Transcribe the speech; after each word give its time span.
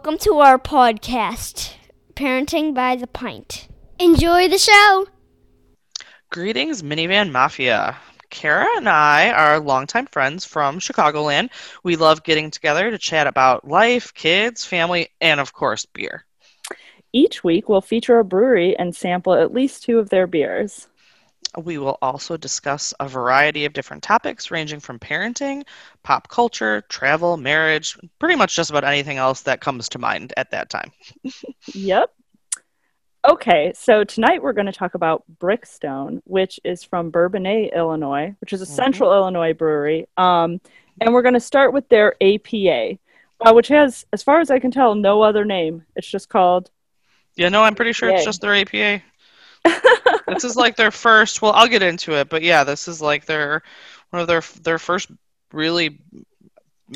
Welcome 0.00 0.18
to 0.20 0.38
our 0.38 0.58
podcast, 0.58 1.74
Parenting 2.14 2.72
by 2.72 2.96
the 2.96 3.06
Pint. 3.06 3.68
Enjoy 3.98 4.48
the 4.48 4.56
show. 4.56 5.06
Greetings, 6.30 6.82
Minivan 6.82 7.30
Mafia. 7.30 7.98
Kara 8.30 8.66
and 8.78 8.88
I 8.88 9.28
are 9.28 9.60
longtime 9.60 10.06
friends 10.06 10.46
from 10.46 10.78
Chicagoland. 10.78 11.50
We 11.82 11.96
love 11.96 12.22
getting 12.22 12.50
together 12.50 12.90
to 12.90 12.96
chat 12.96 13.26
about 13.26 13.68
life, 13.68 14.14
kids, 14.14 14.64
family, 14.64 15.08
and 15.20 15.38
of 15.38 15.52
course, 15.52 15.84
beer. 15.84 16.24
Each 17.12 17.44
week, 17.44 17.68
we'll 17.68 17.82
feature 17.82 18.18
a 18.18 18.24
brewery 18.24 18.74
and 18.78 18.96
sample 18.96 19.34
at 19.34 19.52
least 19.52 19.82
two 19.82 19.98
of 19.98 20.08
their 20.08 20.26
beers. 20.26 20.88
We 21.56 21.78
will 21.78 21.98
also 22.00 22.36
discuss 22.36 22.94
a 23.00 23.08
variety 23.08 23.64
of 23.64 23.72
different 23.72 24.02
topics 24.04 24.50
ranging 24.50 24.78
from 24.78 24.98
parenting, 25.00 25.64
pop 26.04 26.28
culture, 26.28 26.82
travel, 26.88 27.36
marriage, 27.36 27.98
pretty 28.20 28.36
much 28.36 28.54
just 28.54 28.70
about 28.70 28.84
anything 28.84 29.16
else 29.16 29.42
that 29.42 29.60
comes 29.60 29.88
to 29.90 29.98
mind 29.98 30.32
at 30.36 30.50
that 30.52 30.70
time. 30.70 30.92
Yep. 31.74 32.10
Okay, 33.28 33.72
so 33.74 34.02
tonight 34.02 34.42
we're 34.42 34.54
going 34.54 34.66
to 34.66 34.72
talk 34.72 34.94
about 34.94 35.24
Brickstone, 35.38 36.22
which 36.24 36.58
is 36.64 36.82
from 36.82 37.10
Bourbonnais, 37.10 37.70
Illinois, 37.74 38.34
which 38.40 38.54
is 38.54 38.62
a 38.62 38.64
Mhm. 38.64 38.68
central 38.68 39.12
Illinois 39.12 39.52
brewery. 39.52 40.08
Um, 40.16 40.60
and 41.00 41.12
we're 41.12 41.22
going 41.22 41.34
to 41.34 41.40
start 41.40 41.74
with 41.74 41.86
their 41.90 42.14
APA, 42.22 42.98
uh, 43.40 43.52
which 43.52 43.68
has, 43.68 44.06
as 44.12 44.22
far 44.22 44.40
as 44.40 44.50
I 44.50 44.58
can 44.58 44.70
tell, 44.70 44.94
no 44.94 45.20
other 45.22 45.44
name. 45.44 45.84
It's 45.96 46.08
just 46.08 46.30
called. 46.30 46.70
Yeah, 47.36 47.50
no, 47.50 47.62
I'm 47.62 47.74
pretty 47.74 47.92
sure 47.92 48.08
it's 48.08 48.24
just 48.24 48.40
their 48.40 48.54
APA. 48.54 49.02
This 49.64 50.44
is 50.44 50.56
like 50.56 50.76
their 50.76 50.90
first. 50.90 51.42
Well, 51.42 51.52
I'll 51.52 51.68
get 51.68 51.82
into 51.82 52.14
it, 52.14 52.28
but 52.28 52.42
yeah, 52.42 52.64
this 52.64 52.88
is 52.88 53.00
like 53.00 53.26
their 53.26 53.62
one 54.10 54.22
of 54.22 54.28
their 54.28 54.42
their 54.62 54.78
first 54.78 55.10
really 55.52 56.00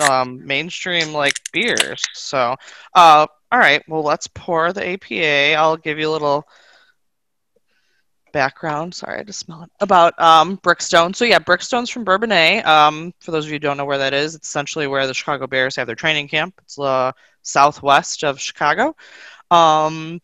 um, 0.01 0.47
mainstream 0.47 1.13
like 1.13 1.41
beers. 1.53 2.03
So, 2.13 2.57
uh, 2.95 3.27
all 3.53 3.59
right, 3.59 3.83
well, 3.89 4.03
let's 4.03 4.27
pour 4.27 4.73
the 4.73 4.87
APA. 4.87 5.55
I'll 5.55 5.77
give 5.77 5.99
you 5.99 6.09
a 6.09 6.13
little 6.13 6.47
background. 8.33 8.95
Sorry, 8.95 9.21
I 9.21 9.23
just 9.23 9.39
smell 9.39 9.63
it 9.63 9.71
about 9.81 10.21
um, 10.21 10.59
Brickstone. 10.59 11.15
So 11.15 11.25
yeah, 11.25 11.39
Brickstone's 11.39 11.89
from 11.89 12.05
Bourbonnais. 12.05 12.67
Um, 12.67 13.15
for 13.21 13.31
those 13.31 13.45
of 13.45 13.51
you 13.51 13.55
who 13.55 13.61
don't 13.61 13.77
know 13.77 13.85
where 13.85 13.99
that 13.99 14.13
is, 14.13 14.35
it's 14.35 14.49
essentially 14.49 14.87
where 14.87 15.07
the 15.07 15.15
Chicago 15.15 15.47
Bears 15.47 15.77
have 15.77 15.87
their 15.87 15.97
training 15.97 16.29
camp. 16.29 16.55
It's 16.63 16.79
uh, 16.79 17.13
southwest 17.43 18.25
of 18.25 18.41
Chicago. 18.41 18.97
Um, 19.51 20.21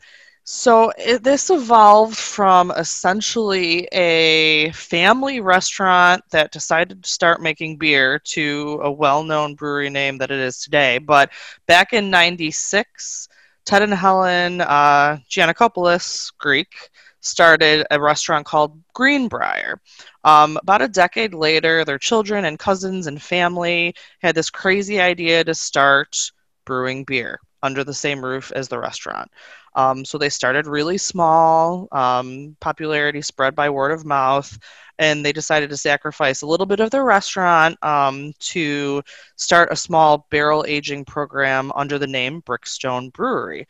so 0.53 0.91
it, 0.99 1.23
this 1.23 1.49
evolved 1.49 2.17
from 2.17 2.73
essentially 2.73 3.87
a 3.93 4.73
family 4.73 5.41
restaurant 5.41 6.25
that 6.33 6.51
decided 6.51 7.05
to 7.05 7.09
start 7.09 7.41
making 7.41 7.77
beer 7.77 8.19
to 8.19 8.81
a 8.83 8.91
well-known 8.91 9.55
brewery 9.55 9.91
name 9.91 10.19
that 10.19 10.33
it 10.33 10.41
is 10.41 10.59
today. 10.59 10.99
But 10.99 11.31
back 11.69 11.93
in 11.93 12.11
'96, 12.11 13.29
Ted 13.65 13.83
and 13.83 13.95
Helen 13.95 14.61
uh, 14.63 15.19
Giannakopoulos, 15.31 16.33
Greek, 16.39 16.91
started 17.21 17.87
a 17.93 18.01
restaurant 18.01 18.45
called 18.45 18.83
Greenbrier. 18.93 19.81
Um, 20.25 20.59
about 20.61 20.83
a 20.83 20.89
decade 20.89 21.33
later, 21.33 21.85
their 21.85 21.99
children 21.99 22.45
and 22.45 22.59
cousins 22.59 23.07
and 23.07 23.23
family 23.23 23.95
had 24.19 24.35
this 24.35 24.51
crazy 24.51 25.01
idea 25.01 25.45
to 25.45 25.55
start 25.55 26.33
brewing 26.65 27.05
beer 27.05 27.39
under 27.63 27.85
the 27.85 27.95
same 27.95 28.25
roof 28.25 28.53
as 28.55 28.69
the 28.69 28.79
restaurant. 28.79 29.31
Um, 29.75 30.05
so 30.05 30.19
they 30.19 30.29
started 30.29 30.67
really 30.67 30.99
small, 30.99 31.89
um, 31.93 32.57
popularity 32.61 33.23
spread 33.23 33.55
by 33.55 33.71
word 33.71 33.93
of 33.93 34.05
mouth, 34.05 34.59
and 34.99 35.25
they 35.25 35.33
decided 35.33 35.71
to 35.71 35.77
sacrifice 35.77 36.43
a 36.43 36.47
little 36.47 36.67
bit 36.67 36.81
of 36.81 36.91
their 36.91 37.05
restaurant 37.05 37.83
um, 37.83 38.33
to 38.41 39.03
start 39.37 39.73
a 39.73 39.77
small 39.77 40.27
barrel 40.31 40.65
aging 40.67 41.05
program 41.05 41.73
under 41.75 41.99
the 41.99 42.07
name 42.07 42.43
Brickstone 42.43 43.13
Brewery. 43.13 43.67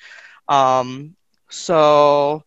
Um, 0.48 1.16
so 1.48 2.44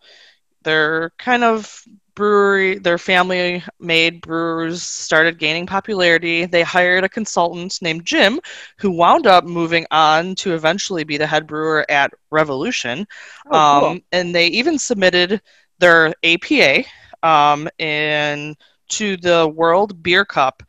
they're 0.64 1.12
kind 1.18 1.44
of 1.44 1.84
brewery 2.16 2.78
their 2.78 2.98
family 2.98 3.64
made 3.80 4.22
brewers 4.22 4.84
started 4.84 5.40
gaining 5.40 5.66
popularity. 5.66 6.46
They 6.46 6.62
hired 6.64 7.04
a 7.04 7.10
consultant 7.10 7.80
named 7.82 8.06
jim 8.06 8.40
who 8.78 8.92
wound 8.92 9.28
up 9.28 9.46
moving 9.46 9.86
on 9.92 10.36
to 10.36 10.54
eventually 10.54 11.04
be 11.04 11.18
the 11.18 11.28
head 11.28 11.48
brewer 11.48 11.86
at 11.90 12.12
revolution. 12.32 13.08
Oh, 13.48 13.50
cool. 13.52 13.90
um, 13.90 14.02
and 14.12 14.34
they 14.34 14.48
even 14.48 14.78
submitted 14.78 15.42
their 15.80 16.14
apa 16.24 16.84
um, 17.24 17.70
in 17.78 18.56
to 18.90 19.18
the 19.18 19.48
world 19.48 20.04
beer 20.04 20.26
cup 20.26 20.64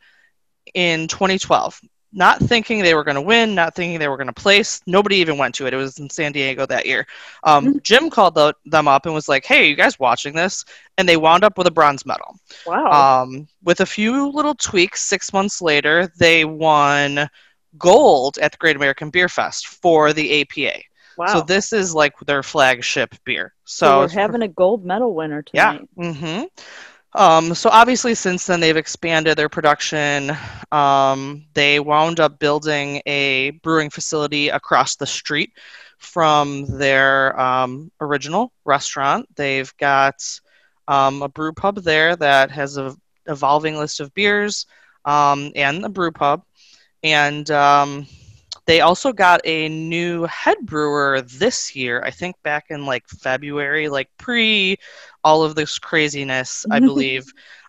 in 0.73 1.07
2012 1.07 1.79
not 2.15 2.39
thinking 2.39 2.81
they 2.81 2.95
were 2.95 3.03
going 3.03 3.15
to 3.15 3.21
win 3.21 3.53
not 3.53 3.75
thinking 3.75 3.99
they 3.99 4.07
were 4.07 4.17
going 4.17 4.27
to 4.27 4.33
place 4.33 4.81
nobody 4.87 5.17
even 5.17 5.37
went 5.37 5.53
to 5.53 5.67
it 5.67 5.73
it 5.73 5.77
was 5.77 5.99
in 5.99 6.09
san 6.09 6.31
diego 6.31 6.65
that 6.65 6.85
year 6.87 7.05
um, 7.43 7.75
Mhm. 7.75 7.83
jim 7.83 8.09
called 8.09 8.35
the, 8.35 8.53
them 8.65 8.87
up 8.87 9.05
and 9.05 9.13
was 9.13 9.29
like 9.29 9.45
hey 9.45 9.67
you 9.67 9.75
guys 9.75 9.99
watching 9.99 10.33
this 10.33 10.65
and 10.97 11.07
they 11.07 11.17
wound 11.17 11.43
up 11.43 11.57
with 11.57 11.67
a 11.67 11.71
bronze 11.71 12.05
medal 12.05 12.39
wow. 12.65 13.21
um, 13.23 13.47
with 13.63 13.81
a 13.81 13.85
few 13.85 14.29
little 14.31 14.55
tweaks, 14.55 15.03
six 15.03 15.33
months 15.33 15.61
later, 15.61 16.11
they 16.17 16.45
won 16.45 17.29
gold 17.77 18.37
at 18.39 18.51
the 18.51 18.57
Great 18.57 18.75
American 18.75 19.09
Beer 19.09 19.27
Fest 19.29 19.67
for 19.67 20.13
the 20.13 20.41
APA. 20.41 20.81
wow. 21.17 21.25
So 21.27 21.41
this 21.41 21.73
is 21.73 21.93
like 21.93 22.13
their 22.25 22.43
flagship 22.43 23.15
beer. 23.25 23.53
So 23.65 23.87
So, 23.87 23.99
we're 23.99 24.07
having 24.09 24.41
a 24.41 24.47
gold 24.47 24.85
medal 24.85 25.13
winner 25.13 25.41
tonight. 25.41 25.87
yeah. 25.97 26.13
tonight. 26.13 26.51
Um, 27.15 27.55
so 27.55 27.69
obviously, 27.69 28.13
since 28.13 28.45
then 28.45 28.59
they've 28.59 28.75
expanded 28.75 29.37
their 29.37 29.47
production. 29.47 30.31
Um, 30.71 31.45
they 31.53 31.79
wound 31.79 32.19
up 32.19 32.39
building 32.39 33.01
a 33.05 33.51
brewing 33.63 33.89
facility 33.89 34.49
across 34.49 34.97
the 34.97 35.05
street 35.05 35.53
from 35.97 36.65
their 36.77 37.39
um, 37.39 37.89
original 38.01 38.51
restaurant. 38.65 39.27
They've 39.35 39.73
got 39.77 40.15
um, 40.89 41.21
a 41.21 41.29
brew 41.29 41.53
pub 41.53 41.77
there 41.83 42.17
that 42.17 42.51
has 42.51 42.77
a 42.77 42.95
evolving 43.27 43.77
list 43.77 44.01
of 44.01 44.13
beers 44.13 44.65
um, 45.05 45.53
and 45.55 45.85
a 45.85 45.89
brew 45.89 46.11
pub. 46.11 46.43
And 47.01 47.49
um, 47.49 48.07
they 48.67 48.81
also 48.81 49.13
got 49.13 49.41
a 49.45 49.69
new 49.69 50.23
head 50.25 50.57
brewer 50.63 51.21
this 51.21 51.75
year, 51.75 52.01
I 52.05 52.11
think 52.11 52.35
back 52.43 52.65
in 52.69 52.85
like 52.85 53.07
February, 53.07 53.89
like 53.89 54.09
pre 54.17 54.77
all 55.23 55.43
of 55.43 55.55
this 55.55 55.77
craziness, 55.79 56.65
I 56.71 56.79
believe. 56.81 57.25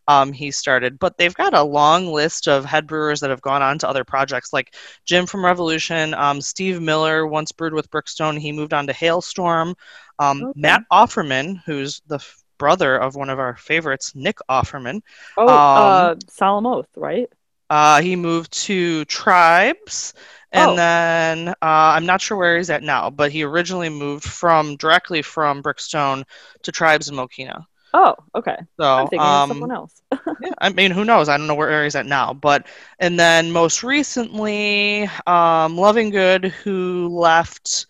Um, 0.09 0.33
he 0.33 0.53
started, 0.53 1.01
but 1.01 1.19
they've 1.19 1.34
got 1.34 1.53
a 1.53 1.62
long 1.65 2.07
list 2.07 2.47
of 2.47 2.65
head 2.65 2.87
brewers 2.87 3.19
that 3.21 3.31
have 3.31 3.41
gone 3.43 3.61
on 3.61 3.77
to 3.81 3.89
other 3.89 4.05
projects, 4.05 4.53
like 4.53 4.77
Jim 5.05 5.27
from 5.27 5.45
Revolution, 5.45 6.15
um, 6.15 6.41
Steve 6.41 6.81
Miller 6.81 7.27
once 7.27 7.51
brewed 7.51 7.75
with 7.75 7.91
Brickstone. 7.91 8.39
He 8.39 8.53
moved 8.53 8.73
on 8.73 8.87
to 8.87 8.93
Hailstorm. 8.93 9.75
Um, 10.21 10.43
Okay. 10.45 10.61
Matt 10.61 10.83
Offerman, 10.93 11.61
who's 11.67 12.03
the 12.07 12.15
f- 12.17 12.45
brother 12.57 12.97
of 12.97 13.17
one 13.17 13.28
of 13.31 13.41
our 13.41 13.57
favorites, 13.57 14.15
Nick 14.15 14.39
Offerman, 14.49 15.01
Oh, 15.37 15.49
uh, 15.49 16.15
Solemn 16.28 16.67
Oath, 16.67 16.89
right? 16.97 17.28
Uh, 17.71 18.00
he 18.00 18.16
moved 18.16 18.53
to 18.53 19.04
Tribes, 19.06 20.15
and 20.53 20.71
Oh. 20.71 20.77
then 20.77 21.49
uh, 21.49 21.54
I'm 21.62 22.06
not 22.06 22.21
sure 22.21 22.37
where 22.37 22.56
he's 22.56 22.71
at 22.71 22.82
now, 22.82 23.10
but 23.10 23.32
he 23.32 23.43
originally 23.43 23.88
moved 23.88 24.25
from 24.25 24.77
directly 24.77 25.22
from 25.22 25.62
Brickstone 25.62 26.25
to 26.62 26.72
Tribes 26.72 27.09
in 27.09 27.16
Mokena. 27.16 27.65
Oh, 27.94 28.15
okay. 28.34 28.56
So, 28.78 28.84
I'm 28.84 29.06
thinking 29.09 29.34
of 29.34 29.43
um, 29.43 29.48
someone 29.48 29.72
else. 29.72 30.03
yeah, 30.39 30.53
I 30.59 30.71
mean, 30.71 30.91
who 30.91 31.04
knows? 31.04 31.28
I 31.28 31.36
don't 31.39 31.47
know 31.47 31.54
where 31.54 31.84
he's 31.84 31.97
at 31.97 32.07
now, 32.07 32.34
but 32.34 32.66
and 32.98 33.18
then 33.18 33.51
most 33.53 33.83
recently, 33.83 35.09
um, 35.27 35.77
Loving 35.77 36.10
Good, 36.10 36.47
who 36.47 37.09
left 37.09 37.86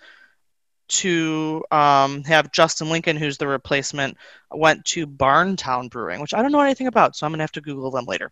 to 0.88 1.64
um, 1.72 2.22
have 2.24 2.52
Justin 2.52 2.90
Lincoln, 2.90 3.16
who's 3.16 3.38
the 3.38 3.48
replacement, 3.48 4.16
went 4.52 4.84
to 4.86 5.06
Barntown 5.06 5.90
Brewing, 5.90 6.20
which 6.20 6.34
I 6.34 6.42
don't 6.42 6.52
know 6.52 6.60
anything 6.60 6.86
about, 6.86 7.16
so 7.16 7.26
I'm 7.26 7.32
gonna 7.32 7.42
have 7.42 7.52
to 7.52 7.60
Google 7.60 7.90
them 7.90 8.04
later. 8.06 8.30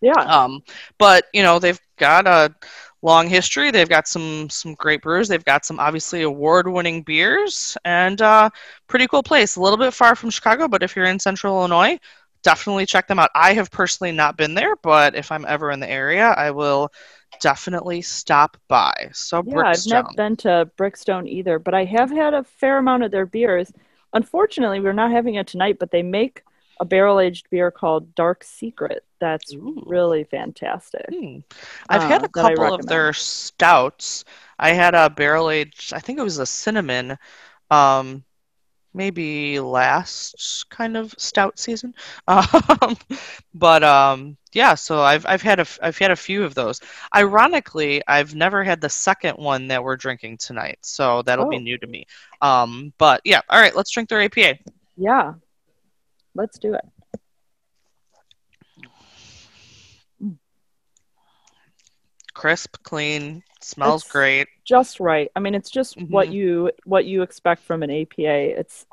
Yeah. 0.00 0.12
Um, 0.12 0.62
but 0.98 1.26
you 1.32 1.42
know, 1.42 1.58
they've 1.58 1.80
got 1.98 2.26
a 2.26 2.54
long 3.02 3.28
history. 3.28 3.70
They've 3.70 3.88
got 3.88 4.08
some 4.08 4.50
some 4.50 4.74
great 4.74 5.02
brewers. 5.02 5.28
They've 5.28 5.44
got 5.44 5.64
some 5.64 5.78
obviously 5.78 6.22
award-winning 6.22 7.02
beers, 7.02 7.76
and 7.84 8.20
uh, 8.20 8.50
pretty 8.88 9.06
cool 9.06 9.22
place. 9.22 9.56
A 9.56 9.60
little 9.60 9.78
bit 9.78 9.94
far 9.94 10.14
from 10.14 10.30
Chicago, 10.30 10.68
but 10.68 10.82
if 10.82 10.96
you're 10.96 11.06
in 11.06 11.18
Central 11.18 11.58
Illinois, 11.58 11.98
definitely 12.42 12.86
check 12.86 13.08
them 13.08 13.18
out. 13.18 13.30
I 13.34 13.54
have 13.54 13.70
personally 13.70 14.12
not 14.12 14.36
been 14.36 14.54
there, 14.54 14.76
but 14.76 15.14
if 15.14 15.32
I'm 15.32 15.44
ever 15.46 15.70
in 15.70 15.80
the 15.80 15.90
area, 15.90 16.28
I 16.28 16.50
will 16.50 16.92
definitely 17.40 18.02
stop 18.02 18.56
by. 18.68 19.10
So 19.12 19.42
Yeah, 19.46 19.62
I've 19.66 19.86
never 19.86 20.08
been 20.16 20.36
to 20.36 20.70
Brickstone 20.78 21.28
either, 21.28 21.58
but 21.58 21.74
I 21.74 21.84
have 21.84 22.10
had 22.10 22.34
a 22.34 22.44
fair 22.44 22.78
amount 22.78 23.02
of 23.02 23.10
their 23.10 23.26
beers. 23.26 23.72
Unfortunately, 24.12 24.80
we're 24.80 24.92
not 24.92 25.10
having 25.10 25.34
it 25.34 25.46
tonight, 25.46 25.78
but 25.78 25.90
they 25.90 26.02
make 26.02 26.42
a 26.80 26.84
barrel 26.84 27.20
aged 27.20 27.48
beer 27.50 27.70
called 27.70 28.14
Dark 28.14 28.44
Secret. 28.44 29.04
That's 29.20 29.54
Ooh. 29.54 29.82
really 29.86 30.24
fantastic. 30.24 31.06
Hmm. 31.12 31.38
I've 31.88 32.04
had 32.04 32.22
uh, 32.22 32.24
a 32.24 32.28
couple 32.28 32.72
of 32.72 32.86
their 32.86 33.12
stouts. 33.12 34.24
I 34.58 34.72
had 34.72 34.94
a 34.94 35.10
barrel 35.10 35.50
aged, 35.50 35.92
I 35.92 36.00
think 36.00 36.18
it 36.18 36.22
was 36.22 36.38
a 36.38 36.46
cinnamon 36.46 37.18
um, 37.70 38.24
maybe 38.94 39.60
last 39.60 40.66
kind 40.70 40.96
of 40.96 41.14
stout 41.18 41.58
season. 41.58 41.94
Um, 42.28 42.96
but 43.54 43.82
um, 43.84 44.36
yeah, 44.52 44.74
so 44.74 45.00
I've 45.02 45.26
I've 45.26 45.42
had 45.42 45.60
a 45.60 45.66
I've 45.82 45.98
had 45.98 46.10
a 46.10 46.16
few 46.16 46.44
of 46.44 46.54
those. 46.54 46.80
Ironically, 47.14 48.02
I've 48.08 48.34
never 48.34 48.64
had 48.64 48.80
the 48.80 48.88
second 48.90 49.36
one 49.38 49.68
that 49.68 49.82
we're 49.82 49.96
drinking 49.96 50.38
tonight, 50.38 50.78
so 50.82 51.22
that'll 51.22 51.46
be 51.46 51.58
Oh. 51.58 51.60
new 51.60 51.78
to 51.78 51.86
me. 51.86 52.06
Um, 52.42 52.92
but 52.98 53.20
yeah, 53.24 53.40
all 53.50 53.60
right, 53.60 53.74
let's 53.76 53.90
drink 53.90 54.08
their 54.08 54.22
APA. 54.22 54.58
Yeah. 54.96 55.34
Let's 56.36 56.58
do 56.58 56.74
it. 56.74 56.84
Crisp, 62.34 62.76
clean, 62.82 63.42
smells 63.62 64.02
It's- 64.02 64.12
great. 64.12 64.48
Just 64.64 65.00
right. 65.00 65.30
I 65.34 65.40
mean, 65.40 65.54
it's 65.54 65.70
just 65.70 66.00
what 66.02 66.28
Mhm. 66.28 66.32
you 66.32 66.70
what 66.84 67.06
you 67.06 67.22
expect 67.22 67.62
from 67.62 67.82
an 67.82 67.90
APA. 67.90 68.50
It's 68.58 68.84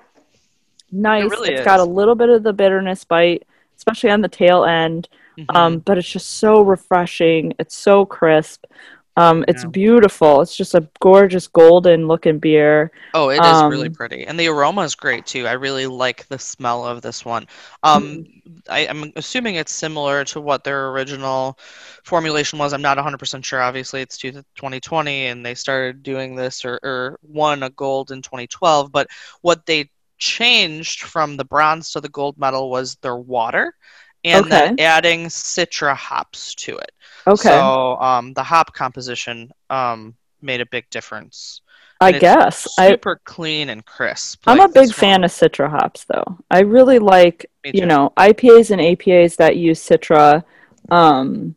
nice. 0.92 1.30
really 1.30 1.54
It's 1.56 1.66
got 1.66 1.80
a 1.82 1.84
little 1.84 2.16
bit 2.16 2.30
of 2.30 2.44
the 2.44 2.54
bitterness 2.54 3.04
bite, 3.04 3.46
especially 3.76 4.12
on 4.12 4.22
the 4.22 4.30
tail 4.30 4.64
end. 4.64 5.10
Mhm. 5.38 5.56
Um, 5.56 5.80
but 5.80 5.98
it's 5.98 6.10
just 6.10 6.32
so 6.38 6.62
refreshing. 6.62 7.54
It's 7.60 7.76
so 7.76 8.06
crisp. 8.06 8.66
Um, 9.16 9.46
it's 9.48 9.64
Yeah. 9.64 9.66
beautiful. 9.66 10.42
It's 10.42 10.56
just 10.56 10.76
a 10.76 10.88
gorgeous 11.00 11.48
golden 11.48 12.08
looking 12.08 12.40
beer. 12.40 12.92
Oh, 13.16 13.30
it 13.30 13.46
is 13.46 13.64
really 13.68 13.90
Um, 13.90 13.92
pretty, 13.92 14.26
and 14.26 14.40
the 14.40 14.48
aroma 14.48 14.82
is 14.82 14.96
great 14.96 15.28
too. 15.28 15.46
I 15.46 15.52
really 15.52 15.86
like 15.86 16.28
the 16.30 16.40
smell 16.40 16.84
of 16.84 17.04
this 17.04 17.24
one. 17.24 17.46
Um, 17.84 18.24
Mm-hmm. 18.24 18.60
I, 18.68 18.88
I'm 18.88 19.12
assuming 19.16 19.54
it's 19.56 19.72
similar 19.72 20.24
to 20.26 20.42
what 20.42 20.64
their 20.64 20.90
original 20.90 21.60
formulation 22.04 22.58
was. 22.58 22.74
I'm 22.74 22.82
not 22.82 22.98
100% 22.98 23.46
sure. 23.46 23.62
Obviously, 23.62 24.02
it's 24.02 24.18
2020, 24.18 25.28
and 25.28 25.46
they 25.46 25.54
started 25.54 26.02
doing 26.02 26.36
this 26.36 26.66
or, 26.66 26.80
or 26.82 27.20
won 27.22 27.62
a 27.62 27.70
gold 27.70 28.10
in 28.12 28.24
2012. 28.24 28.92
But 28.92 29.08
what 29.42 29.68
they 29.68 29.92
changed 30.18 31.02
from 31.04 31.38
the 31.38 31.46
bronze 31.46 31.92
to 31.92 32.02
the 32.02 32.10
gold 32.10 32.40
medal 32.40 32.72
was 32.72 32.96
their 32.96 33.16
water, 33.18 33.76
and 34.24 34.52
then 34.52 34.72
adding 34.80 35.26
Citra 35.28 35.96
hops 35.96 36.56
to 36.56 36.78
it. 36.78 36.92
Okay, 37.26 37.50
So 37.50 37.98
um, 37.98 38.34
the 38.34 38.44
hop 38.44 38.74
composition 38.74 39.52
um, 39.70 40.16
made 40.42 40.62
a 40.62 40.66
big 40.66 40.90
difference. 40.90 41.62
I 42.02 42.10
and 42.10 42.20
guess. 42.20 42.68
I, 42.78 42.90
super 42.90 43.22
clean 43.24 43.70
and 43.70 43.86
crisp. 43.86 44.44
I'm 44.46 44.58
like 44.58 44.70
a 44.70 44.74
big 44.74 44.94
fan 44.94 45.22
one. 45.22 45.24
of 45.26 45.32
Citra 45.32 45.70
hops, 45.70 46.06
though. 46.06 46.38
I 46.52 46.62
really 46.62 47.00
like, 47.00 47.50
you 47.64 47.86
know, 47.86 48.12
IPAs 48.18 48.72
and 48.72 48.82
APAs 48.82 49.38
that 49.38 49.56
use 49.56 49.80
Citra. 49.80 50.44
Um, 50.92 51.56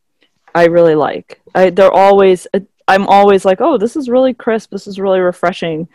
I 0.55 0.67
really 0.67 0.95
like. 0.95 1.41
I, 1.55 1.71
they're 1.71 1.91
always. 1.91 2.47
I'm 2.89 3.07
always 3.09 3.45
like, 3.45 3.61
oh, 3.61 3.77
this 3.77 3.97
is 3.97 4.09
really 4.09 4.35
crisp. 4.35 4.71
This 4.71 4.87
is 4.87 5.01
really 5.01 5.19
refreshing. 5.19 5.89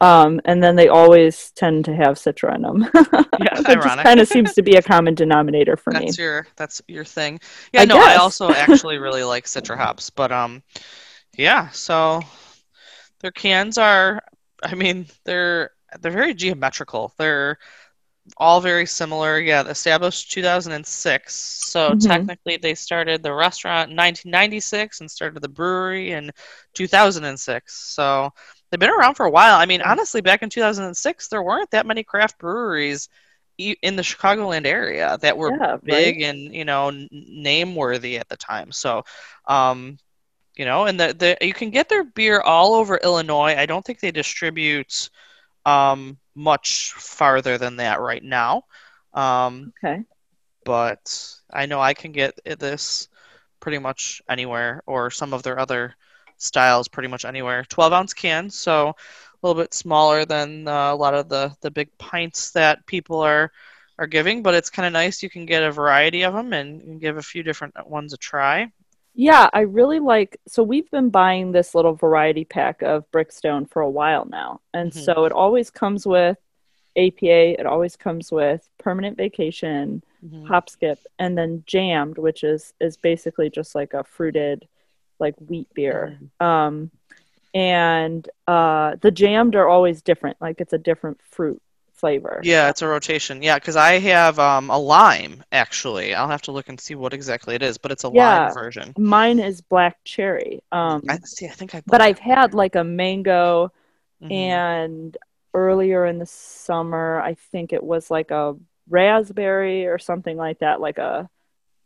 Um, 0.00 0.40
and 0.44 0.62
then 0.62 0.76
they 0.76 0.88
always 0.88 1.50
tend 1.52 1.84
to 1.86 1.94
have 1.94 2.16
Citra 2.16 2.54
in 2.54 2.62
them. 2.62 2.88
Yeah, 2.92 3.58
it 3.58 3.66
just 3.66 3.96
kind 3.98 4.20
of 4.20 4.28
seems 4.28 4.54
to 4.54 4.62
be 4.62 4.76
a 4.76 4.82
common 4.82 5.14
denominator 5.14 5.76
for 5.76 5.92
me. 5.92 6.06
That's 6.06 6.18
your 6.18 6.46
that's 6.56 6.82
your 6.86 7.04
thing. 7.04 7.40
Yeah, 7.72 7.82
I 7.82 7.84
no, 7.86 7.96
I 7.98 8.16
also 8.16 8.50
actually 8.52 8.98
really 8.98 9.24
like 9.24 9.46
Citra 9.46 9.76
hops, 9.76 10.10
but 10.10 10.30
um, 10.30 10.62
yeah. 11.36 11.70
So 11.70 12.22
their 13.20 13.32
cans 13.32 13.78
are, 13.78 14.22
I 14.62 14.74
mean, 14.74 15.06
they're 15.24 15.70
they're 16.00 16.12
very 16.12 16.34
geometrical. 16.34 17.12
They're 17.18 17.58
all 18.36 18.60
very 18.60 18.86
similar. 18.86 19.40
Yeah, 19.40 19.66
established 19.66 20.30
2006. 20.30 21.34
So 21.34 21.94
Mhm. 21.94 22.00
technically, 22.06 22.56
they 22.58 22.74
started 22.74 23.22
the 23.22 23.32
restaurant 23.32 23.90
in 23.90 23.96
1996 23.96 25.00
and 25.00 25.10
started 25.10 25.42
the 25.42 25.48
brewery 25.48 26.12
in 26.12 26.30
2006. 26.74 27.74
So 27.94 28.32
they've 28.70 28.80
been 28.80 28.90
around 28.90 29.14
for 29.14 29.26
a 29.26 29.30
while. 29.30 29.56
I 29.56 29.66
mean, 29.66 29.82
honestly, 29.82 30.20
back 30.20 30.42
in 30.42 30.50
2006, 30.50 31.28
there 31.28 31.42
weren't 31.42 31.70
that 31.72 31.86
many 31.86 32.02
craft 32.04 32.38
breweries 32.38 33.08
in 33.58 33.96
the 33.96 34.02
Chicagoland 34.02 34.66
area 34.66 35.18
that 35.22 35.36
were 35.36 35.52
Yeah, 35.52 35.78
right. 35.86 36.14
big 36.14 36.22
and 36.22 36.54
you 36.54 36.64
know 36.64 36.90
name 37.10 37.74
worthy 37.74 38.18
at 38.18 38.28
the 38.28 38.36
time. 38.36 38.72
So, 38.72 39.04
um, 39.46 39.98
you 40.56 40.64
know, 40.64 40.84
and 40.86 40.98
the, 41.00 41.14
the 41.40 41.46
you 41.46 41.54
can 41.54 41.70
get 41.70 41.88
their 41.88 42.04
beer 42.04 42.40
all 42.40 42.74
over 42.74 42.96
Illinois. 42.96 43.54
I 43.56 43.66
don't 43.66 43.84
think 43.84 44.00
they 44.00 44.10
distribute 44.12 45.10
um, 45.66 46.18
much 46.34 46.92
farther 46.94 47.58
than 47.58 47.76
that 47.76 48.00
right 48.00 48.22
now. 48.22 48.62
Um, 49.14 49.72
Okay. 49.82 50.04
but 50.64 51.34
I 51.52 51.66
know 51.66 51.80
I 51.80 51.94
can 51.94 52.12
get 52.12 52.38
this 52.58 53.08
pretty 53.60 53.78
much 53.78 54.22
anywhere, 54.28 54.82
or 54.86 55.10
some 55.10 55.32
of 55.32 55.42
their 55.42 55.58
other 55.58 55.94
styles 56.38 56.88
pretty 56.88 57.08
much 57.08 57.24
anywhere. 57.24 57.64
12 57.68 57.92
ounce 57.92 58.14
cans, 58.14 58.54
so 58.54 58.88
a 58.88 59.46
little 59.46 59.60
bit 59.62 59.74
smaller 59.74 60.24
than 60.24 60.66
uh, 60.66 60.92
a 60.92 60.96
lot 60.96 61.14
of 61.14 61.28
the 61.28 61.54
the 61.60 61.70
big 61.70 61.96
pints 61.98 62.50
that 62.52 62.84
people 62.86 63.20
are 63.20 63.52
are 63.98 64.06
giving, 64.06 64.42
but 64.42 64.54
it's 64.54 64.70
kind 64.70 64.86
of 64.86 64.92
nice. 64.92 65.22
You 65.22 65.30
can 65.30 65.44
get 65.46 65.62
a 65.64 65.72
variety 65.72 66.22
of 66.24 66.32
them 66.32 66.52
and, 66.52 67.00
give 67.00 67.16
a 67.18 67.22
few 67.22 67.42
different 67.42 67.74
ones 67.88 68.12
a 68.12 68.16
try. 68.16 68.70
Yeah, 69.14 69.50
I 69.52 69.60
really 69.62 69.98
like. 69.98 70.40
So 70.46 70.62
we've 70.62 70.88
been 70.92 71.10
buying 71.10 71.50
this 71.50 71.74
little 71.74 71.94
variety 71.94 72.44
pack 72.44 72.82
of 72.82 73.10
Brickstone 73.10 73.68
for 73.68 73.82
a 73.82 73.90
while 73.90 74.24
now, 74.26 74.60
and 74.72 74.92
Mhm. 74.92 75.04
so 75.04 75.24
it 75.24 75.32
always 75.32 75.70
comes 75.70 76.06
with 76.06 76.38
APA. 76.96 77.58
It 77.58 77.66
always 77.66 77.96
comes 77.96 78.30
with 78.30 78.68
Permanent 78.78 79.16
Vacation, 79.16 80.02
Mhm. 80.24 80.46
Hop 80.46 80.68
Skip, 80.70 81.00
and 81.18 81.36
then 81.36 81.64
Jammed, 81.66 82.18
which 82.18 82.44
is 82.44 82.74
is 82.80 82.96
basically 82.96 83.50
just 83.50 83.74
like 83.74 83.94
a 83.94 84.04
fruited, 84.04 84.68
like 85.18 85.34
wheat 85.38 85.68
beer. 85.74 86.18
Um, 86.40 86.90
and 87.54 88.28
uh, 88.46 88.96
the 89.00 89.10
Jammed 89.10 89.54
are 89.56 89.68
always 89.68 90.02
different. 90.02 90.36
Like 90.40 90.60
it's 90.60 90.72
a 90.72 90.78
different 90.78 91.20
fruit 91.22 91.60
flavor. 91.94 92.40
Yeah, 92.44 92.68
it's 92.68 92.82
a 92.82 92.86
rotation. 92.86 93.42
Yeah, 93.42 93.56
because 93.58 93.76
I 93.76 93.98
have 93.98 94.38
um, 94.38 94.70
a 94.70 94.78
lime 94.78 95.42
actually. 95.50 96.14
I'll 96.14 96.28
have 96.28 96.42
to 96.42 96.52
look 96.52 96.68
and 96.68 96.78
see 96.78 96.94
what 96.94 97.12
exactly 97.12 97.54
it 97.54 97.62
is, 97.62 97.78
but 97.78 97.90
it's 97.90 98.04
a 98.04 98.08
Yeah. 98.10 98.44
lime 98.44 98.54
version. 98.54 98.94
Mine 98.98 99.38
is 99.40 99.60
black 99.60 99.96
cherry. 100.04 100.62
Um, 100.70 101.02
I 101.08 101.18
see. 101.24 101.46
I 101.46 101.50
think 101.50 101.74
I. 101.74 101.82
but 101.86 102.00
I've 102.00 102.18
had 102.18 102.54
like 102.54 102.74
a 102.76 102.84
mango. 102.84 103.72
Mhm. 104.22 104.30
and 104.32 105.16
earlier 105.54 106.04
in 106.04 106.18
the 106.18 106.26
summer 106.26 107.20
i 107.20 107.34
think 107.52 107.72
it 107.72 107.82
was 107.82 108.10
like 108.10 108.30
a 108.32 108.54
raspberry 108.90 109.86
or 109.86 109.98
something 109.98 110.36
like 110.36 110.58
that 110.58 110.80
like 110.80 110.98
a 110.98 111.28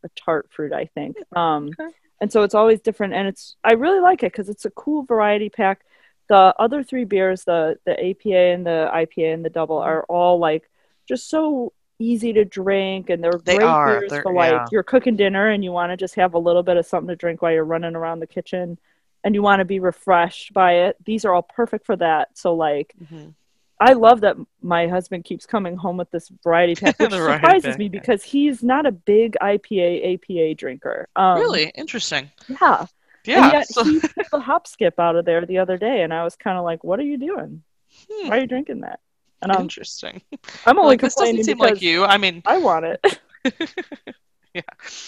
a 0.05 0.09
tart 0.17 0.49
fruit 0.51 0.73
i 0.73 0.87
think 0.87 1.17
um 1.37 1.69
Okay. 1.79 1.91
And 2.23 2.31
so 2.33 2.43
it's 2.45 2.55
always 2.55 2.81
different 2.81 3.13
and 3.13 3.27
it's 3.29 3.57
i 3.65 3.73
really 3.73 4.01
like 4.01 4.23
it 4.23 4.31
because 4.33 4.49
it's 4.49 4.65
a 4.65 4.71
cool 4.71 5.03
variety 5.03 5.49
pack 5.51 5.81
the 6.29 6.55
other 6.65 6.83
three 6.83 7.05
beers 7.05 7.45
the 7.45 7.77
the 7.85 7.93
apa 8.09 8.35
and 8.55 8.65
the 8.65 8.89
ipa 8.95 9.35
and 9.35 9.45
the 9.45 9.51
double 9.51 9.79
Mm-hmm. 9.81 9.89
are 9.91 10.03
all 10.09 10.39
like 10.39 10.65
just 11.09 11.29
so 11.29 11.73
easy 11.99 12.33
to 12.33 12.45
drink 12.45 13.11
and 13.11 13.23
they're 13.23 13.41
They 13.45 13.57
great 13.57 13.67
are. 13.67 13.87
beers 14.01 14.11
They're- 14.11 14.23
for 14.23 14.33
like 14.33 14.53
yeah. 14.53 14.67
you're 14.73 14.83
cooking 14.93 15.17
dinner 15.17 15.49
and 15.49 15.63
you 15.65 15.73
want 15.73 15.91
to 15.93 15.97
just 15.97 16.15
have 16.17 16.35
a 16.35 16.39
little 16.39 16.63
bit 16.63 16.77
of 16.77 16.87
something 16.87 17.09
to 17.09 17.17
drink 17.17 17.43
while 17.43 17.53
you're 17.53 17.65
running 17.75 17.95
around 17.97 18.21
the 18.21 18.27
kitchen 18.27 18.79
and 19.25 19.35
you 19.37 19.43
want 19.43 19.61
to 19.61 19.65
be 19.65 19.81
refreshed 19.81 20.53
by 20.53 20.71
it 20.87 20.97
these 21.05 21.25
are 21.25 21.33
all 21.35 21.43
perfect 21.43 21.85
for 21.87 21.97
that 21.97 22.29
so 22.43 22.55
like 22.55 22.95
Mhm. 23.05 23.35
I 23.83 23.95
love 23.95 24.21
that 24.23 24.37
my 24.61 24.87
husband 24.87 25.25
keeps 25.25 25.47
coming 25.47 25.77
home 25.77 25.97
with 25.97 26.11
this 26.11 26.31
variety 26.43 26.75
pack, 26.75 26.99
which 27.01 27.11
surprises 27.13 27.65
pack, 27.65 27.79
me 27.79 27.89
because 27.89 28.23
he's 28.23 28.63
not 28.63 28.87
a 28.87 28.93
big 28.93 29.37
IPA 29.43 30.15
APA 30.15 30.55
drinker. 30.55 31.09
Um, 31.17 31.39
really 31.39 31.71
interesting. 31.75 32.31
Yeah. 32.49 32.87
Yeah. 33.25 33.45
And 33.45 33.53
yet 33.53 33.69
so- 33.69 33.85
he 33.85 34.01
took 34.01 34.31
the 34.31 34.41
hop 34.41 34.67
skip 34.67 34.99
out 34.99 35.17
of 35.17 35.25
there 35.25 35.45
the 35.47 35.59
other 35.59 35.77
day, 35.79 36.03
and 36.03 36.13
I 36.13 36.25
was 36.25 36.37
kind 36.37 36.59
of 36.59 36.65
like, 36.65 36.83
"What 36.85 36.99
are 36.99 37.05
you 37.05 37.19
doing? 37.19 37.63
Hmm, 38.11 38.29
Why 38.29 38.39
are 38.39 38.41
you 38.41 38.47
drinking 38.47 38.81
that?" 38.81 39.01
And 39.43 39.51
I'm, 39.53 39.63
interesting. 39.63 40.23
I'm 40.67 40.79
only 40.79 40.91
like 40.91 41.01
this 41.01 41.17
doesn't 41.17 41.43
seem 41.43 41.59
like 41.59 41.83
you. 41.83 42.05
I 42.05 42.17
mean, 42.17 42.43
I 42.47 42.59
want 42.59 42.85
it. 42.87 43.21
Yeah. 44.55 44.63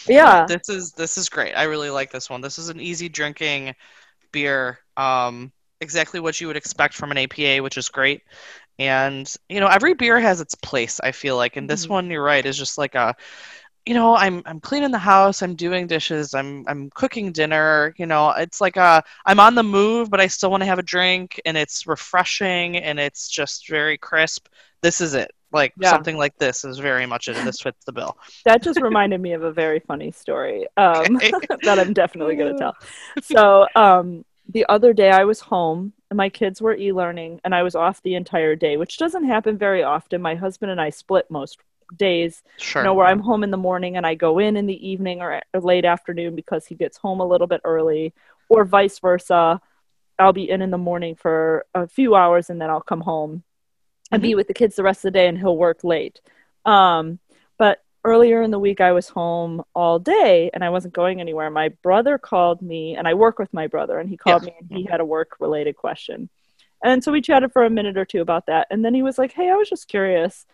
Yeah. 0.09 0.47
this 0.47 0.69
is 0.71 0.93
this 0.93 1.19
is 1.19 1.29
great. 1.29 1.53
I 1.53 1.65
really 1.65 1.91
like 1.91 2.11
this 2.11 2.31
one. 2.31 2.41
This 2.41 2.59
is 2.59 2.71
an 2.71 2.81
easy 2.81 3.09
drinking 3.09 3.75
beer. 4.33 4.79
Um, 4.97 5.53
exactly 5.81 6.19
what 6.21 6.41
you 6.41 6.47
would 6.47 6.57
expect 6.57 6.95
from 6.95 7.11
an 7.11 7.19
APA, 7.19 7.63
which 7.63 7.77
is 7.77 7.89
great. 7.89 8.23
And 8.79 9.33
you 9.49 9.61
know, 9.61 9.69
every 9.69 9.95
beer 9.95 10.19
has 10.21 10.41
its 10.41 10.55
place. 10.57 11.01
I 11.01 11.13
feel 11.13 11.37
like, 11.37 11.57
and 11.57 11.69
this 11.71 11.89
Mhm. 11.89 11.89
one, 11.89 12.11
you're 12.11 12.23
right, 12.25 12.45
is 12.45 12.59
just 12.59 12.79
like 12.79 12.95
a. 12.95 13.15
You 13.87 13.93
know, 13.95 14.17
I'm 14.17 14.43
I'm 14.47 14.61
cleaning 14.61 14.93
the 14.93 14.99
house. 14.99 15.43
I'm 15.43 15.55
doing 15.57 15.87
dishes. 15.87 16.35
I'm 16.35 16.65
I'm 16.69 16.89
cooking 16.91 17.33
dinner. 17.33 17.95
You 17.99 18.07
know, 18.07 18.31
it's 18.31 18.61
like 18.61 18.77
a 18.79 19.03
I'm 19.27 19.39
on 19.41 19.55
the 19.55 19.63
move, 19.63 20.11
but 20.11 20.21
I 20.21 20.27
still 20.27 20.51
want 20.51 20.63
to 20.63 20.67
have 20.67 20.79
a 20.79 20.83
drink, 20.83 21.41
and 21.45 21.57
it's 21.57 21.87
refreshing, 21.87 22.79
and 22.79 22.99
it's 22.99 23.29
just 23.29 23.69
very 23.69 23.99
crisp. 23.99 24.49
This 24.83 25.01
is 25.03 25.15
it. 25.15 25.33
Like 25.53 25.75
Yeah. 25.77 25.91
something 25.91 26.17
like 26.17 26.37
this 26.39 26.65
is 26.65 26.79
very 26.79 27.07
much 27.07 27.29
it, 27.29 27.45
this 27.45 27.61
fits 27.61 27.85
the 27.85 27.93
bill. 27.93 28.17
That 28.45 28.63
just 28.63 28.81
reminded 28.81 29.21
me 29.21 29.33
of 29.33 29.43
a 29.43 29.53
very 29.53 29.81
funny 29.81 30.11
story 30.11 30.67
um, 30.77 31.23
Okay. 31.23 31.33
that 31.63 31.79
I'm 31.79 31.93
definitely 31.93 32.37
going 32.37 32.49
to 32.49 32.55
tell. 32.55 32.77
So 33.21 33.67
um, 33.75 34.25
the 34.49 34.67
other 34.69 34.93
day 34.93 35.11
I 35.11 35.25
was 35.25 35.41
home 35.41 35.93
and 36.15 36.17
my 36.17 36.29
kids 36.29 36.63
were 36.63 36.77
e-learning 36.77 37.41
and 37.43 37.53
I 37.53 37.65
was 37.65 37.75
off 37.75 38.01
the 38.05 38.15
entire 38.15 38.55
day, 38.55 38.77
which 38.77 38.99
doesn't 38.99 39.25
happen 39.25 39.59
very 39.59 39.83
often. 39.83 40.23
My 40.23 40.37
husband 40.37 40.71
and 40.71 40.81
I 40.81 40.91
split 40.91 41.29
most 41.29 41.59
days, 41.97 42.45
Sure. 42.57 42.83
you 42.83 42.85
know, 42.85 42.95
where 42.95 43.07
I'm 43.09 43.19
home 43.19 43.43
in 43.43 43.51
the 43.51 43.57
morning 43.57 43.97
and 43.97 44.07
I 44.07 44.15
go 44.15 44.39
in 44.39 44.57
in 44.57 44.67
the 44.67 44.89
evening 44.89 45.21
or, 45.21 45.43
or 45.53 45.61
late 45.61 45.85
afternoon 45.85 46.37
because 46.37 46.67
he 46.67 46.77
gets 46.77 46.97
home 46.97 47.19
a 47.19 47.27
little 47.27 47.49
bit 47.49 47.63
early, 47.65 48.15
or 48.49 48.65
vice 48.65 49.01
versa. 49.01 49.61
I'll 50.17 50.33
be 50.33 50.49
in 50.49 50.63
in 50.63 50.71
the 50.71 50.79
morning 50.79 51.17
for 51.17 51.67
a 51.75 51.89
few 51.89 52.15
hours 52.15 52.49
and 52.49 52.61
then 52.61 52.71
I'll 52.71 52.81
come 52.81 53.01
home 53.01 53.43
and 54.13 54.23
be 54.23 54.37
with 54.37 54.47
the 54.47 54.55
kids 54.55 54.77
the 54.77 54.85
rest 54.85 54.99
of 55.05 55.13
the 55.13 55.19
day 55.19 55.27
and 55.27 55.37
he'll 55.37 55.57
work 55.57 55.83
late. 55.83 56.21
Um, 56.65 57.19
but 57.59 57.83
earlier 58.05 58.43
in 58.43 58.51
the 58.51 58.59
week, 58.59 58.81
I 58.81 58.93
was 58.93 59.09
home 59.09 59.63
all 59.75 59.99
day 59.99 60.51
and 60.53 60.63
I 60.63 60.71
wasn't 60.71 60.95
going 60.95 61.21
anywhere. 61.21 61.51
My 61.51 61.71
brother 61.83 62.19
called 62.19 62.63
me, 62.63 62.97
and 62.97 63.09
I 63.09 63.15
work 63.15 63.39
with 63.39 63.53
my 63.53 63.67
brother, 63.67 63.99
and 63.99 64.09
he 64.09 64.17
called 64.17 64.43
Yeah. 64.43 64.51
me 64.51 64.55
and 64.61 64.79
he 64.79 64.85
had 64.85 65.01
a 65.01 65.05
work 65.05 65.37
related 65.41 65.77
question. 65.77 66.29
And 66.85 67.03
so 67.03 67.11
we 67.11 67.23
chatted 67.23 67.53
for 67.53 67.65
a 67.65 67.71
minute 67.71 67.97
or 67.97 68.05
two 68.05 68.21
about 68.21 68.47
that. 68.47 68.67
And 68.71 68.85
then 68.85 68.93
he 68.95 69.03
was 69.03 69.17
like, 69.19 69.33
Hey, 69.33 69.51
I 69.51 69.55
was 69.57 69.69
just 69.71 69.89
curious 69.89 70.45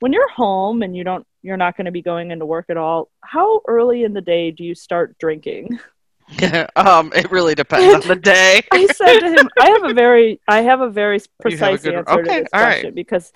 when 0.00 0.12
you're 0.12 0.28
home 0.30 0.82
and 0.82 0.96
you 0.96 1.04
don't, 1.04 1.26
you're 1.42 1.56
not 1.56 1.76
going 1.76 1.86
to 1.86 1.90
be 1.90 2.02
going 2.02 2.30
into 2.30 2.44
work 2.44 2.66
at 2.68 2.76
all, 2.76 3.08
how 3.22 3.62
early 3.66 4.04
in 4.04 4.12
the 4.12 4.20
day 4.20 4.50
do 4.50 4.62
you 4.64 4.74
start 4.74 5.16
drinking? 5.18 5.78
um, 6.76 7.12
it 7.14 7.30
really 7.30 7.54
depends 7.54 7.94
on 7.94 8.00
the 8.08 8.16
day. 8.16 8.60
I 8.72 8.86
said 8.86 9.20
to 9.20 9.30
him, 9.30 9.48
I 9.60 9.70
have 9.70 9.84
a 9.84 9.94
very, 9.94 10.40
I 10.48 10.62
have 10.62 10.80
a 10.80 10.90
very 10.90 11.18
have 11.18 11.28
a 11.38 11.42
precise 11.42 11.82
good- 11.82 11.94
answer 11.94 12.12
okay, 12.14 12.22
to 12.22 12.40
this 12.42 12.48
all 12.52 12.60
right. 12.62 12.70
question 12.72 12.94
because, 12.94 13.32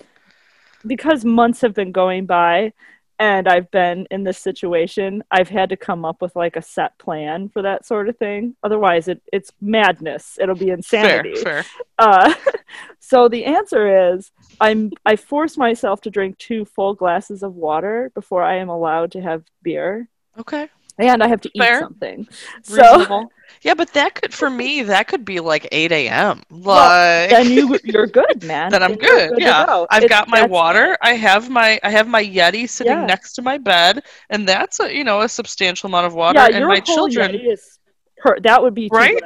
because 0.85 1.23
months 1.23 1.61
have 1.61 1.73
been 1.73 1.93
going 1.93 2.25
by, 2.25 2.73
and 3.21 3.47
I've 3.47 3.69
been 3.69 4.07
in 4.09 4.23
this 4.23 4.39
situation. 4.39 5.23
I've 5.29 5.47
had 5.47 5.69
to 5.69 5.77
come 5.77 6.05
up 6.05 6.23
with 6.23 6.35
like 6.35 6.55
a 6.55 6.61
set 6.61 6.97
plan 6.97 7.49
for 7.49 7.61
that 7.61 7.85
sort 7.85 8.09
of 8.09 8.17
thing. 8.17 8.55
Otherwise, 8.63 9.07
it 9.07 9.21
it's 9.31 9.51
madness. 9.61 10.39
It'll 10.41 10.55
be 10.55 10.65
fair, 10.65 10.73
insanity. 10.73 11.35
fair. 11.35 11.63
Uh, 11.99 12.33
so 12.99 13.29
the 13.29 13.45
answer 13.45 14.13
is, 14.13 14.31
I'm 14.59 14.91
I 15.05 15.17
force 15.17 15.55
myself 15.55 16.01
to 16.01 16.09
drink 16.09 16.39
two 16.39 16.65
full 16.65 16.95
glasses 16.95 17.43
of 17.43 17.53
water 17.53 18.11
before 18.15 18.41
I 18.41 18.55
am 18.55 18.69
allowed 18.69 19.11
to 19.11 19.21
have 19.21 19.43
beer, 19.61 20.09
Okay. 20.39 20.67
And 20.97 21.23
I 21.23 21.27
have 21.27 21.41
to 21.41 21.49
eat 21.53 21.61
Fair. 21.61 21.79
something. 21.81 22.27
So. 22.63 23.29
Yeah, 23.63 23.75
but 23.75 23.93
that 23.93 24.15
could 24.15 24.33
for 24.33 24.49
me 24.49 24.81
that 24.83 25.07
could 25.07 25.23
be 25.23 25.39
like 25.39 25.67
eight 25.71 25.91
a.m. 25.91 26.41
Like 26.49 27.29
then 27.29 27.51
you 27.51 27.77
you're 27.83 28.07
good, 28.07 28.43
man. 28.51 28.71
Then 28.71 28.81
I'm 28.81 28.91
you're 28.91 28.97
good, 29.29 29.31
yeah. 29.37 29.65
go. 29.67 29.85
I've 29.91 30.03
It's- 30.03 30.17
got 30.17 30.29
my 30.29 30.47
water. 30.47 30.97
I 31.03 31.13
have 31.13 31.47
my 31.49 31.79
I 31.83 31.91
have 31.91 32.07
my 32.07 32.23
Yeti 32.23 32.67
sitting 32.67 32.93
Yeah. 32.93 33.05
next 33.05 33.33
to 33.33 33.43
my 33.43 33.59
bed, 33.59 34.03
and 34.31 34.47
that's 34.49 34.79
a 34.79 34.91
you 34.95 35.03
know 35.03 35.21
a 35.21 35.29
substantial 35.29 35.87
amount 35.87 36.07
of 36.07 36.15
water. 36.15 36.39
Yeah, 36.39 36.45
and 36.47 36.55
your 36.59 36.69
my 36.69 36.81
whole 36.83 37.07
children, 37.07 37.33
Yeti 37.33 37.51
is 37.51 37.77
per, 38.17 38.39
that 38.39 38.63
would 38.63 38.73
be 38.73 38.89
two 38.89 38.95
Right? 38.95 39.21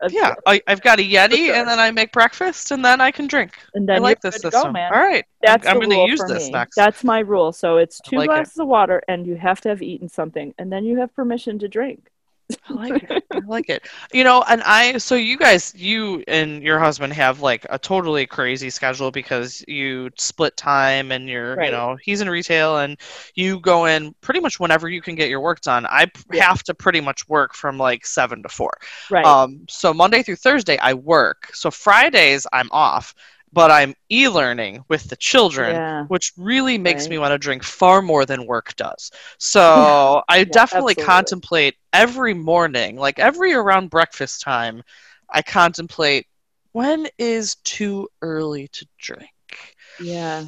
Glasses 0.00 0.12
yeah. 0.12 0.34
I, 0.46 0.62
I've 0.66 0.80
got 0.82 1.00
a 1.00 1.02
Yeti, 1.02 1.46
sure. 1.46 1.54
and 1.54 1.68
then 1.68 1.78
I 1.78 1.90
make 1.90 2.12
breakfast, 2.12 2.70
and 2.70 2.84
then 2.84 3.00
I 3.00 3.10
can 3.10 3.26
drink. 3.26 3.58
and 3.74 3.88
then 3.88 3.96
I 3.96 3.98
like 3.98 4.18
you're 4.22 4.30
this 4.30 4.40
system. 4.42 4.62
go, 4.68 4.72
man. 4.72 4.92
All 4.92 5.00
right, 5.00 5.24
That's 5.42 5.66
I'm 5.66 5.80
the 5.80 5.86
going 5.86 6.06
to 6.06 6.10
use 6.10 6.24
this 6.26 6.46
me. 6.46 6.52
next. 6.52 6.76
That's 6.76 7.02
my 7.04 7.20
rule. 7.20 7.52
So 7.52 7.78
it's 7.78 8.00
two 8.00 8.16
like 8.16 8.26
it. 8.26 8.28
glasses 8.28 8.58
of 8.58 8.68
water, 8.68 9.02
and 9.08 9.26
you 9.26 9.36
have 9.36 9.60
to 9.62 9.68
have 9.68 9.82
eaten 9.82 10.08
something, 10.08 10.54
and 10.58 10.72
then 10.72 10.84
you 10.84 10.98
have 11.00 11.14
permission 11.14 11.58
to 11.60 11.68
drink. 11.68 12.10
I 12.68 12.72
like 12.74 13.02
it. 13.02 13.18
I 13.32 13.38
like 13.46 13.68
it. 13.68 13.86
You 14.12 14.24
know, 14.24 14.42
and 14.48 14.62
I 14.62 14.98
so 14.98 15.14
you 15.14 15.36
guys, 15.36 15.74
you 15.76 16.22
and 16.28 16.62
your 16.62 16.78
husband 16.78 17.12
have 17.12 17.40
like 17.40 17.66
a 17.68 17.78
totally 17.78 18.26
crazy 18.26 18.70
schedule 18.70 19.10
because 19.10 19.62
you 19.68 20.10
split 20.18 20.56
time 20.56 21.12
and 21.12 21.28
you're, 21.28 21.60
you 21.60 21.70
know, 21.70 21.96
he's 22.02 22.20
in 22.20 22.30
retail 22.30 22.78
and 22.78 22.96
you 23.34 23.60
go 23.60 23.86
in 23.86 24.14
pretty 24.20 24.40
much 24.40 24.58
whenever 24.60 24.88
you 24.88 25.02
can 25.02 25.14
get 25.14 25.28
your 25.28 25.40
work 25.40 25.60
done. 25.60 25.86
I 25.86 26.06
Yeah. 26.30 26.44
have 26.46 26.62
to 26.64 26.74
pretty 26.74 27.00
much 27.00 27.28
work 27.28 27.54
from 27.54 27.78
like 27.78 28.06
7 28.06 28.42
to 28.42 28.48
4. 28.48 28.72
Right. 29.08 29.36
Um 29.36 29.66
so 29.68 29.92
Monday 29.92 30.22
through 30.22 30.36
Thursday 30.36 30.78
I 30.78 30.94
work. 30.94 31.50
So 31.54 31.70
Fridays 31.70 32.46
I'm 32.52 32.68
off, 32.72 33.14
but 33.52 33.70
I'm 33.70 33.94
e-learning 34.10 34.84
with 34.88 35.04
the 35.08 35.16
children 35.16 35.76
yeah. 35.76 36.06
which 36.08 36.32
really 36.36 36.78
makes 36.78 37.08
Right. 37.08 37.10
me 37.10 37.18
want 37.18 37.32
to 37.32 37.38
drink 37.38 37.62
far 37.62 38.02
more 38.02 38.24
than 38.26 38.46
work 38.46 38.74
does. 38.76 39.10
So 39.38 40.22
I 40.28 40.44
definitely 40.44 40.94
absolutely. 40.94 41.04
contemplate 41.04 41.76
every 41.92 42.34
morning, 42.34 42.96
like 42.96 43.18
every 43.18 43.52
around 43.54 43.90
breakfast 43.90 44.40
time, 44.42 44.82
I 45.30 45.42
contemplate 45.42 46.26
when 46.72 47.08
is 47.18 47.56
too 47.64 48.08
early 48.22 48.68
to 48.68 48.86
drink. 48.98 49.30
Yeah. 49.98 50.46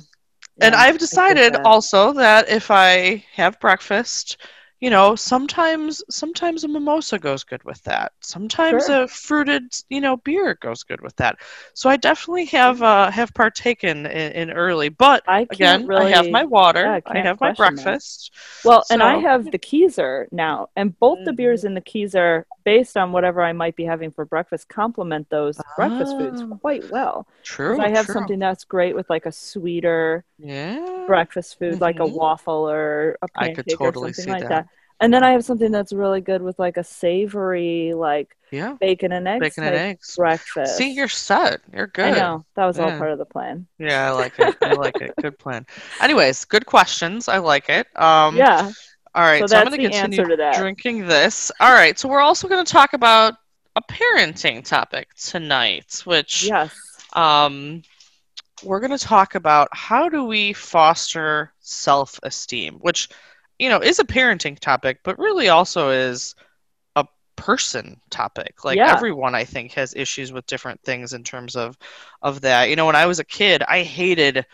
and 0.60 0.74
I've 0.74 0.98
decided 0.98 1.54
that. 1.54 1.60
also 1.64 2.12
that 2.14 2.48
if 2.48 2.70
I 2.70 3.24
have 3.34 3.60
breakfast, 3.60 4.36
you 4.80 4.90
know, 4.90 5.14
sometimes 5.16 6.02
sometimes 6.10 6.64
a 6.64 6.68
mimosa 6.68 7.18
goes 7.18 7.44
good 7.44 7.62
with 7.64 7.82
that. 7.84 8.12
Sometimes 8.20 8.88
Sure. 8.88 8.88
a 8.88 9.06
fruited, 9.08 9.64
you 9.90 10.00
know, 10.00 10.16
beer 10.18 10.54
goes 10.60 10.82
good 10.82 11.00
with 11.02 11.16
that. 11.16 11.36
So 11.74 11.90
I 11.90 11.96
definitely 11.96 12.46
have 12.46 12.82
uh, 12.82 13.10
have 13.10 13.34
partaken 13.34 14.06
in, 14.06 14.32
in 14.32 14.50
early, 14.50 14.88
but 14.88 15.24
I 15.26 15.48
again, 15.50 15.86
really. 15.86 16.14
I 16.14 16.16
have 16.16 16.30
my 16.30 16.44
water, 16.44 16.84
yeah, 16.84 17.00
I 17.06 17.18
have 17.20 17.40
my 17.40 17.52
that. 17.52 17.56
breakfast. 17.56 18.32
Well, 18.62 18.84
and 18.90 19.02
I 19.02 19.16
have 19.16 19.50
the 19.50 19.58
Keyser 19.58 20.26
now, 20.32 20.68
and 20.76 20.98
both 20.98 21.24
the 21.24 21.32
beers 21.32 21.64
in 21.64 21.74
the 21.74 21.80
Keyser, 21.80 22.44
based 22.64 22.96
on 22.96 23.12
whatever 23.12 23.42
I 23.42 23.52
might 23.52 23.76
be 23.76 23.84
having 23.84 24.10
for 24.10 24.24
breakfast, 24.26 24.68
complement 24.68 25.30
those 25.30 25.64
breakfast 25.76 26.16
foods 26.16 26.42
Ah, 26.42 26.58
quite 26.62 26.86
well 26.86 27.26
True. 27.42 27.80
I 27.80 27.90
have 27.90 28.08
true. 28.08 28.14
something 28.14 28.38
that's 28.38 28.64
great 28.64 28.94
with 28.94 29.08
like 29.10 29.26
a 29.26 29.32
sweeter 29.32 30.24
Yeah. 30.38 30.88
breakfast 31.06 31.58
food, 31.58 31.80
like 31.80 32.00
a 32.00 32.06
Mhm. 32.06 32.14
waffle 32.16 32.70
or 32.70 33.18
a 33.22 33.28
I 33.34 33.48
could 33.48 33.68
pancake 33.68 33.78
totally 33.78 34.12
or 34.12 34.14
something 34.14 34.26
see 34.26 34.34
like 34.34 34.48
that. 34.48 34.48
that. 34.48 34.68
And 35.00 35.12
then 35.14 35.24
I 35.24 35.32
have 35.32 35.44
something 35.44 35.72
that's 35.72 35.92
really 35.92 36.20
good 36.20 36.42
with 36.42 36.58
like 36.58 36.76
a 36.76 36.84
savory, 36.84 37.94
like 37.94 38.36
Yeah. 38.50 38.76
bacon 38.78 39.12
and 39.12 39.26
eggs 39.26 39.40
Bacon 39.40 39.64
and 39.64 39.74
eggs. 39.74 40.14
breakfast. 40.16 40.76
See, 40.76 40.92
you're 40.92 41.08
set. 41.08 41.60
You're 41.72 41.86
good. 41.86 42.12
I 42.12 42.18
know 42.18 42.44
that 42.54 42.66
was 42.66 42.78
all 42.78 42.90
part 42.90 43.10
of 43.10 43.18
the 43.18 43.24
plan. 43.24 43.66
Yeah, 43.78 44.08
I 44.08 44.10
like 44.10 44.38
it. 44.38 44.56
I 44.62 44.74
like 44.74 45.00
it. 45.00 45.14
Good 45.22 45.38
plan. 45.38 45.66
Anyways, 46.02 46.44
good 46.44 46.66
questions. 46.66 47.28
I 47.28 47.38
like 47.38 47.70
it. 47.70 47.86
Um, 47.96 48.36
yeah, 48.36 48.70
All 49.14 49.22
right, 49.22 49.40
so 49.40 49.46
so, 49.46 49.56
I'm 49.58 49.66
going 49.68 49.80
to 49.80 49.88
continue 49.88 50.24
to 50.24 50.36
that. 50.36 50.56
drinking 50.56 51.06
this. 51.06 51.50
All 51.60 51.72
right, 51.72 51.98
so 51.98 52.06
we're 52.08 52.20
also 52.20 52.46
going 52.46 52.64
to 52.64 52.70
talk 52.70 52.92
about 52.92 53.34
a 53.76 53.82
parenting 53.82 54.64
topic 54.64 55.08
tonight, 55.14 56.02
which 56.04 56.44
yes, 56.44 56.74
um, 57.14 57.82
we're 58.62 58.80
going 58.80 58.96
to 58.96 58.98
talk 58.98 59.34
about 59.34 59.68
how 59.72 60.08
do 60.10 60.24
we 60.24 60.52
foster 60.52 61.52
self-esteem, 61.60 62.74
which 62.80 63.08
you 63.60 63.68
know 63.70 63.80
is 63.80 64.00
a 64.00 64.04
parenting 64.04 64.58
topic, 64.58 65.00
but 65.04 65.18
really 65.18 65.48
also 65.50 65.90
is 65.90 66.34
a 66.96 67.06
person 67.36 68.00
topic. 68.10 68.64
Like 68.64 68.76
Yeah. 68.76 68.86
everyone, 68.86 69.34
I 69.34 69.44
think, 69.44 69.72
has 69.74 69.94
issues 69.96 70.32
with 70.32 70.46
different 70.46 70.80
things 70.82 71.12
in 71.14 71.24
terms 71.24 71.56
of 71.56 71.78
of 72.22 72.42
that. 72.42 72.70
You 72.70 72.76
know, 72.76 72.86
when 72.86 72.96
I 72.96 73.06
was 73.06 73.20
a 73.20 73.24
kid, 73.24 73.62
I 73.68 73.82
hated 73.82 74.46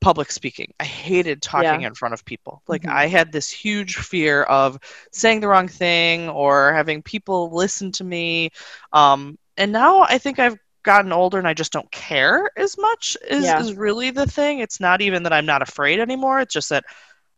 public 0.00 0.30
speaking. 0.30 0.72
I 0.78 0.84
hated 0.84 1.42
talking 1.42 1.82
in 1.82 1.94
front 1.94 2.14
of 2.14 2.24
people. 2.24 2.62
Like 2.68 2.84
Mhm. 2.84 2.92
I 2.92 3.08
had 3.08 3.32
this 3.32 3.50
huge 3.50 3.96
fear 3.96 4.44
of 4.44 4.78
saying 5.12 5.40
the 5.40 5.48
wrong 5.48 5.68
thing 5.68 6.28
or 6.28 6.72
having 6.72 7.02
people 7.02 7.50
listen 7.54 7.92
to 7.92 8.04
me. 8.04 8.50
Um, 8.92 9.38
and 9.56 9.72
now 9.72 10.02
I 10.02 10.18
think 10.18 10.38
I've 10.38 10.56
gotten 10.84 11.12
older 11.12 11.38
and 11.38 11.48
I 11.48 11.54
just 11.54 11.72
don't 11.72 11.90
care 11.90 12.50
as 12.56 12.78
much 12.78 13.16
is, 13.28 13.44
Yeah. 13.44 13.58
is 13.60 13.74
really 13.74 14.10
the 14.10 14.26
thing. 14.26 14.60
It's 14.60 14.80
not 14.80 15.00
even 15.02 15.24
that 15.24 15.32
I'm 15.32 15.46
not 15.46 15.62
afraid 15.62 15.98
anymore. 16.00 16.40
It's 16.40 16.54
just 16.54 16.68
that 16.70 16.84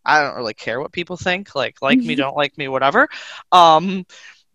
I 0.05 0.21
don't 0.23 0.37
really 0.37 0.55
care 0.55 0.81
what 0.81 0.93
people 0.93 1.17
think. 1.17 1.55
Like 1.55 1.83
like 1.83 2.05
me, 2.05 2.15
Mhm. 2.15 2.17
don't 2.17 2.37
like 2.37 2.57
me, 2.59 2.69
whatever. 2.69 3.09
Um, 3.53 4.07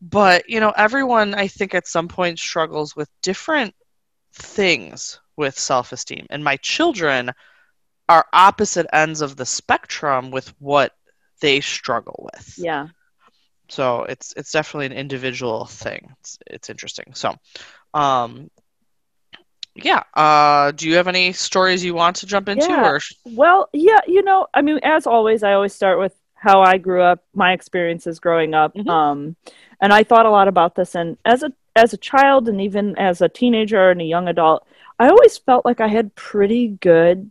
but 0.01 0.49
you 0.49 0.59
know, 0.59 0.71
everyone 0.75 1.33
I 1.33 1.47
think 1.47 1.73
at 1.73 1.87
some 1.87 2.07
point 2.07 2.39
struggles 2.39 2.95
with 2.95 3.09
different 3.21 3.75
things 4.33 5.19
with 5.37 5.57
self-esteem. 5.57 6.27
And 6.29 6.43
my 6.43 6.57
children 6.57 7.31
are 8.09 8.25
opposite 8.33 8.87
ends 8.93 9.21
of 9.21 9.35
the 9.35 9.45
spectrum 9.45 10.31
with 10.31 10.49
what 10.59 10.93
they 11.41 11.61
struggle 11.61 12.29
with. 12.33 12.57
yeah. 12.57 12.87
So 13.69 14.03
it's 14.03 14.33
it's 14.37 14.51
definitely 14.51 14.87
an 14.87 14.93
individual 14.93 15.65
thing. 15.65 16.09
It's 16.19 16.37
it's 16.47 16.69
interesting. 16.69 17.13
So, 17.13 17.35
um, 17.93 18.49
yeah. 19.75 20.03
Uh, 20.13 20.71
do 20.71 20.87
you 20.89 20.95
have 20.95 21.07
any 21.07 21.31
stories 21.33 21.83
you 21.83 21.93
want 21.93 22.15
to 22.17 22.25
jump 22.25 22.49
into, 22.49 22.67
Yeah. 22.67 22.89
or 22.89 22.99
Well, 23.25 23.69
yeah, 23.73 23.99
you 24.07 24.23
know, 24.23 24.47
I 24.53 24.61
mean, 24.61 24.79
as 24.83 25.05
always, 25.05 25.43
I 25.43 25.53
always 25.53 25.73
start 25.73 25.99
with 25.99 26.13
how 26.35 26.61
I 26.61 26.77
grew 26.77 27.01
up, 27.01 27.23
my 27.33 27.53
experiences 27.53 28.19
growing 28.19 28.53
up. 28.53 28.73
Mhm. 28.75 28.87
Um, 28.87 29.35
and 29.81 29.91
I 29.93 30.03
thought 30.03 30.25
a 30.25 30.29
lot 30.29 30.47
about 30.47 30.75
this. 30.75 30.95
And 30.95 31.17
as 31.25 31.43
a 31.43 31.51
as 31.77 31.91
a 31.91 31.97
child, 31.97 32.47
and 32.47 32.61
even 32.61 32.97
as 32.97 33.19
a 33.21 33.27
teenager 33.27 33.89
and 33.91 33.99
a 33.99 34.05
young 34.05 34.29
adult, 34.29 34.65
I 34.97 35.09
always 35.09 35.37
felt 35.37 35.65
like 35.65 35.81
I 35.81 35.87
had 35.89 36.15
pretty 36.15 36.69
good 36.69 37.29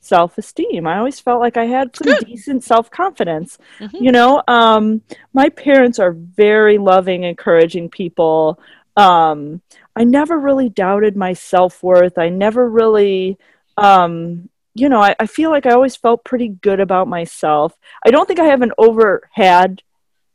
self 0.00 0.36
esteem. 0.36 0.86
I 0.86 0.98
always 0.98 1.20
felt 1.20 1.40
like 1.40 1.56
I 1.56 1.64
had 1.66 1.94
some 1.94 2.06
Good. 2.12 2.26
decent 2.26 2.64
self 2.64 2.90
confidence. 2.90 3.56
Mhm. 3.78 4.00
You 4.00 4.12
know, 4.12 4.42
um, 4.48 5.00
my 5.32 5.48
parents 5.48 5.98
are 6.00 6.12
very 6.12 6.76
loving, 6.78 7.22
encouraging 7.22 7.88
people. 7.88 8.58
Um, 8.96 9.60
I 9.96 10.04
never 10.04 10.38
really 10.38 10.68
doubted 10.68 11.16
my 11.16 11.32
self 11.32 11.82
worth. 11.82 12.18
I 12.18 12.28
never 12.28 12.68
really, 12.68 13.38
um, 13.76 14.48
you 14.74 14.88
know, 14.88 15.00
I, 15.00 15.14
I 15.20 15.26
feel 15.26 15.50
like 15.50 15.66
I 15.66 15.70
always 15.70 15.96
felt 15.96 16.24
pretty 16.24 16.48
good 16.48 16.80
about 16.80 17.08
myself. 17.08 17.76
I 18.04 18.10
don't 18.10 18.26
think 18.26 18.40
I 18.40 18.46
have 18.46 18.62
an 18.62 18.72
over 18.78 19.28
had 19.32 19.82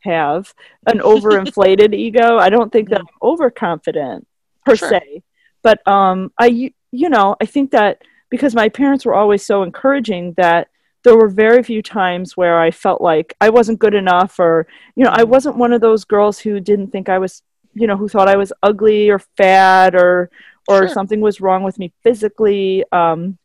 have 0.01 0.53
an 0.85 0.99
overinflated 1.03 1.93
ego. 1.93 2.37
I 2.37 2.49
don't 2.49 2.71
think 2.71 2.89
that 2.89 3.01
I'm 3.01 3.07
overconfident 3.21 4.25
per 4.65 4.75
Sure. 4.75 4.89
se. 4.89 5.23
But 5.61 5.85
um, 5.87 6.31
I, 6.39 6.71
you 6.91 7.09
know, 7.09 7.35
I 7.41 7.45
think 7.45 7.71
that 7.71 8.01
because 8.29 8.55
my 8.55 8.69
parents 8.69 9.05
were 9.05 9.15
always 9.15 9.45
so 9.45 9.63
encouraging 9.63 10.33
that 10.37 10.69
there 11.03 11.15
were 11.15 11.29
very 11.29 11.63
few 11.63 11.81
times 11.81 12.35
where 12.37 12.59
I 12.59 12.71
felt 12.71 13.01
like 13.01 13.33
I 13.41 13.49
wasn't 13.49 13.79
good 13.79 13.93
enough 13.93 14.39
or, 14.39 14.67
you 14.95 15.03
know, 15.03 15.11
I 15.13 15.23
wasn't 15.23 15.57
one 15.57 15.73
of 15.73 15.81
those 15.81 16.05
girls 16.05 16.39
who 16.39 16.59
didn't 16.59 16.91
think 16.91 17.09
I 17.09 17.17
was, 17.17 17.41
you 17.73 17.87
know, 17.87 17.97
who 17.97 18.07
thought 18.07 18.27
I 18.29 18.35
was 18.35 18.51
ugly 18.63 19.09
or 19.09 19.19
fat 19.37 19.95
or, 19.95 20.29
or 20.67 20.81
Sure. 20.81 20.87
something 20.89 21.21
was 21.21 21.41
wrong 21.41 21.63
with 21.63 21.79
me 21.79 21.91
physically. 22.03 22.83
Um, 22.91 23.37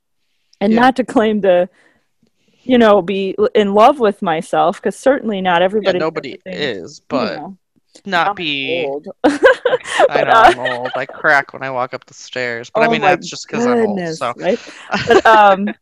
and 0.60 0.72
Yeah. 0.72 0.80
not 0.80 0.96
to 0.96 1.04
claim 1.04 1.42
to 1.42 1.68
you 2.66 2.78
know 2.78 3.02
be 3.02 3.36
in 3.54 3.74
love 3.74 4.00
with 4.00 4.22
myself 4.22 4.80
because 4.80 4.96
certainly 4.96 5.40
not 5.40 5.60
Yeah, 5.60 5.64
everybody 5.64 5.98
nobody 5.98 6.38
is, 6.46 7.00
you 7.00 7.06
but 7.08 7.36
know, 7.36 7.58
not 8.06 8.28
I'm 8.28 8.36
be. 8.36 8.84
old. 8.84 9.08
I 10.08 10.22
know 10.22 10.30
uh, 10.30 10.42
I'm 10.46 10.58
old. 10.58 10.92
I 10.96 11.06
crack 11.06 11.52
when 11.52 11.62
I 11.62 11.70
walk 11.70 11.94
up 11.94 12.04
the 12.06 12.14
stairs, 12.14 12.70
but 12.70 12.82
I 12.82 12.86
Oh 12.86 12.92
mean 12.92 13.00
that's 13.02 13.28
just 13.28 13.46
because 13.46 13.66
I'm 13.66 13.80
old. 13.80 14.08
So? 14.08 14.32
But 15.06 15.26
um, 15.26 15.74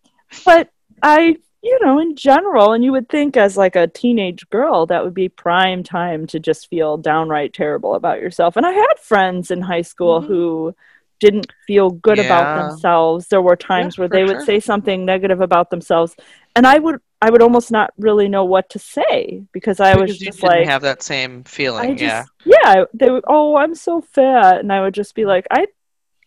but 0.44 0.68
I, 1.02 1.36
you 1.62 1.78
know, 1.82 1.98
in 1.98 2.16
general, 2.16 2.72
and 2.72 2.82
you 2.84 2.92
would 2.92 3.08
think 3.08 3.36
as 3.36 3.56
like 3.56 3.76
a 3.76 3.86
teenage 3.86 4.48
girl, 4.50 4.86
that 4.86 5.04
would 5.04 5.14
be 5.14 5.28
prime 5.28 5.82
time 5.84 6.26
to 6.28 6.40
just 6.40 6.68
feel 6.68 6.96
downright 6.96 7.52
terrible 7.52 7.94
about 7.94 8.20
yourself. 8.20 8.56
And 8.56 8.66
I 8.66 8.72
had 8.72 8.98
friends 9.00 9.50
in 9.50 9.60
high 9.62 9.82
school 9.82 10.20
Mhm. 10.20 10.26
who 10.26 10.74
didn't 11.20 11.52
feel 11.68 11.90
good 11.90 12.18
about 12.18 12.52
themselves. 12.54 13.28
There 13.28 13.42
were 13.42 13.54
times 13.56 13.96
where 13.96 14.08
for 14.08 14.14
they 14.14 14.24
would 14.24 14.38
sure. 14.38 14.46
say 14.46 14.58
something 14.60 15.04
negative 15.04 15.40
about 15.40 15.70
themselves, 15.70 16.16
and 16.56 16.66
I 16.66 16.78
would 16.78 17.00
I 17.20 17.30
would 17.30 17.42
almost 17.42 17.70
not 17.70 17.92
really 17.96 18.28
know 18.28 18.44
what 18.44 18.68
to 18.70 18.80
say 18.80 19.44
because 19.52 19.78
I 19.78 19.94
was 19.94 20.10
because 20.10 20.20
you 20.20 20.26
just 20.26 20.42
like 20.42 20.66
have 20.66 20.82
that 20.82 21.02
same 21.02 21.44
feeling. 21.44 21.96
Just 21.96 22.28
yeah, 22.44 22.62
yeah, 22.64 22.84
they 22.92 23.10
would 23.10 23.24
oh 23.28 23.56
I'm 23.56 23.76
so 23.76 24.00
fat 24.00 24.58
and 24.58 24.72
I 24.72 24.80
would 24.82 24.94
just 24.94 25.14
be 25.14 25.24
like 25.24 25.46
I 25.50 25.66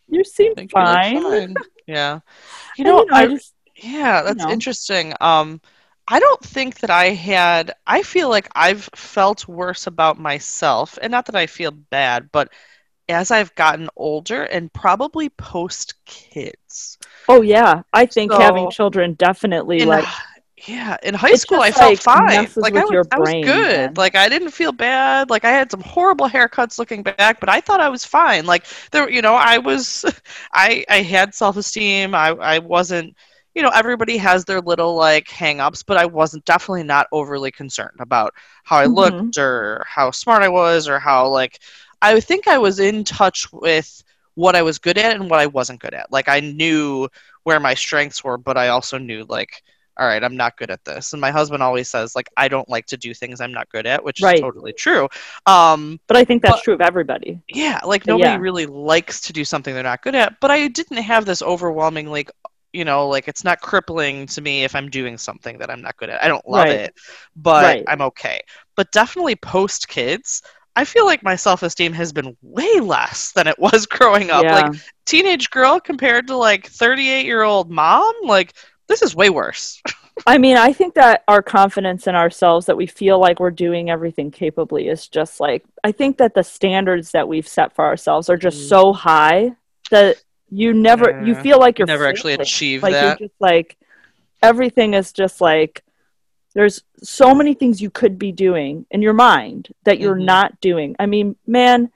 you 0.07 0.23
seem 0.23 0.53
I 0.57 0.61
you 0.61 0.69
fine. 0.69 1.21
fine. 1.23 1.55
Yeah, 1.87 2.19
you 2.77 2.85
And, 2.85 2.87
know, 2.87 3.05
I 3.11 3.23
I, 3.23 3.27
just 3.27 3.53
yeah, 3.77 4.21
that's 4.23 4.43
know. 4.43 4.51
interesting. 4.51 5.13
Um, 5.21 5.61
I 6.07 6.19
don't 6.19 6.41
think 6.41 6.79
that 6.79 6.89
I 6.89 7.09
had. 7.09 7.73
I 7.87 8.03
feel 8.03 8.29
like 8.29 8.47
I've 8.55 8.89
felt 8.95 9.47
worse 9.47 9.87
about 9.87 10.19
myself, 10.19 10.97
and 11.01 11.11
not 11.11 11.25
that 11.25 11.35
I 11.35 11.47
feel 11.47 11.71
bad, 11.71 12.29
but 12.31 12.51
as 13.09 13.31
I've 13.31 13.53
gotten 13.55 13.89
older 13.95 14.43
and 14.43 14.71
probably 14.71 15.29
post 15.29 15.93
kids. 16.05 16.97
Oh 17.27 17.41
yeah, 17.41 17.81
I 17.93 18.05
think 18.05 18.31
So- 18.31 18.39
having 18.39 18.69
children 18.71 19.13
definitely 19.13 19.81
in, 19.81 19.87
like 19.87 20.05
yeah 20.67 20.95
in 21.03 21.13
high 21.13 21.35
school 21.35 21.59
i 21.59 21.69
felt 21.69 21.91
like, 21.91 22.01
fine 22.01 22.47
like 22.55 22.75
I, 22.75 22.85
was, 22.85 23.07
I 23.11 23.19
was 23.19 23.29
good 23.29 23.45
man. 23.45 23.93
like 23.97 24.15
i 24.15 24.29
didn't 24.29 24.51
feel 24.51 24.71
bad 24.71 25.29
like 25.29 25.43
i 25.43 25.51
had 25.51 25.69
some 25.69 25.81
horrible 25.81 26.29
haircuts 26.29 26.79
looking 26.79 27.03
back 27.03 27.41
but 27.41 27.49
i 27.49 27.59
thought 27.59 27.81
i 27.81 27.89
was 27.89 28.05
fine 28.05 28.45
like 28.45 28.65
there 28.91 29.09
you 29.09 29.21
know 29.21 29.35
i 29.35 29.57
was 29.57 30.05
i 30.53 30.85
i 30.89 31.01
had 31.01 31.35
self-esteem 31.35 32.15
i 32.15 32.29
i 32.29 32.59
wasn't 32.59 33.13
you 33.55 33.61
know 33.61 33.69
everybody 33.73 34.17
has 34.17 34.45
their 34.45 34.61
little 34.61 34.95
like 34.95 35.27
hang-ups 35.29 35.81
but 35.81 35.97
i 35.97 36.05
wasn't 36.05 36.43
definitely 36.45 36.83
not 36.83 37.07
overly 37.11 37.51
concerned 37.51 37.97
about 37.99 38.33
how 38.63 38.77
i 38.77 38.85
Mhm. 38.85 38.95
looked 38.95 39.37
or 39.37 39.83
how 39.87 40.11
smart 40.11 40.43
i 40.43 40.49
was 40.49 40.87
or 40.87 40.99
how 40.99 41.27
like 41.29 41.59
i 42.01 42.19
think 42.19 42.47
i 42.47 42.57
was 42.57 42.79
in 42.79 43.03
touch 43.03 43.51
with 43.51 44.03
what 44.35 44.55
i 44.55 44.61
was 44.61 44.77
good 44.77 44.97
at 44.97 45.15
and 45.15 45.29
what 45.29 45.39
i 45.39 45.47
wasn't 45.47 45.79
good 45.79 45.93
at 45.93 46.11
like 46.11 46.27
i 46.29 46.39
knew 46.41 47.07
where 47.43 47.59
my 47.59 47.73
strengths 47.73 48.23
were 48.23 48.37
but 48.37 48.57
i 48.57 48.67
also 48.67 48.97
knew 48.97 49.25
like 49.29 49.63
all 49.97 50.05
right, 50.05 50.21
I'm 50.25 50.35
not 50.35 50.57
good 50.57 50.71
at 50.71 50.83
this. 50.83 51.13
And 51.13 51.21
my 51.21 51.31
husband 51.31 51.63
always 51.63 51.87
says, 51.87 52.17
like, 52.17 52.27
I 52.35 52.49
don't 52.49 52.67
like 52.67 52.85
to 52.87 52.97
do 52.97 53.13
things 53.13 53.39
I'm 53.39 53.53
not 53.53 53.69
good 53.69 53.87
at, 53.87 54.03
which 54.03 54.21
Right. 54.21 54.35
is 54.35 54.41
totally 54.41 54.73
true. 54.73 55.07
Um, 55.45 56.01
but 56.07 56.17
I 56.17 56.25
think 56.25 56.41
that's 56.41 56.55
but- 56.55 56.63
true 56.65 56.73
of 56.73 56.81
everybody. 56.81 57.39
yeah, 57.47 57.79
like 57.85 58.05
nobody 58.05 58.31
yeah. 58.31 58.35
really 58.35 58.65
likes 58.65 59.21
to 59.21 59.31
do 59.31 59.45
something 59.45 59.73
they're 59.73 59.83
not 59.83 60.01
good 60.01 60.13
at, 60.13 60.37
but 60.41 60.51
I 60.51 60.67
didn't 60.67 60.97
have 60.97 61.23
this 61.23 61.41
overwhelming, 61.41 62.07
like, 62.11 62.29
you 62.75 62.85
know, 62.85 63.07
like 63.07 63.27
it's 63.27 63.43
not 63.43 63.61
crippling 63.61 64.27
to 64.27 64.41
me 64.41 64.63
if 64.63 64.75
I'm 64.75 64.89
doing 64.89 65.17
something 65.17 65.57
that 65.59 65.69
I'm 65.71 65.81
not 65.81 65.97
good 65.97 66.09
at. 66.09 66.23
I 66.23 66.27
don't 66.27 66.47
love 66.47 66.69
Right. 66.69 66.79
it, 66.81 66.93
but 67.35 67.63
Right. 67.63 67.83
I'm 67.87 68.01
okay. 68.01 68.41
But 68.75 68.91
definitely 68.91 69.35
post 69.37 69.87
kids, 69.87 70.41
I 70.75 70.83
feel 70.85 71.05
like 71.05 71.23
my 71.23 71.35
self 71.35 71.63
esteem 71.63 71.93
has 71.93 72.11
been 72.13 72.35
way 72.41 72.79
less 72.81 73.31
than 73.31 73.47
it 73.47 73.57
was 73.59 73.85
growing 73.85 74.29
up. 74.31 74.43
yeah. 74.43 74.53
Like, 74.53 74.75
teenage 75.05 75.49
girl 75.51 75.79
compared 75.79 76.27
to 76.27 76.35
like 76.35 76.67
38 76.67 77.25
year 77.25 77.43
old 77.43 77.69
mom, 77.71 78.13
like, 78.23 78.53
this 78.87 79.01
is 79.01 79.15
way 79.15 79.29
worse. 79.29 79.81
I 80.27 80.37
mean, 80.37 80.57
I 80.57 80.71
think 80.73 80.95
that 80.95 81.23
our 81.27 81.41
confidence 81.41 82.07
in 82.07 82.15
ourselves 82.15 82.65
that 82.67 82.77
we 82.77 82.87
feel 82.87 83.19
like 83.19 83.39
we're 83.39 83.51
doing 83.51 83.89
everything 83.89 84.31
capably 84.31 84.87
is 84.87 85.07
just 85.07 85.39
like 85.39 85.63
I 85.83 85.91
think 85.91 86.17
that 86.17 86.33
the 86.33 86.43
standards 86.43 87.11
that 87.11 87.27
we've 87.27 87.47
set 87.47 87.75
for 87.75 87.85
ourselves 87.85 88.29
are 88.29 88.37
just 88.37 88.65
Mm. 88.65 88.69
so 88.69 88.93
high 88.93 89.51
that 89.91 90.17
you 90.49 90.73
never 90.73 91.23
you 91.25 91.35
feel 91.35 91.59
like 91.59 91.77
you're 91.79 91.87
Never 91.87 92.05
actually 92.05 92.33
failing. 92.33 92.41
achieve 92.41 92.83
like 92.83 92.93
that. 92.93 93.19
you're 93.19 93.27
just 93.29 93.39
like 93.41 93.77
everything 94.43 94.93
is 94.93 95.11
just 95.11 95.41
like 95.41 95.83
there's 96.53 96.83
so 97.03 97.35
many 97.35 97.53
things 97.53 97.81
you 97.81 97.89
could 97.89 98.17
be 98.17 98.31
doing 98.31 98.85
in 98.91 99.01
your 99.01 99.13
mind 99.13 99.67
that 99.83 99.99
you're 99.99 100.15
Mhm. 100.15 100.23
not 100.25 100.61
doing. 100.61 100.95
I 100.99 101.05
mean, 101.05 101.35
man, 101.45 101.91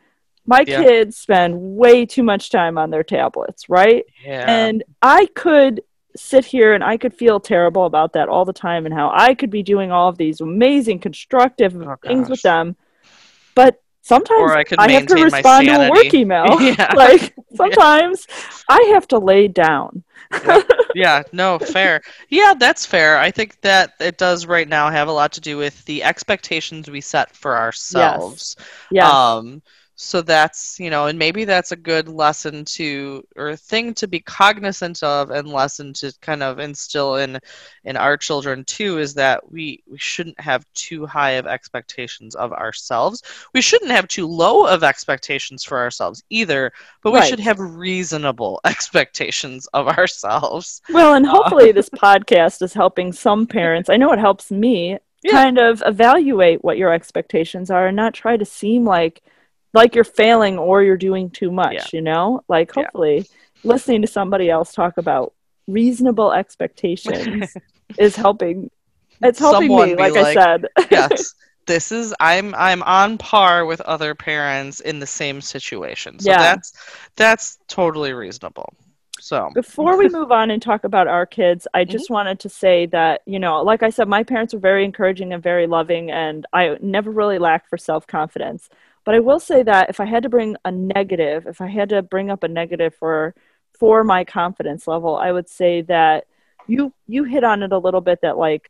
my 0.46 0.66
Yeah. 0.68 0.84
kids 0.84 1.16
spend 1.16 1.56
way 1.78 2.06
too 2.06 2.24
much 2.24 2.50
time 2.50 2.78
on 2.78 2.90
their 2.90 3.04
tablets, 3.04 3.70
right? 3.70 4.04
Yeah. 4.26 4.46
And 4.52 4.84
I 5.02 5.28
could 5.28 5.82
sit 6.16 6.44
here 6.44 6.74
and 6.74 6.84
I 6.84 6.98
could 6.98 7.14
feel 7.14 7.40
terrible 7.40 7.86
about 7.86 8.14
that 8.14 8.28
all 8.28 8.44
the 8.44 8.52
time 8.52 8.86
and 8.86 8.94
how 8.94 9.12
I 9.14 9.34
could 9.36 9.50
be 9.52 9.64
doing 9.64 9.92
all 9.92 10.10
of 10.10 10.18
these 10.18 10.42
amazing 10.42 11.00
constructive 11.00 11.76
Oh, 11.82 11.96
things 12.06 12.30
with 12.30 12.42
them. 12.42 12.76
But 13.56 13.82
sometimes 14.10 14.52
I 14.52 14.64
I 14.78 14.92
have 14.92 15.06
to 15.06 15.16
respond 15.16 15.68
to 15.68 15.88
a 15.88 15.90
work 15.90 16.14
email. 16.14 16.58
Yeah. 16.60 16.94
Like 16.96 17.34
sometimes 17.56 18.28
I 18.68 18.82
have 18.94 19.08
to 19.10 19.20
lay 19.20 19.48
down. 19.48 20.04
yeah, 20.96 21.24
no, 21.32 21.58
fair. 21.58 22.02
Yeah, 22.30 22.54
that's 22.58 22.86
fair. 22.86 23.18
I 23.18 23.32
think 23.32 23.60
that 23.62 23.94
it 24.00 24.18
does 24.18 24.46
right 24.46 24.68
now 24.68 24.90
have 24.90 25.08
a 25.08 25.12
lot 25.12 25.32
to 25.34 25.42
do 25.42 25.58
with 25.58 25.84
the 25.86 26.04
expectations 26.04 26.90
we 26.90 27.02
set 27.02 27.36
for 27.36 27.58
ourselves. 27.58 28.56
Yes. 28.92 29.12
Um, 29.12 29.62
so 30.02 30.22
that's, 30.22 30.80
you 30.80 30.90
know, 30.90 31.08
and 31.08 31.20
maybe 31.20 31.44
that's 31.44 31.74
a 31.74 31.76
good 31.76 32.08
lesson 32.08 32.64
to 32.64 33.22
or 33.36 33.58
thing 33.58 33.94
to 33.96 34.08
be 34.08 34.22
cognizant 34.22 35.04
of 35.04 35.30
and 35.30 35.50
lesson 35.50 35.92
to 35.96 36.14
kind 36.22 36.42
of 36.42 36.58
instill 36.60 37.18
in 37.18 37.38
in 37.84 37.98
our 37.98 38.16
children 38.16 38.64
too 38.64 38.98
is 39.00 39.14
that 39.16 39.52
we 39.52 39.84
we 39.86 39.98
shouldn't 39.98 40.40
have 40.40 40.66
too 40.74 41.06
high 41.06 41.32
of 41.32 41.48
expectations 41.48 42.34
of 42.36 42.54
ourselves. 42.54 43.22
We 43.54 43.60
shouldn't 43.62 43.92
have 43.92 44.08
too 44.08 44.26
low 44.26 44.66
of 44.66 44.84
expectations 44.86 45.66
for 45.66 45.78
ourselves 45.80 46.24
either, 46.30 46.72
but 47.04 47.12
we 47.12 47.22
Right. 47.22 47.22
should 47.22 47.42
have 47.42 47.60
reasonable 47.60 48.62
expectations 48.66 49.68
of 49.74 49.88
ourselves. 49.90 50.82
Well, 50.88 51.14
and 51.14 51.26
uh, 51.28 51.30
hopefully 51.30 51.72
this 51.72 51.90
podcast 51.90 52.62
is 52.62 52.74
helping 52.74 53.12
some 53.14 53.46
parents. 53.48 53.90
I 53.90 53.98
know 53.98 54.12
it 54.12 54.20
helps 54.20 54.50
me 54.52 54.98
Yeah. 55.24 55.32
kind 55.32 55.60
of 55.60 55.84
evaluate 55.86 56.64
what 56.64 56.78
your 56.78 56.92
expectations 56.92 57.70
are 57.70 57.88
and 57.88 57.96
not 57.96 58.14
try 58.14 58.38
to 58.38 58.46
seem 58.46 58.86
like 58.86 59.22
like 59.74 59.96
you're 59.96 60.04
failing 60.04 60.58
or 60.58 60.84
you're 60.84 60.98
doing 60.98 61.30
too 61.30 61.52
much, 61.52 61.74
Yeah. 61.74 61.88
you 61.94 62.02
know? 62.02 62.44
Like 62.48 62.72
Yeah. 62.76 62.84
hopefully 62.84 63.28
listening 63.64 64.02
to 64.02 64.08
somebody 64.08 64.50
else 64.50 64.74
talk 64.74 64.98
about 64.98 65.34
reasonable 65.68 66.32
expectations 66.34 67.56
is 67.98 68.16
helping 68.16 68.70
it's 69.22 69.40
helping 69.40 69.70
Someone 69.70 69.90
me, 69.90 69.96
be 69.96 70.12
like, 70.12 70.16
I 70.16 70.34
said. 70.34 70.66
yes 70.92 71.34
this 71.68 71.92
is 71.92 72.14
i'm 72.20 72.56
i'm 72.56 72.82
on 72.84 73.18
par 73.18 73.66
with 73.66 73.80
other 73.82 74.16
parents 74.16 74.80
in 74.80 75.00
the 75.00 75.06
same 75.06 75.42
situation 75.42 76.20
so 76.20 76.32
Yeah. 76.32 76.40
that's 76.40 76.74
that's 77.16 77.58
totally 77.68 78.14
reasonable 78.14 78.74
so 79.20 79.50
Before 79.54 79.98
we 79.98 80.10
move 80.10 80.32
on 80.32 80.52
and 80.52 80.62
talk 80.62 80.84
about 80.84 81.08
our 81.08 81.26
kids, 81.26 81.68
I 81.74 81.84
Mm-hmm. 81.84 81.92
just 81.92 82.10
wanted 82.10 82.40
to 82.42 82.50
say 82.50 82.86
that, 82.88 83.22
you 83.26 83.40
know, 83.40 83.62
like 83.64 83.82
I 83.82 83.90
said, 83.90 84.08
my 84.08 84.24
parents 84.24 84.54
were 84.54 84.60
very 84.60 84.86
encouraging 84.86 85.34
and 85.34 85.42
very 85.42 85.66
loving, 85.66 86.12
and 86.12 86.46
I 86.54 86.78
never 86.82 87.10
really 87.10 87.40
lacked 87.40 87.68
for 87.68 87.78
self 87.78 88.06
confidence. 88.06 88.70
But 89.10 89.16
I 89.16 89.22
will 89.22 89.40
say 89.40 89.64
that 89.64 89.90
if 89.90 90.00
I 90.00 90.06
had 90.06 90.22
to 90.22 90.30
bring 90.30 90.56
a 90.66 90.72
negative, 90.72 91.48
if 91.48 91.62
I 91.62 91.68
had 91.68 91.90
to 91.90 92.04
bring 92.04 92.30
up 92.30 92.44
a 92.44 92.48
negative 92.48 92.94
for 92.94 93.34
for 93.80 94.04
my 94.04 94.24
confidence 94.24 94.88
level, 94.88 95.16
I 95.18 95.32
would 95.32 95.50
say 95.50 95.82
that 95.82 96.28
you 96.68 96.94
you 97.08 97.24
hit 97.24 97.44
on 97.44 97.64
it 97.64 97.72
a 97.72 97.78
little 97.80 98.02
bit 98.02 98.20
that 98.22 98.38
like 98.38 98.70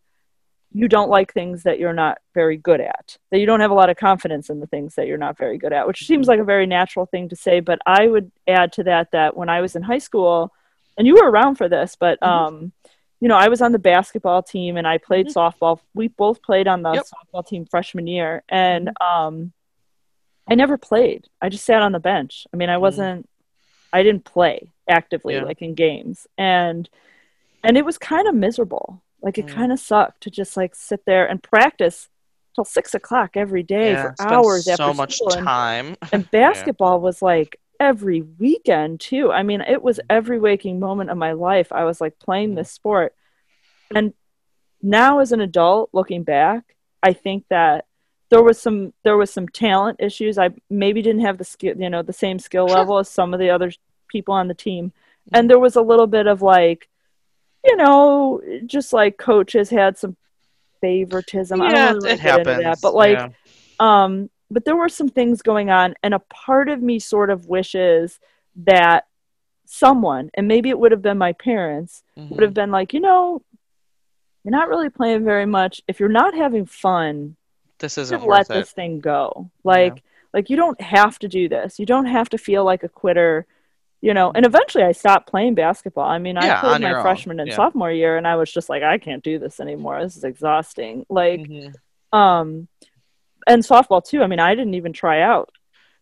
you 0.72 0.88
don't 0.88 1.10
like 1.10 1.34
things 1.34 1.64
that 1.64 1.78
you're 1.78 1.92
not 1.92 2.20
very 2.34 2.56
good 2.56 2.80
at 2.80 3.18
that 3.32 3.40
you 3.40 3.46
don't 3.46 3.60
have 3.60 3.72
a 3.72 3.74
lot 3.74 3.90
of 3.90 3.98
confidence 3.98 4.50
in 4.50 4.62
the 4.62 4.68
things 4.68 4.96
that 4.96 5.08
you're 5.08 5.18
not 5.18 5.38
very 5.38 5.58
good 5.58 5.74
at 5.74 5.86
which 5.86 6.06
seems 6.08 6.28
like 6.30 6.40
a 6.40 6.44
very 6.46 6.66
natural 6.66 7.06
thing 7.08 7.28
to 7.28 7.36
say 7.36 7.60
but 7.60 7.80
i 7.86 8.08
would 8.08 8.32
add 8.48 8.72
to 8.72 8.84
that 8.84 9.12
that 9.12 9.36
when 9.36 9.50
i 9.50 9.60
was 9.60 9.76
in 9.76 9.82
high 9.82 9.98
school 9.98 10.54
and 10.98 11.06
you 11.06 11.16
were 11.16 11.30
around 11.30 11.56
for 11.56 11.68
this 11.68 11.98
but 12.00 12.18
Mhm. 12.22 12.28
um 12.28 12.72
you 13.20 13.28
know 13.28 13.36
i 13.36 13.50
was 13.50 13.62
on 13.64 13.72
the 13.74 13.80
basketball 13.80 14.42
team 14.44 14.78
and 14.78 14.88
i 14.88 14.98
played 15.00 15.28
Mhm. 15.28 15.34
softball 15.34 15.80
we 15.96 16.08
both 16.08 16.42
played 16.44 16.68
on 16.68 16.82
the 16.84 16.94
Yep. 16.94 17.06
softball 17.14 17.46
team 17.46 17.66
freshman 17.66 18.06
year 18.08 18.44
and 18.48 18.92
um 19.02 19.52
i 20.50 20.56
never 20.56 20.78
played 20.78 21.28
i 21.42 21.50
just 21.50 21.66
sat 21.66 21.82
on 21.82 21.92
the 21.92 22.00
bench 22.00 22.48
i 22.54 22.58
mean 22.58 22.70
i 22.70 22.76
Mm. 22.76 22.82
wasn't 22.82 23.30
i 23.94 24.04
didn't 24.04 24.26
play 24.26 24.72
actively 24.88 25.36
Yeah. 25.36 25.44
like 25.44 25.62
in 25.62 25.74
games 25.76 26.28
and 26.38 26.90
and 27.64 27.78
it 27.78 27.86
was 27.86 27.98
kind 27.98 28.28
of 28.28 28.36
miserable 28.36 29.02
like 29.22 29.38
it 29.38 29.46
Mm. 29.48 29.54
kind 29.56 29.72
of 29.72 29.80
sucked 29.80 30.22
to 30.22 30.30
just 30.30 30.56
like 30.58 30.76
sit 30.76 31.02
there 31.06 31.26
and 31.28 31.42
practice 31.44 32.10
till 32.56 32.66
six 32.66 32.94
o'clock 32.94 33.32
every 33.36 33.64
day 33.64 33.94
yeah, 33.94 34.02
for 34.02 34.16
hours 34.20 34.66
so 34.66 34.72
after 34.72 34.94
much 34.94 35.16
school. 35.18 35.30
Time 35.30 35.96
and 36.12 36.30
basketball 36.32 37.00
was 37.00 37.22
like 37.22 37.60
every 37.80 38.22
weekend 38.22 39.00
too. 39.00 39.32
I 39.32 39.44
mean, 39.44 39.62
it 39.62 39.82
was 39.82 40.00
every 40.10 40.40
waking 40.40 40.80
moment 40.80 41.10
of 41.10 41.18
my 41.18 41.32
life. 41.34 41.72
I 41.72 41.84
was 41.86 42.02
like 42.02 42.20
playing 42.20 42.56
this 42.56 42.72
sport. 42.72 43.14
And 43.96 44.14
now 44.82 45.20
as 45.20 45.32
an 45.32 45.40
adult 45.42 45.90
looking 45.94 46.24
back, 46.24 46.76
I 47.02 47.14
think 47.14 47.46
that 47.50 47.86
there 48.30 48.44
was 48.44 48.60
some 48.62 48.94
there 49.04 49.18
was 49.18 49.32
some 49.32 49.48
talent 49.48 49.98
issues. 50.00 50.38
I 50.38 50.50
maybe 50.70 51.02
didn't 51.02 51.22
have 51.22 51.38
the 51.38 51.44
skill, 51.44 51.76
you 51.78 51.90
know, 51.90 52.02
the 52.04 52.14
same 52.14 52.40
skill 52.40 52.66
level 52.68 52.98
as 53.00 53.10
some 53.10 53.34
of 53.34 53.40
the 53.40 53.50
other 53.50 53.72
people 54.08 54.34
on 54.34 54.48
the 54.48 54.54
team. 54.54 54.92
And 55.34 55.50
there 55.50 55.60
was 55.60 55.76
a 55.76 55.82
little 55.82 56.08
bit 56.08 56.28
of 56.28 56.42
like 56.42 56.88
you 57.66 57.76
know, 57.76 58.42
just 58.66 58.94
like 58.94 59.18
coaches 59.18 59.70
had 59.70 59.98
some 59.98 60.16
favoritism. 60.82 61.62
I 61.62 61.72
Yeah, 61.72 61.92
don't 61.94 61.96
really 62.04 62.14
it 62.14 62.20
wanna 62.24 62.40
into 62.40 62.52
happens. 62.54 62.64
that, 62.64 62.82
but 62.82 62.96
like, 62.96 63.18
yeah. 63.18 63.30
um, 63.80 64.30
but 64.50 64.64
there 64.64 64.78
were 64.78 64.88
some 64.90 65.10
things 65.10 65.42
going 65.42 65.70
on, 65.70 65.94
and 66.02 66.14
a 66.14 66.20
part 66.20 66.70
of 66.70 66.82
me 66.82 67.00
sort 67.00 67.30
of 67.30 67.48
wishes 67.48 68.20
that 68.56 69.08
someone, 69.66 70.30
and 70.36 70.48
maybe 70.48 70.70
it 70.70 70.80
would 70.80 70.92
have 70.92 71.02
been 71.02 71.18
my 71.18 71.34
parents, 71.34 72.02
would 72.16 72.40
Mhm. 72.40 72.42
have 72.44 72.54
been 72.54 72.72
like, 72.72 72.94
you 72.94 73.02
know, 73.02 73.42
you're 74.44 74.52
not 74.52 74.70
really 74.70 74.90
playing 74.90 75.26
very 75.26 75.46
much. 75.46 75.82
If 75.88 76.00
you're 76.00 76.10
not 76.10 76.34
having 76.34 76.66
fun, 76.66 77.36
this 77.80 77.98
isn't 77.98 78.26
let 78.26 78.50
it. 78.50 78.54
this 78.54 78.72
thing 78.72 79.00
go. 79.00 79.50
Like, 79.64 80.04
like 80.34 80.50
you 80.50 80.56
don't 80.58 80.80
have 80.82 81.18
to 81.20 81.28
do 81.28 81.50
this. 81.50 81.80
You 81.80 81.86
don't 81.86 82.06
have 82.06 82.30
to 82.30 82.38
feel 82.38 82.64
like 82.64 82.84
a 82.84 82.90
quitter. 82.90 83.46
You 84.02 84.14
know, 84.14 84.32
and 84.34 84.46
eventually 84.46 84.86
I 84.86 84.94
stopped 84.94 85.28
playing 85.30 85.56
basketball. 85.56 86.08
I 86.08 86.20
mean, 86.20 86.38
I 86.38 86.58
played 86.62 86.82
my 86.82 86.94
own. 86.94 87.02
freshman 87.02 87.40
and 87.42 87.50
Yeah. 87.50 87.56
sophomore 87.58 87.92
year, 87.92 88.16
and 88.16 88.26
I 88.26 88.38
was 88.38 88.50
just 88.50 88.70
like, 88.70 88.82
I 88.82 88.98
can't 88.98 89.22
do 89.22 89.40
this 89.40 89.60
anymore. 89.60 90.02
This 90.02 90.16
is 90.16 90.24
exhausting. 90.24 91.06
Like, 91.10 91.42
Mhm. 91.42 91.74
um, 92.14 92.68
and 93.46 93.62
softball 93.62 94.02
too. 94.02 94.24
I 94.24 94.28
mean, 94.28 94.40
I 94.40 94.56
didn't 94.56 94.76
even 94.76 94.94
try 94.94 95.22
out 95.22 95.50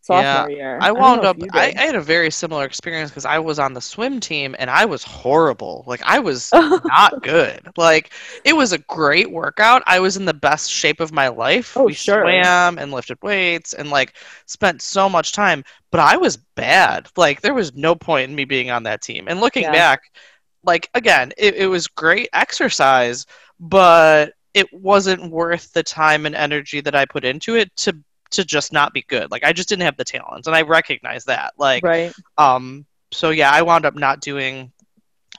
sophomore 0.07 0.49
year. 0.49 0.79
I 0.79 0.91
wound 0.91 1.23
know 1.23 1.25
up. 1.25 1.41
I. 1.53 1.73
I 1.77 1.85
had 1.85 1.95
a 1.95 2.01
very 2.01 2.29
similar 2.31 2.65
experience 2.65 3.09
because 3.09 3.25
I 3.25 3.39
was 3.39 3.59
on 3.59 3.73
the 3.73 3.81
swim 3.81 4.19
team 4.19 4.55
and 4.59 4.69
I 4.69 4.85
was 4.85 5.03
horrible. 5.03 5.83
Like 5.87 6.01
I 6.05 6.19
was 6.19 6.53
not 6.85 7.21
good. 7.21 7.67
Like 7.77 8.11
it 8.45 8.53
was 8.55 8.73
a 8.73 8.77
great 8.79 9.31
workout. 9.31 9.83
I 9.87 9.99
was 9.99 10.17
in 10.17 10.25
the 10.25 10.33
best 10.33 10.69
shape 10.71 10.99
of 10.99 11.11
my 11.11 11.29
life. 11.29 11.77
Oh, 11.77 11.85
we 11.85 11.93
sure. 11.93 12.21
swam 12.21 12.77
and 12.77 12.91
lifted 12.91 13.17
weights 13.23 13.73
and 13.73 13.89
like 13.89 14.15
spent 14.45 14.81
so 14.81 15.09
much 15.09 15.31
time. 15.33 15.63
But 15.91 16.01
I 16.01 16.17
was 16.17 16.37
bad. 16.55 17.09
Like 17.17 17.41
there 17.41 17.55
was 17.55 17.73
no 17.73 17.95
point 17.95 18.29
in 18.29 18.35
me 18.35 18.45
being 18.45 18.69
on 18.69 18.83
that 18.83 19.01
team. 19.01 19.27
And 19.27 19.39
looking 19.41 19.63
Yeah. 19.63 19.71
back, 19.71 20.01
like 20.63 20.89
again, 20.93 21.31
it, 21.37 21.55
it 21.55 21.67
was 21.67 21.87
great 21.87 22.29
exercise, 22.33 23.25
but 23.59 24.33
it 24.53 24.71
wasn't 24.73 25.31
worth 25.31 25.71
the 25.73 25.83
time 25.83 26.25
and 26.25 26.35
energy 26.35 26.81
that 26.81 26.95
I 26.95 27.05
put 27.05 27.23
into 27.25 27.55
it 27.55 27.75
to 27.77 27.97
to 28.31 28.43
just 28.45 28.73
not 28.73 28.93
be 28.93 29.03
good. 29.03 29.31
Like 29.31 29.43
I 29.43 29.53
just 29.53 29.69
didn't 29.69 29.83
have 29.83 29.97
the 29.97 30.03
talent, 30.05 30.47
and 30.47 30.55
I 30.55 30.61
recognize 30.63 31.25
that. 31.25 31.53
Like, 31.57 31.83
right. 31.83 32.13
um, 32.37 32.85
so 33.11 33.29
yeah, 33.29 33.51
I 33.51 33.61
wound 33.61 33.85
up 33.85 33.95
not 33.95 34.21
doing 34.21 34.71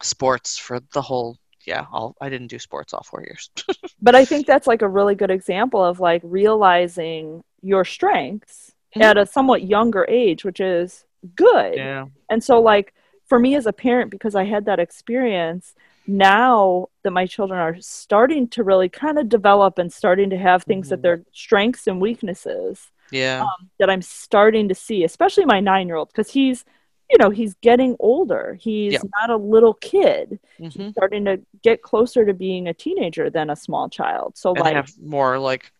sports 0.02 0.58
for 0.58 0.80
the 0.92 1.02
whole. 1.02 1.38
Yeah, 1.66 1.84
all 1.92 2.16
I 2.20 2.30
didn't 2.30 2.46
do 2.46 2.58
sports 2.58 2.94
all 2.94 3.02
four 3.02 3.22
years. 3.22 3.50
But 4.00 4.14
I 4.14 4.24
think 4.24 4.46
that's 4.46 4.66
like 4.68 4.80
a 4.82 4.88
really 4.88 5.14
good 5.16 5.30
example 5.30 5.84
of 5.84 5.98
like 6.00 6.22
realizing 6.24 7.42
your 7.62 7.84
strengths 7.84 8.72
Mhm. 8.96 9.02
at 9.02 9.18
a 9.18 9.26
somewhat 9.26 9.64
younger 9.64 10.06
age, 10.08 10.44
which 10.44 10.60
is 10.60 11.04
good. 11.34 11.74
yeah, 11.76 12.06
And 12.30 12.42
so, 12.42 12.58
like, 12.60 12.94
for 13.26 13.38
me 13.38 13.54
as 13.54 13.66
a 13.66 13.72
parent, 13.72 14.10
because 14.10 14.34
I 14.34 14.44
had 14.44 14.64
that 14.64 14.78
experience, 14.78 15.74
now 16.08 16.88
that 17.04 17.12
my 17.12 17.26
children 17.26 17.60
are 17.60 17.76
starting 17.80 18.48
to 18.48 18.64
really 18.64 18.88
kind 18.88 19.18
of 19.18 19.28
develop 19.28 19.78
and 19.78 19.92
starting 19.92 20.30
to 20.30 20.38
have 20.38 20.64
things 20.64 20.88
that 20.88 21.00
Mhm. 21.00 21.02
they're 21.02 21.22
strengths 21.32 21.86
and 21.86 22.00
weaknesses 22.00 22.90
yeah, 23.10 23.40
um, 23.42 23.70
that 23.78 23.90
I'm 23.90 24.02
starting 24.02 24.68
to 24.68 24.74
see, 24.74 25.04
especially 25.04 25.44
my 25.46 25.60
nine 25.60 25.86
year 25.86 25.96
old, 25.96 26.08
because 26.08 26.30
he's, 26.30 26.64
you 27.10 27.18
know, 27.18 27.30
he's 27.30 27.54
getting 27.62 27.96
older. 28.00 28.54
He's 28.60 28.94
Yeah. 28.94 29.00
not 29.20 29.30
a 29.30 29.36
little 29.36 29.74
kid. 29.74 30.40
hmm 30.58 30.68
He's 30.68 30.92
starting 30.92 31.24
to 31.26 31.40
get 31.62 31.82
closer 31.82 32.24
to 32.26 32.34
being 32.34 32.68
a 32.68 32.74
teenager 32.74 33.30
than 33.30 33.50
a 33.50 33.56
small 33.56 33.88
child. 33.88 34.36
So, 34.36 34.50
and 34.50 34.60
like, 34.60 34.74
have 34.74 34.90
more 35.00 35.38
like, 35.38 35.72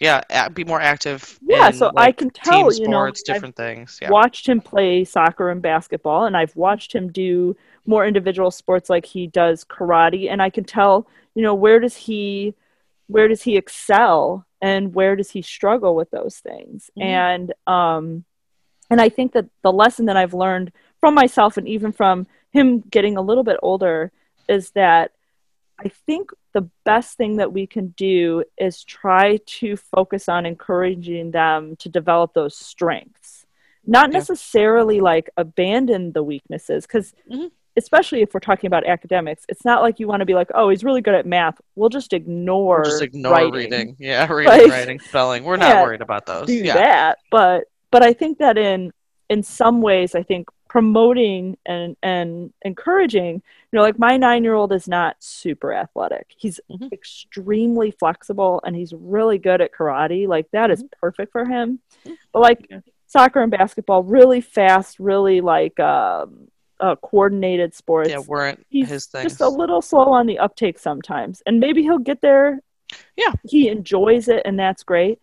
yeah, 0.00 0.48
be 0.48 0.64
more 0.64 0.80
active. 0.80 1.38
yeah, 1.46 1.68
in, 1.68 1.72
so 1.74 1.92
I 1.96 2.12
can 2.12 2.30
tell, 2.30 2.70
team 2.70 2.82
you 2.82 2.88
know, 2.88 2.98
sports, 3.04 3.22
I've 3.28 3.34
different 3.34 3.56
things. 3.56 3.98
Yeah, 4.02 4.10
watched 4.10 4.48
him 4.48 4.60
play 4.60 5.04
soccer 5.04 5.50
and 5.50 5.62
basketball 5.62 6.24
and 6.26 6.36
I've 6.36 6.56
watched 6.56 6.92
him 6.92 7.12
do 7.12 7.56
more 7.86 8.06
individual 8.06 8.50
sports 8.50 8.88
like 8.88 9.06
he 9.06 9.26
does 9.26 9.64
karate 9.64 10.30
and 10.30 10.40
I 10.42 10.50
can 10.50 10.64
tell, 10.64 11.06
you 11.34 11.42
know, 11.42 11.54
where 11.54 11.80
does 11.80 11.96
he 11.96 12.54
where 13.08 13.28
does 13.28 13.42
he 13.42 13.56
excel 13.56 14.46
and 14.60 14.94
where 14.94 15.16
does 15.16 15.30
he 15.30 15.42
struggle 15.42 15.94
with 15.94 16.10
those 16.10 16.38
things. 16.38 16.90
Mhm. 16.96 17.02
And 17.02 17.54
um 17.66 18.24
and 18.90 19.00
I 19.00 19.08
think 19.08 19.32
that 19.32 19.46
the 19.62 19.72
lesson 19.72 20.06
that 20.06 20.16
I've 20.16 20.34
learned 20.34 20.72
from 21.00 21.14
myself 21.14 21.56
and 21.56 21.66
even 21.66 21.92
from 21.92 22.26
him 22.52 22.80
getting 22.80 23.16
a 23.16 23.22
little 23.22 23.44
bit 23.44 23.58
older 23.62 24.12
is 24.48 24.70
that 24.72 25.12
I 25.78 25.88
think 25.88 26.30
the 26.52 26.68
best 26.84 27.16
thing 27.16 27.36
that 27.36 27.52
we 27.52 27.66
can 27.66 27.88
do 27.96 28.44
is 28.58 28.84
try 28.84 29.38
to 29.58 29.76
focus 29.76 30.28
on 30.28 30.46
encouraging 30.46 31.30
them 31.30 31.74
to 31.76 31.88
develop 31.88 32.34
those 32.34 32.54
strengths. 32.54 33.46
Not 33.86 34.10
Yeah. 34.10 34.18
necessarily 34.18 35.00
like 35.00 35.30
abandon 35.36 36.12
the 36.12 36.22
weaknesses, 36.22 36.86
because 36.86 37.14
Mhm. 37.28 37.50
Especially 37.76 38.22
if 38.22 38.34
we're 38.34 38.40
talking 38.40 38.68
about 38.68 38.86
academics, 38.86 39.44
it's 39.48 39.64
not 39.64 39.82
like 39.82 39.98
you 40.00 40.06
want 40.06 40.20
to 40.20 40.26
be 40.26 40.34
like, 40.34 40.48
oh, 40.54 40.68
he's 40.68 40.84
really 40.84 41.00
good 41.00 41.14
at 41.14 41.26
math. 41.26 41.60
We'll 41.74 41.88
just 41.88 42.12
ignore, 42.12 42.80
Or 42.80 42.84
just 42.84 43.02
ignore 43.02 43.32
writing. 43.32 43.52
reading. 43.52 43.96
Yeah, 43.98 44.26
reading, 44.32 44.52
Like, 44.60 44.70
writing, 44.70 45.00
spelling. 45.00 45.44
We're 45.44 45.56
yeah, 45.58 45.74
not 45.74 45.82
worried 45.84 46.00
about 46.02 46.26
those. 46.26 46.46
do 46.46 46.54
yeah, 46.54 46.74
that 46.74 47.18
but 47.30 47.64
but 47.90 48.02
i 48.02 48.12
think 48.12 48.38
that 48.38 48.56
in 48.58 48.90
in 49.28 49.42
some 49.42 49.80
ways 49.82 50.14
i 50.14 50.22
think 50.22 50.48
promoting 50.68 51.56
and 51.66 51.94
and 52.02 52.50
encouraging 52.62 53.34
you 53.36 53.42
know 53.76 53.82
like 53.82 53.98
my 53.98 54.16
nine 54.16 54.42
year 54.42 54.54
old 54.54 54.72
is 54.72 54.88
not 54.88 55.16
super 55.20 55.72
athletic 55.74 56.26
he's 56.38 56.58
Mhm. 56.70 56.90
extremely 56.92 57.90
flexible 57.90 58.60
and 58.64 58.74
he's 58.74 58.92
really 58.94 59.36
good 59.38 59.60
at 59.60 59.72
karate 59.72 60.26
like 60.26 60.50
that 60.52 60.70
is 60.70 60.82
perfect 61.00 61.30
for 61.32 61.44
him 61.44 61.78
but 62.32 62.40
like 62.40 62.60
Mm-hmm. 62.62 62.74
Yeah. 62.74 62.80
soccer 63.06 63.42
and 63.42 63.50
basketball 63.50 64.02
really 64.02 64.40
fast 64.40 64.98
really 64.98 65.42
like 65.42 65.78
um 65.78 66.48
uh, 66.82 66.96
coordinated 66.96 67.72
sports 67.74 68.10
yeah, 68.10 68.18
weren't 68.18 68.66
he's 68.68 68.88
his 68.88 69.06
things. 69.06 69.24
just 69.30 69.40
a 69.40 69.48
little 69.48 69.80
slow 69.80 70.04
on 70.12 70.26
the 70.26 70.38
uptake 70.38 70.78
sometimes 70.78 71.42
and 71.46 71.58
maybe 71.60 71.80
he'll 71.82 71.98
get 71.98 72.20
there 72.20 72.60
Yeah. 73.16 73.32
he 73.48 73.68
enjoys 73.68 74.28
it 74.28 74.42
and 74.44 74.58
that's 74.58 74.82
great 74.82 75.18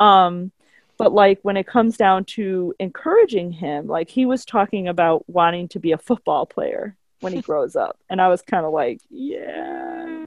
um 0.00 0.50
but 0.98 1.12
like 1.12 1.38
when 1.42 1.56
it 1.56 1.66
comes 1.66 1.96
down 1.96 2.24
to 2.36 2.74
encouraging 2.80 3.52
him 3.52 3.86
like 3.86 4.10
he 4.10 4.26
was 4.26 4.44
talking 4.44 4.88
about 4.88 5.24
wanting 5.28 5.68
to 5.68 5.78
be 5.80 5.92
a 5.92 5.98
football 5.98 6.46
player 6.46 6.96
when 7.20 7.32
he 7.32 7.40
grows 7.48 7.76
up 7.76 7.96
and 8.10 8.20
i 8.20 8.28
was 8.28 8.42
kind 8.42 8.66
of 8.66 8.72
like 8.72 9.00
yeah 9.08 10.26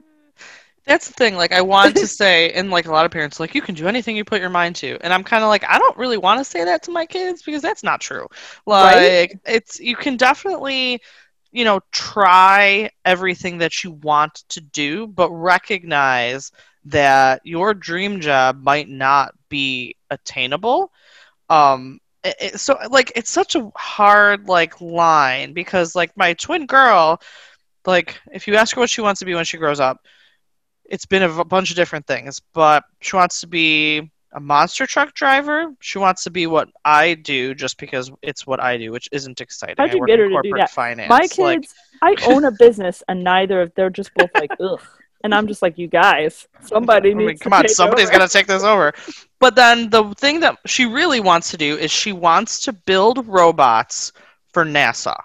That's 0.88 1.08
the 1.08 1.14
thing. 1.14 1.36
Like, 1.36 1.52
I 1.52 1.62
want 1.62 1.96
to 1.98 2.08
say, 2.08 2.52
and 2.52 2.70
like 2.70 2.86
a 2.86 2.92
lot 2.92 3.06
of 3.06 3.12
parents, 3.12 3.40
like 3.40 3.54
you 3.54 3.62
can 3.62 3.76
do 3.76 3.88
anything 3.88 4.16
you 4.16 4.24
put 4.24 4.40
your 4.40 4.50
mind 4.50 4.76
to, 4.76 4.98
and 5.02 5.14
I'm 5.14 5.24
kind 5.24 5.44
of 5.44 5.48
like, 5.50 5.64
I 5.68 5.78
don't 5.78 5.96
really 5.98 6.18
want 6.18 6.40
to 6.40 6.44
say 6.44 6.64
that 6.64 6.84
to 6.84 6.92
my 6.92 7.06
kids 7.06 7.42
because 7.42 7.62
that's 7.62 7.84
not 7.84 8.00
true. 8.00 8.26
Like, 8.66 9.06
Right? 9.06 9.40
it's 9.46 9.80
you 9.80 9.96
can 9.96 10.16
definitely, 10.16 11.02
you 11.52 11.64
know, 11.64 11.80
try 11.92 12.90
everything 13.04 13.58
that 13.58 13.84
you 13.84 13.92
want 13.92 14.34
to 14.50 14.60
do, 14.62 15.06
but 15.08 15.30
recognize 15.30 16.52
that 16.86 17.42
your 17.44 17.74
dream 17.74 18.20
job 18.20 18.62
might 18.62 18.88
not 18.88 19.34
be 19.50 19.96
attainable. 20.10 20.92
Um, 21.50 22.00
it, 22.24 22.36
it- 22.40 22.60
so 22.60 22.78
like 22.90 23.12
it's 23.16 23.30
such 23.30 23.56
a 23.56 23.70
hard 23.76 24.48
like 24.48 24.80
line 24.80 25.54
because 25.54 25.94
like 25.96 26.16
my 26.16 26.34
twin 26.34 26.66
girl, 26.66 27.20
like 27.86 28.20
if 28.32 28.46
you 28.48 28.56
ask 28.56 28.74
her 28.76 28.80
what 28.80 28.90
she 28.90 29.02
wants 29.02 29.20
to 29.20 29.26
be 29.26 29.34
when 29.34 29.44
she 29.44 29.58
grows 29.58 29.80
up 29.80 30.00
it's 30.88 31.06
been 31.06 31.22
a 31.22 31.44
bunch 31.44 31.70
of 31.70 31.76
different 31.76 32.06
things, 32.06 32.40
but 32.52 32.84
she 33.00 33.16
wants 33.16 33.40
to 33.40 33.46
be 33.46 34.10
a 34.32 34.40
monster 34.40 34.86
truck 34.86 35.14
driver. 35.14 35.72
She 35.80 35.98
wants 35.98 36.24
to 36.24 36.30
be 36.30 36.46
what 36.46 36.68
I 36.84 37.14
do 37.14 37.54
just 37.54 37.78
because 37.78 38.10
it's 38.22 38.46
what 38.46 38.60
I 38.60 38.76
do, 38.76 38.92
which 38.92 39.08
isn't 39.12 39.40
exciting. 39.40 39.76
How'd 39.78 39.90
I 39.90 39.94
you 39.94 40.06
get 40.06 40.18
her 40.18 40.28
to 40.28 40.40
do 40.42 40.52
that? 40.56 40.70
Finance. 40.70 41.08
my 41.08 41.20
kids 41.20 41.38
like, 41.40 41.66
i 42.02 42.26
own 42.26 42.44
a 42.44 42.52
business 42.52 43.02
and 43.08 43.24
neither 43.24 43.62
of 43.62 43.72
they're 43.74 43.90
just 43.90 44.14
both 44.14 44.30
like 44.34 44.50
ugh 44.60 44.80
and 45.24 45.34
i'm 45.34 45.48
just 45.48 45.62
like 45.62 45.76
you 45.78 45.88
guys 45.88 46.46
somebody 46.60 47.10
I 47.10 47.14
mean, 47.14 47.26
needs 47.28 47.40
come 47.40 47.50
to 47.50 47.58
on, 47.58 47.68
somebody's 47.68 48.08
over. 48.10 48.20
to 48.20 48.28
take 48.28 48.46
this 48.46 48.62
over. 48.62 48.92
But 49.40 49.56
then 49.56 49.90
the 49.90 50.14
thing 50.14 50.40
that 50.40 50.58
she 50.66 50.86
really 50.86 51.20
wants 51.20 51.50
to 51.50 51.56
do 51.56 51.76
is 51.76 51.90
she 51.90 52.12
wants 52.12 52.60
to 52.62 52.72
build 52.72 53.26
robots 53.26 54.12
for 54.52 54.64
NASA. 54.64 55.16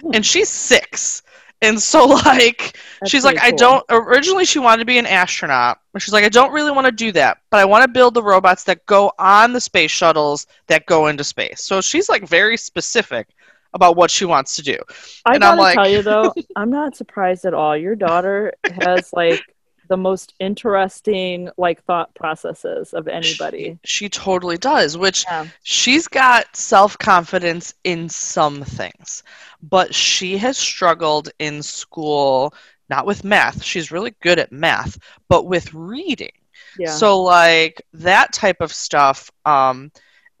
Hmm. 0.00 0.10
And 0.14 0.26
she's 0.26 0.48
six. 0.48 1.22
And 1.64 1.80
so, 1.80 2.04
like, 2.26 2.78
That's 3.00 3.10
she's 3.10 3.24
like, 3.24 3.36
pretty 3.38 3.54
I 3.54 3.56
don't. 3.56 3.84
Originally, 3.90 4.44
she 4.44 4.58
wanted 4.58 4.80
to 4.80 4.84
be 4.84 4.98
an 4.98 5.06
astronaut. 5.06 5.80
but 5.92 6.02
She's 6.02 6.12
like, 6.12 6.24
I 6.24 6.28
don't 6.28 6.52
really 6.52 6.70
want 6.70 6.86
to 6.86 6.92
do 6.92 7.10
that, 7.12 7.38
but 7.50 7.58
I 7.60 7.64
want 7.64 7.82
to 7.82 7.88
build 7.88 8.14
the 8.14 8.22
robots 8.22 8.64
that 8.64 8.84
go 8.86 9.12
on 9.18 9.52
the 9.52 9.60
space 9.60 9.90
shuttles 9.90 10.46
that 10.66 10.86
go 10.86 11.06
into 11.06 11.24
space. 11.24 11.62
So 11.62 11.80
she's 11.80 12.08
like 12.08 12.26
very 12.28 12.56
specific 12.56 13.28
about 13.72 13.96
what 13.96 14.10
she 14.10 14.24
wants 14.24 14.54
to 14.56 14.62
do. 14.62 14.76
I 15.24 15.34
And 15.34 15.42
I'm 15.44 15.56
gotta 15.56 15.60
like- 15.62 15.74
tell 15.74 15.88
you 15.88 16.02
though, 16.02 16.32
I'm 16.56 16.70
not 16.70 16.94
surprised 16.96 17.44
at 17.44 17.54
all. 17.54 17.76
Your 17.76 17.96
daughter 17.96 18.52
has 18.82 19.12
like 19.12 19.42
the 19.88 19.96
most 19.96 20.34
interesting 20.40 21.50
like 21.56 21.82
thought 21.84 22.14
processes 22.14 22.92
of 22.92 23.08
anybody. 23.08 23.78
She 23.84 24.08
totally 24.08 24.58
does, 24.58 24.96
which 24.96 25.24
Yeah. 25.24 25.46
she's 25.62 26.08
got 26.08 26.56
self 26.56 26.98
confidence 26.98 27.74
in 27.84 28.08
some 28.08 28.62
things, 28.62 29.22
but 29.62 29.94
she 29.94 30.36
has 30.38 30.56
struggled 30.58 31.30
in 31.38 31.62
school, 31.62 32.54
not 32.88 33.06
with 33.06 33.24
math. 33.24 33.62
She's 33.62 33.92
really 33.92 34.14
good 34.20 34.38
at 34.38 34.52
math, 34.52 34.98
but 35.28 35.46
with 35.46 35.72
reading. 35.74 36.32
Yeah. 36.78 36.90
So 36.96 37.22
like 37.22 37.82
that 37.92 38.32
type 38.32 38.60
of 38.60 38.72
stuff, 38.72 39.30
um, 39.44 39.90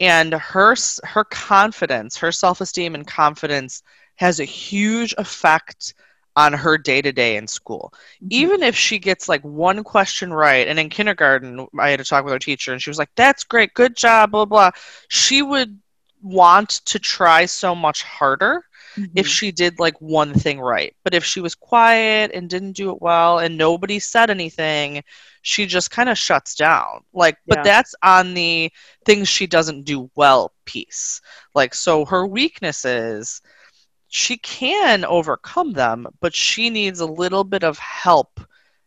and 0.00 0.32
her 0.34 0.74
her 1.04 1.24
confidence, 1.24 2.16
her 2.16 2.32
self 2.32 2.60
esteem 2.60 2.94
and 2.94 3.06
confidence 3.06 3.82
has 4.16 4.40
a 4.40 4.44
huge 4.44 5.14
effect 5.18 5.94
on 6.36 6.52
her 6.52 6.76
day 6.78 7.00
to 7.02 7.12
day 7.12 7.36
in 7.36 7.46
school. 7.46 7.92
Mm-hmm. 8.16 8.26
Even 8.30 8.62
if 8.62 8.76
she 8.76 8.98
gets 8.98 9.28
like 9.28 9.42
one 9.42 9.84
question 9.84 10.32
right, 10.32 10.66
and 10.66 10.78
in 10.78 10.88
kindergarten, 10.88 11.66
I 11.78 11.90
had 11.90 11.98
to 12.00 12.04
talk 12.04 12.24
with 12.24 12.32
her 12.32 12.38
teacher, 12.38 12.72
and 12.72 12.80
she 12.82 12.90
was 12.90 12.98
like, 12.98 13.10
That's 13.16 13.44
great, 13.44 13.74
good 13.74 13.96
job, 13.96 14.32
blah, 14.32 14.44
blah. 14.44 14.70
She 15.08 15.42
would 15.42 15.78
want 16.22 16.70
to 16.86 16.98
try 16.98 17.44
so 17.46 17.74
much 17.74 18.02
harder 18.02 18.64
if 19.14 19.26
Mhm. 19.26 19.30
she 19.30 19.52
did 19.52 19.78
like 19.78 20.00
one 20.00 20.32
thing 20.32 20.60
right. 20.60 20.94
But 21.04 21.14
if 21.14 21.24
she 21.24 21.40
was 21.40 21.54
quiet 21.54 22.30
and 22.32 22.48
didn't 22.48 22.72
do 22.72 22.90
it 22.90 23.02
well 23.02 23.38
and 23.40 23.58
nobody 23.58 23.98
said 23.98 24.30
anything, 24.30 25.02
she 25.42 25.66
just 25.66 25.90
kind 25.90 26.08
of 26.08 26.16
shuts 26.18 26.54
down. 26.54 27.04
Like, 27.12 27.36
but 27.46 27.58
Yeah. 27.58 27.62
that's 27.62 27.94
on 28.02 28.34
the 28.34 28.72
things 29.04 29.28
she 29.28 29.46
doesn't 29.46 29.84
do 29.84 30.10
well 30.14 30.52
piece. 30.64 31.20
Like, 31.54 31.74
so 31.74 32.04
her 32.06 32.26
weaknesses, 32.26 33.42
she 34.14 34.36
can 34.36 35.04
overcome 35.04 35.72
them, 35.72 36.06
but 36.20 36.32
she 36.32 36.70
needs 36.70 37.00
a 37.00 37.06
little 37.06 37.42
bit 37.42 37.64
of 37.64 37.76
help 37.78 38.38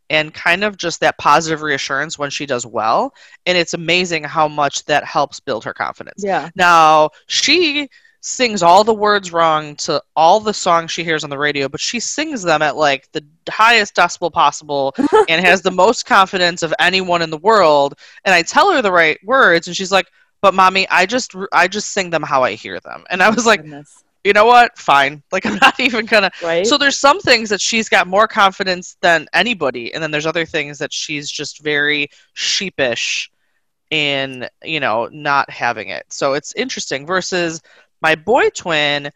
and 0.10 0.34
kind 0.34 0.64
of 0.64 0.78
just 0.78 1.02
that 1.02 1.18
positive 1.18 1.62
reassurance 1.62 2.18
when 2.18 2.30
she 2.30 2.46
does 2.46 2.66
well. 2.66 3.14
And 3.46 3.58
it's 3.58 3.74
amazing 3.74 4.24
how 4.24 4.48
much 4.48 4.86
that 4.86 5.04
helps 5.04 5.42
build 5.42 5.66
her 5.66 5.74
confidence. 5.74 6.24
yeah 6.24 6.50
Now, 6.56 7.10
she 7.28 7.90
sings 8.22 8.64
all 8.64 8.86
the 8.86 8.94
words 8.94 9.34
wrong 9.34 9.76
to 9.76 10.02
all 10.16 10.40
the 10.40 10.54
songs 10.54 10.92
she 10.92 11.04
hears 11.04 11.26
on 11.26 11.30
the 11.30 11.38
radio, 11.38 11.68
but 11.68 11.82
she 11.82 12.00
sings 12.00 12.42
them 12.42 12.62
at 12.62 12.78
like 12.78 13.12
the 13.12 13.22
highest 13.50 13.98
decibel 13.98 14.32
possible 14.32 14.96
and 15.28 15.46
has 15.46 15.62
the 15.62 15.70
most 15.70 16.06
confidence 16.06 16.64
of 16.64 16.74
anyone 16.80 17.22
in 17.22 17.30
the 17.30 17.38
world. 17.40 17.96
And 18.24 18.34
I 18.34 18.44
tell 18.44 18.72
her 18.72 18.82
the 18.82 18.94
right 18.94 19.20
words 19.26 19.68
and 19.68 19.76
she's 19.76 19.92
like, 19.92 20.08
"But 20.42 20.54
mommy, 20.54 20.88
I 20.88 21.06
just 21.06 21.36
I 21.52 21.68
just 21.68 21.92
sing 21.92 22.12
them 22.12 22.24
how 22.24 22.44
I 22.44 22.54
hear 22.54 22.80
them." 22.80 23.04
And 23.10 23.22
I 23.22 23.30
was 23.30 23.46
like, 23.46 23.64
Goodness. 23.64 24.06
"You 24.24 24.34
know 24.34 24.46
what? 24.46 24.78
Fine. 24.78 25.24
Like 25.32 25.46
I'm 25.46 25.60
not 25.62 25.80
even 25.80 26.08
to 26.08 26.32
right 26.44 26.66
so 26.66 26.78
there's 26.78 27.00
some 27.00 27.20
things 27.20 27.50
that 27.50 27.62
she's 27.62 27.90
got 27.90 28.08
more 28.08 28.28
confidence 28.28 28.98
than 29.02 29.28
anybody, 29.34 29.94
and 29.94 30.02
then 30.02 30.12
there's 30.12 30.26
other 30.26 30.46
things 30.46 30.80
that 30.80 30.92
she's 30.94 31.30
just 31.30 31.62
very 31.62 32.10
sheepish 32.34 33.32
in, 33.90 34.48
you 34.64 34.80
know, 34.80 35.08
not 35.12 35.50
having 35.50 35.90
it. 35.90 36.06
So 36.10 36.34
it's 36.34 36.54
interesting. 36.56 37.06
Versus 37.06 37.62
my 38.02 38.16
boy 38.16 38.50
twin 38.50 39.12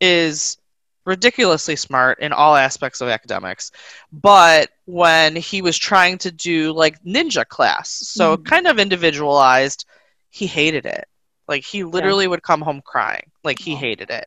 is 0.00 0.58
ridiculously 1.04 1.74
smart 1.74 2.20
in 2.20 2.32
all 2.32 2.54
aspects 2.54 3.00
of 3.00 3.08
academics, 3.08 3.72
but 4.12 4.70
when 4.84 5.34
he 5.34 5.60
was 5.60 5.76
trying 5.76 6.16
to 6.18 6.30
do 6.30 6.72
like 6.72 7.02
ninja 7.02 7.46
class, 7.46 7.90
so 7.90 8.36
Mhm. 8.36 8.44
kind 8.44 8.66
of 8.68 8.78
individualized, 8.78 9.84
he 10.30 10.46
hated 10.46 10.86
it. 10.86 11.08
Like 11.48 11.64
he 11.64 11.82
literally 11.82 12.28
would 12.28 12.42
come 12.44 12.60
home 12.60 12.82
crying. 12.84 13.31
Like 13.44 13.58
he 13.58 13.74
hated 13.74 14.10
it. 14.10 14.26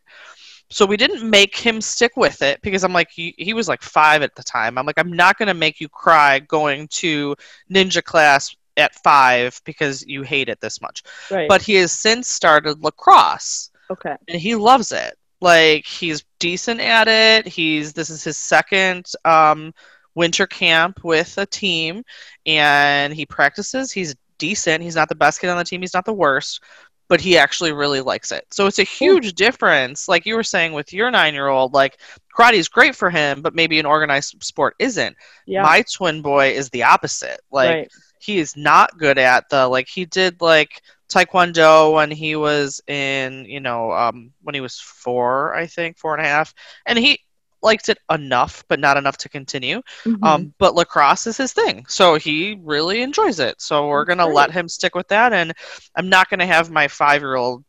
So 0.71 0.85
we 0.85 0.97
didn't 0.97 1.29
make 1.29 1.55
him 1.55 1.79
stick 1.79 2.13
with 2.17 2.41
it 2.41 2.59
because 2.61 2.83
I'm 2.83 2.93
like, 2.93 3.09
he, 3.11 3.35
he 3.37 3.53
was 3.53 3.67
like 3.67 3.83
five 3.83 4.23
at 4.23 4.35
the 4.35 4.43
time. 4.43 4.77
I'm 4.77 4.85
like, 4.85 4.97
I'm 4.97 5.13
not 5.13 5.37
going 5.37 5.47
to 5.47 5.53
make 5.53 5.79
you 5.79 5.87
cry 5.87 6.39
going 6.39 6.87
to 6.93 7.35
ninja 7.71 8.03
class 8.03 8.55
at 8.77 8.95
five 9.03 9.61
because 9.63 10.03
you 10.07 10.23
hate 10.23 10.49
it 10.49 10.59
this 10.61 10.81
much. 10.81 11.03
right 11.29 11.47
But 11.47 11.61
he 11.61 11.75
has 11.75 11.91
since 11.91 12.27
started 12.27 12.83
lacrosse 12.83 13.69
okay 13.89 14.15
and 14.27 14.41
he 14.41 14.55
loves 14.55 14.91
it. 14.91 15.15
Like 15.41 15.85
he's 15.85 16.23
decent 16.39 16.79
at 16.81 17.07
it. 17.07 17.47
He's 17.47 17.93
this 17.93 18.09
is 18.09 18.23
his 18.23 18.37
second 18.37 19.05
um, 19.25 19.73
winter 20.15 20.47
camp 20.47 21.03
with 21.03 21.37
a 21.37 21.45
team, 21.45 22.03
and 22.45 23.13
he 23.13 23.25
practices. 23.25 23.91
He's 23.91 24.15
decent. 24.37 24.81
He's 24.81 24.95
not 24.95 25.09
the 25.09 25.15
best 25.15 25.39
kid 25.41 25.49
on 25.49 25.57
the 25.57 25.63
team. 25.63 25.81
He's 25.81 25.93
not 25.93 26.05
the 26.05 26.13
worst, 26.13 26.63
but 27.07 27.21
he 27.21 27.37
actually 27.37 27.71
really 27.71 28.01
likes 28.01 28.31
it. 28.31 28.45
So 28.51 28.65
it's 28.65 28.79
a 28.79 28.83
huge 28.83 29.33
difference. 29.33 30.07
Like 30.07 30.25
you 30.25 30.35
were 30.35 30.43
saying 30.43 30.73
with 30.73 30.93
your 30.93 31.11
nine-year-old, 31.11 31.73
like 31.73 31.99
karate 32.35 32.53
is 32.53 32.67
great 32.67 32.95
for 32.95 33.09
him, 33.09 33.41
but 33.41 33.55
maybe 33.55 33.79
an 33.79 33.85
organized 33.85 34.43
sport 34.43 34.75
isn't. 34.79 35.15
yeah 35.45 35.63
My 35.63 35.83
twin 35.93 36.21
boy 36.21 36.49
is 36.51 36.69
the 36.69 36.83
opposite. 36.83 37.41
Like 37.51 37.69
right 37.69 37.91
he 38.19 38.39
is 38.39 38.57
not 38.57 38.97
good 38.97 39.19
at 39.19 39.47
the 39.49 39.67
like 39.67 39.87
he 39.87 40.05
did 40.05 40.41
like 40.41 40.81
taekwondo 41.09 41.93
when 41.93 42.09
he 42.09 42.35
was 42.35 42.81
in 42.87 43.45
you 43.45 43.59
know 43.59 43.91
um 43.91 44.31
when 44.41 44.55
he 44.55 44.61
was 44.61 44.79
four 44.79 45.53
i 45.53 45.67
think 45.67 45.97
four 45.97 46.15
and 46.15 46.25
a 46.25 46.27
half 46.27 46.53
and 46.87 46.97
he 46.97 47.19
liked 47.65 47.89
it 47.89 47.97
enough 48.11 48.63
but 48.69 48.79
not 48.79 48.95
enough 48.97 49.17
to 49.17 49.27
continue. 49.29 49.81
Mhm. 50.05 50.23
um 50.23 50.53
but 50.57 50.75
lacrosse 50.75 51.27
is 51.27 51.37
his 51.37 51.51
thing 51.51 51.85
so 51.87 52.15
he 52.15 52.57
really 52.63 53.01
enjoys 53.01 53.39
it. 53.39 53.59
So 53.61 53.87
we're 53.87 54.05
gonna 54.05 54.27
let 54.27 54.51
him 54.51 54.69
stick 54.69 54.95
with 54.95 55.07
that 55.09 55.33
and 55.33 55.53
i'm 55.97 56.07
not 56.09 56.29
gonna 56.29 56.45
have 56.45 56.69
my 56.71 56.87
five 56.87 57.21
year 57.21 57.35
old 57.35 57.63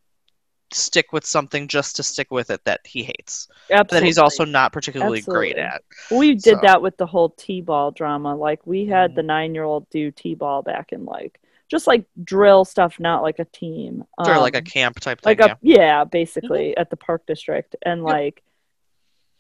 stick 0.73 1.13
with 1.13 1.25
something 1.25 1.69
just 1.69 1.95
to 1.97 2.03
stick 2.03 2.29
with 2.31 2.51
it 2.51 2.63
that 2.65 2.81
he 2.85 3.03
hates 3.05 3.49
that 3.69 4.03
he's 4.03 4.19
also 4.19 4.45
not 4.45 4.73
particularly 4.73 5.21
great 5.21 5.57
at. 5.57 5.81
We 6.11 6.35
did 6.35 6.57
so- 6.57 6.61
that 6.63 6.83
with 6.83 6.97
the 6.97 7.07
whole 7.07 7.31
t-ball 7.31 7.93
drama. 7.93 8.35
Like 8.35 8.61
we 8.67 8.85
had 8.87 9.13
Mhm. 9.13 9.15
the 9.15 9.23
nine-year-old 9.23 9.89
do 9.91 10.11
t-ball 10.11 10.63
back 10.63 10.93
in 10.93 11.05
like 11.05 11.41
just 11.69 11.87
like 11.87 12.05
drill 12.23 12.65
stuff 12.65 12.99
not 13.01 13.23
like 13.23 13.39
a 13.39 13.45
team. 13.45 14.05
Or 14.19 14.39
like 14.39 14.55
a 14.55 14.59
Um, 14.59 14.65
camp 14.65 14.99
type 15.01 15.21
thing 15.21 15.31
like 15.39 15.41
a 15.41 15.57
yeah, 15.63 16.03
basically 16.05 16.77
at 16.77 16.91
the 16.91 16.97
park 16.97 17.27
district. 17.27 17.77
And 17.83 18.03
like 18.03 18.43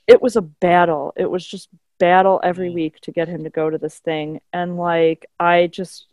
it 0.07 0.21
was 0.23 0.37
a 0.37 0.43
battle 0.43 1.13
it 1.17 1.31
was 1.31 1.47
just 1.47 1.69
battle 1.99 2.41
every 2.43 2.69
Mhm. 2.71 2.75
week 2.75 3.01
to 3.01 3.11
get 3.13 3.29
him 3.29 3.45
to 3.45 3.51
go 3.51 3.71
to 3.71 3.79
this 3.79 3.99
thing 3.99 4.41
and 4.53 4.77
like 4.77 5.27
i 5.41 5.67
just 5.67 6.07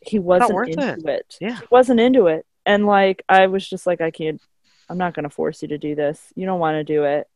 he 0.00 0.18
wasn't 0.18 0.68
into 0.68 1.08
it. 1.08 1.08
it, 1.08 1.38
Yeah. 1.40 1.56
he 1.60 1.66
wasn't 1.70 2.00
into 2.00 2.26
it 2.26 2.46
and 2.66 2.86
like 2.86 3.22
i 3.28 3.46
was 3.46 3.68
just 3.68 3.86
like 3.86 4.00
i 4.00 4.10
can't 4.10 4.40
i'm 4.88 4.98
not 4.98 5.14
going 5.14 5.24
to 5.24 5.30
force 5.30 5.62
you 5.62 5.68
to 5.68 5.78
do 5.78 5.94
this 5.94 6.32
you 6.36 6.46
don't 6.46 6.58
want 6.60 6.74
to 6.76 6.84
do 6.84 7.04
it 7.04 7.26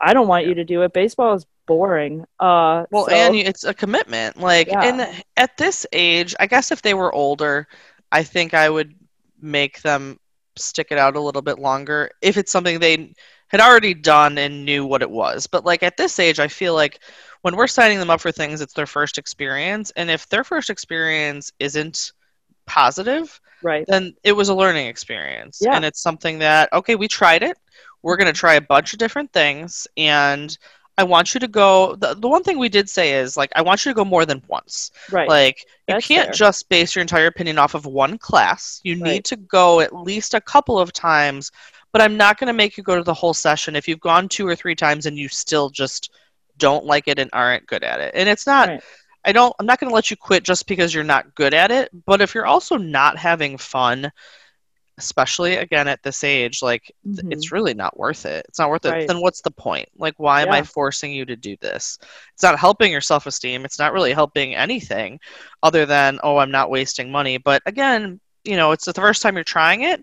i 0.00 0.12
don't 0.14 0.28
want 0.28 0.44
Yeah. 0.44 0.48
you 0.50 0.54
to 0.56 0.64
do 0.64 0.82
it 0.82 0.92
baseball 0.92 1.34
is 1.34 1.46
boring 1.66 2.24
uh 2.40 2.84
Well, 2.90 3.06
so- 3.06 3.12
and 3.14 3.36
it's 3.36 3.62
a 3.64 3.72
commitment. 3.72 4.38
Like, 4.40 4.66
Yeah. 4.68 4.82
and 4.82 5.22
at 5.36 5.56
this 5.56 5.86
age, 5.92 6.34
I 6.40 6.46
guess 6.48 6.72
if 6.72 6.82
they 6.82 6.94
were 6.94 7.14
older, 7.14 7.68
I 8.10 8.24
think 8.24 8.54
I 8.54 8.68
would 8.68 8.92
make 9.40 9.80
them 9.82 10.18
stick 10.56 10.88
it 10.90 10.98
out 10.98 11.14
a 11.14 11.20
little 11.20 11.42
bit 11.42 11.60
longer 11.60 12.10
if 12.22 12.36
it's 12.36 12.50
something 12.50 12.80
they 12.80 13.14
had 13.50 13.60
already 13.60 13.94
done 13.94 14.38
and 14.38 14.64
knew 14.64 14.84
what 14.86 15.02
it 15.02 15.10
was. 15.10 15.46
But 15.46 15.64
like 15.64 15.82
at 15.82 15.96
this 15.96 16.18
age, 16.18 16.38
I 16.40 16.48
feel 16.48 16.74
like 16.74 17.00
when 17.42 17.56
we're 17.56 17.66
signing 17.66 17.98
them 17.98 18.10
up 18.10 18.20
for 18.20 18.32
things, 18.32 18.60
it's 18.60 18.74
their 18.74 18.86
first 18.86 19.18
experience, 19.18 19.92
and 19.96 20.10
if 20.10 20.28
their 20.28 20.44
first 20.44 20.70
experience 20.70 21.52
isn't 21.58 22.12
positive, 22.66 23.40
right 23.62 23.84
then 23.88 24.14
it 24.22 24.32
was 24.32 24.48
a 24.48 24.54
learning 24.54 24.86
experience. 24.86 25.58
Yeah. 25.60 25.74
And 25.74 25.84
it's 25.84 26.00
something 26.00 26.38
that, 26.38 26.72
okay, 26.72 26.94
we 26.94 27.08
tried 27.08 27.42
it. 27.42 27.56
We're 28.02 28.16
going 28.16 28.32
to 28.32 28.38
try 28.38 28.54
a 28.54 28.60
bunch 28.60 28.92
of 28.92 28.98
different 28.98 29.32
things. 29.32 29.86
And 29.96 30.56
I 30.96 31.04
want 31.04 31.34
you 31.34 31.40
to 31.40 31.48
go. 31.48 31.96
The, 31.96 32.14
the 32.14 32.28
one 32.28 32.42
thing 32.42 32.58
we 32.58 32.68
did 32.68 32.88
say 32.88 33.14
is, 33.14 33.36
like, 33.36 33.50
I 33.56 33.62
want 33.62 33.84
you 33.84 33.90
to 33.90 33.96
go 33.96 34.04
more 34.04 34.26
than 34.26 34.42
once. 34.48 34.90
right 35.10 35.28
Like, 35.28 35.64
you 35.88 35.94
can't 36.00 36.26
fair. 36.26 36.32
just 36.32 36.68
base 36.68 36.94
your 36.94 37.00
entire 37.00 37.26
opinion 37.26 37.58
off 37.58 37.74
of 37.74 37.86
one 37.86 38.18
class. 38.18 38.80
You 38.84 38.94
Right. 38.94 39.12
need 39.12 39.24
to 39.26 39.36
go 39.36 39.80
at 39.80 39.94
least 39.94 40.34
a 40.34 40.40
couple 40.40 40.78
of 40.78 40.92
times. 40.92 41.52
But 41.92 42.02
I'm 42.02 42.16
not 42.16 42.38
going 42.38 42.48
to 42.48 42.52
make 42.52 42.76
you 42.76 42.82
go 42.84 42.96
to 42.96 43.02
the 43.02 43.14
whole 43.14 43.34
session 43.34 43.74
if 43.76 43.88
you've 43.88 44.00
gone 44.00 44.28
two 44.28 44.46
or 44.46 44.54
three 44.54 44.74
times 44.74 45.06
and 45.06 45.18
you 45.18 45.28
still 45.28 45.70
just 45.70 46.10
don't 46.56 46.84
like 46.84 47.08
it 47.08 47.18
and 47.18 47.30
aren't 47.32 47.66
good 47.66 47.82
at 47.82 48.00
it. 48.00 48.12
And 48.14 48.28
it's 48.28 48.46
not. 48.46 48.68
Right. 48.68 48.82
I 49.24 49.32
don't. 49.32 49.54
I'm 49.58 49.66
not 49.66 49.78
going 49.80 49.90
to 49.90 49.94
let 49.94 50.10
you 50.10 50.16
quit 50.16 50.44
just 50.44 50.66
because 50.66 50.94
you're 50.94 51.04
not 51.04 51.34
good 51.34 51.52
at 51.52 51.70
it. 51.70 51.90
But 52.06 52.20
if 52.22 52.34
you're 52.34 52.46
also 52.46 52.76
not 52.78 53.18
having 53.18 53.58
fun, 53.58 54.10
especially 54.96 55.56
again 55.56 55.88
at 55.88 56.02
this 56.02 56.24
age, 56.24 56.62
like 56.62 56.90
Mhm. 57.06 57.32
it's 57.32 57.52
really 57.52 57.74
not 57.74 57.98
worth 57.98 58.24
it. 58.26 58.44
It's 58.48 58.58
not 58.58 58.68
worth 58.70 58.84
it. 58.84 58.90
Then 59.06 59.20
what's 59.20 59.40
the 59.40 59.50
point? 59.50 59.88
Like, 59.96 60.14
why 60.18 60.42
am 60.42 60.48
I 60.52 60.62
forcing 60.62 61.12
you 61.12 61.24
to 61.26 61.36
do 61.36 61.56
this? 61.60 61.98
It's 62.34 62.42
not 62.42 62.58
helping 62.58 62.92
your 62.92 63.00
self 63.00 63.26
esteem. 63.26 63.64
It's 63.64 63.78
not 63.78 63.92
really 63.92 64.12
helping 64.12 64.54
anything 64.54 65.18
other 65.62 65.86
than, 65.86 66.18
oh, 66.22 66.36
I'm 66.38 66.50
not 66.50 66.70
wasting 66.70 67.10
money. 67.10 67.38
But 67.38 67.62
again, 67.66 68.20
you 68.44 68.56
know, 68.56 68.72
it's 68.72 68.84
the 68.84 68.94
first 68.94 69.22
time 69.22 69.36
you're 69.36 69.44
trying 69.44 69.82
it. 69.82 70.02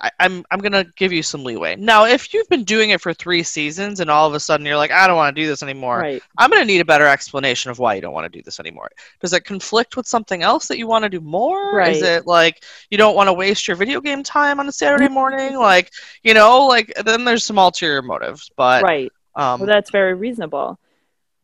I, 0.00 0.10
I'm 0.20 0.44
I'm 0.50 0.60
gonna 0.60 0.84
give 0.96 1.12
you 1.12 1.22
some 1.22 1.44
leeway. 1.44 1.76
Now, 1.76 2.04
if 2.04 2.32
you've 2.32 2.48
been 2.48 2.64
doing 2.64 2.90
it 2.90 3.00
for 3.00 3.12
three 3.12 3.42
seasons 3.42 4.00
and 4.00 4.10
all 4.10 4.26
of 4.26 4.34
a 4.34 4.40
sudden 4.40 4.66
you're 4.66 4.76
like, 4.76 4.90
I 4.90 5.06
don't 5.06 5.16
want 5.16 5.34
to 5.34 5.42
do 5.42 5.46
this 5.46 5.62
anymore, 5.62 5.98
right 5.98 6.22
I'm 6.38 6.50
gonna 6.50 6.64
need 6.64 6.80
a 6.80 6.84
better 6.84 7.06
explanation 7.06 7.70
of 7.70 7.78
why 7.78 7.94
you 7.94 8.00
don't 8.00 8.14
want 8.14 8.30
to 8.30 8.38
do 8.38 8.42
this 8.42 8.60
anymore. 8.60 8.90
Does 9.20 9.32
it 9.32 9.44
conflict 9.44 9.96
with 9.96 10.06
something 10.06 10.42
else 10.42 10.68
that 10.68 10.78
you 10.78 10.86
want 10.86 11.04
to 11.04 11.08
do 11.08 11.20
more? 11.20 11.74
Right. 11.74 11.96
Is 11.96 12.02
it 12.02 12.26
like 12.26 12.64
you 12.90 12.98
don't 12.98 13.16
want 13.16 13.28
to 13.28 13.32
waste 13.32 13.68
your 13.68 13.76
video 13.76 14.00
game 14.00 14.22
time 14.22 14.60
on 14.60 14.68
a 14.68 14.72
Saturday 14.72 15.08
morning? 15.08 15.56
like, 15.56 15.90
you 16.22 16.34
know, 16.34 16.66
like 16.66 16.92
then 17.04 17.24
there's 17.24 17.44
some 17.44 17.58
ulterior 17.58 18.02
motives. 18.02 18.50
But 18.56 18.82
right 18.82 19.12
um, 19.34 19.60
well 19.60 19.66
that's 19.66 19.90
very 19.90 20.14
reasonable 20.14 20.78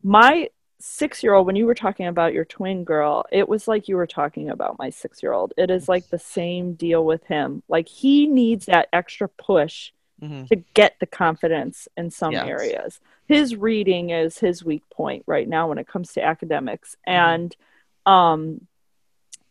my 0.03 0.49
six 0.85 1.23
year 1.23 1.33
old 1.33 1.47
when 1.47 1.55
you 1.55 1.65
were 1.65 1.73
talking 1.73 2.07
about 2.07 2.33
your 2.33 2.43
twin 2.43 2.83
girl 2.83 3.23
it 3.31 3.47
was 3.47 3.69
like 3.69 3.87
you 3.87 3.95
were 3.95 4.05
talking 4.05 4.49
about 4.49 4.77
my 4.77 4.89
six 4.89 5.23
year 5.23 5.31
old 5.31 5.53
it 5.57 5.71
is 5.71 5.87
like 5.87 6.05
the 6.09 6.19
same 6.19 6.73
deal 6.73 7.05
with 7.05 7.23
him 7.25 7.63
like 7.69 7.87
he 7.87 8.27
needs 8.27 8.65
that 8.65 8.89
extra 8.91 9.29
push 9.29 9.91
mhm. 10.21 10.45
to 10.49 10.57
get 10.73 10.97
the 10.99 11.05
confidence 11.05 11.87
in 11.95 12.09
some 12.11 12.33
Yes. 12.33 12.45
areas 12.45 12.99
his 13.29 13.55
reading 13.55 14.09
is 14.09 14.37
his 14.39 14.61
weak 14.65 14.83
point 14.89 15.23
right 15.25 15.47
now 15.47 15.69
when 15.69 15.77
it 15.77 15.87
comes 15.87 16.11
to 16.13 16.21
academics 16.21 16.97
Mhm. 17.07 17.13
and 17.13 17.55
um 18.05 18.67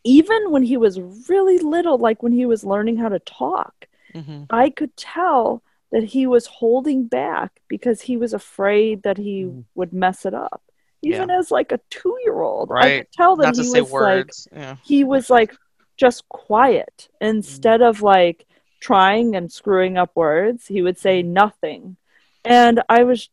even 0.04 0.50
when 0.50 0.64
he 0.64 0.76
was 0.76 1.00
really 1.30 1.58
little 1.58 1.96
like 1.96 2.22
when 2.22 2.32
he 2.32 2.44
was 2.44 2.62
learning 2.62 2.98
how 2.98 3.08
to 3.08 3.18
talk 3.20 3.88
Mhm. 4.14 4.48
I 4.50 4.68
could 4.68 4.94
tell 4.98 5.62
that 5.92 6.04
he 6.04 6.26
was 6.26 6.44
holding 6.46 7.06
back 7.06 7.62
because 7.68 8.02
he 8.02 8.18
was 8.18 8.34
afraid 8.34 9.02
that 9.04 9.16
he 9.16 9.44
Mhm. 9.44 9.64
would 9.74 9.94
mess 9.94 10.26
it 10.26 10.34
up. 10.34 10.62
Even 11.02 11.30
as 11.30 11.50
like 11.50 11.72
a 11.72 11.80
two 11.90 12.16
year 12.24 12.40
old. 12.40 12.70
Right. 12.70 12.84
I 12.84 12.98
could 12.98 13.12
tell 13.12 13.36
that 13.36 13.56
he 13.56 13.80
was 13.80 13.92
like 13.92 14.30
yeah. 14.52 14.76
he 14.84 15.04
was 15.04 15.28
like 15.28 15.54
just 15.96 16.28
quiet 16.28 17.08
instead 17.20 17.82
of 17.82 18.02
like 18.02 18.46
trying 18.80 19.36
and 19.36 19.52
screwing 19.52 19.96
up 19.96 20.10
words 20.16 20.66
he 20.66 20.82
would 20.82 20.98
say 20.98 21.22
nothing 21.22 21.96
and 22.44 22.82
i 22.88 23.04
was 23.04 23.28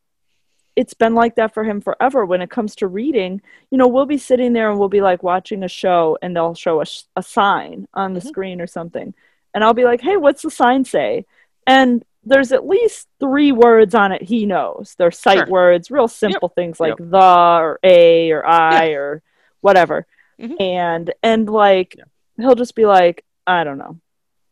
it's 0.75 0.93
been 0.93 1.15
like 1.15 1.35
that 1.35 1.53
for 1.53 1.63
him 1.63 1.81
forever 1.81 2.23
when 2.25 2.41
it 2.41 2.51
comes 2.51 2.75
to 2.75 2.85
reading 2.87 3.41
you 3.71 3.77
know 3.77 3.87
we'll 3.87 4.05
be 4.05 4.19
sitting 4.19 4.53
there 4.53 4.69
and 4.69 4.77
we'll 4.77 4.89
be 4.89 5.01
like 5.01 5.23
watching 5.23 5.63
a 5.63 5.67
show 5.67 6.17
and 6.21 6.35
they'll 6.35 6.53
show 6.53 6.79
us 6.81 7.05
a, 7.15 7.23
sign 7.23 7.87
on 7.95 8.13
the 8.13 8.19
Mhm. 8.19 8.27
screen 8.27 8.61
or 8.61 8.67
something 8.67 9.15
and 9.55 9.63
i'll 9.63 9.73
be 9.73 9.85
like 9.85 10.01
hey 10.01 10.17
what's 10.17 10.43
the 10.43 10.51
sign 10.51 10.85
say 10.85 11.25
and 11.65 12.05
there's 12.23 12.51
at 12.51 12.67
least 12.67 13.07
three 13.19 13.51
words 13.51 13.95
on 13.95 14.11
it 14.11 14.21
he 14.21 14.45
knows 14.45 14.93
they're 14.97 15.11
sight 15.11 15.37
Sure. 15.39 15.47
words 15.47 15.89
real 15.89 16.07
simple 16.07 16.49
things 16.49 16.79
like 16.79 16.95
the 16.97 17.17
or 17.17 17.79
a 17.83 18.31
or 18.31 18.45
i 18.45 18.87
or 18.89 19.21
whatever 19.61 20.05
Mhm. 20.39 20.59
and 20.59 21.13
and 21.23 21.49
like 21.49 21.95
Yeah. 21.97 22.03
he'll 22.45 22.55
just 22.55 22.75
be 22.75 22.85
like 22.85 23.23
i 23.47 23.63
don't 23.63 23.77
know 23.77 23.97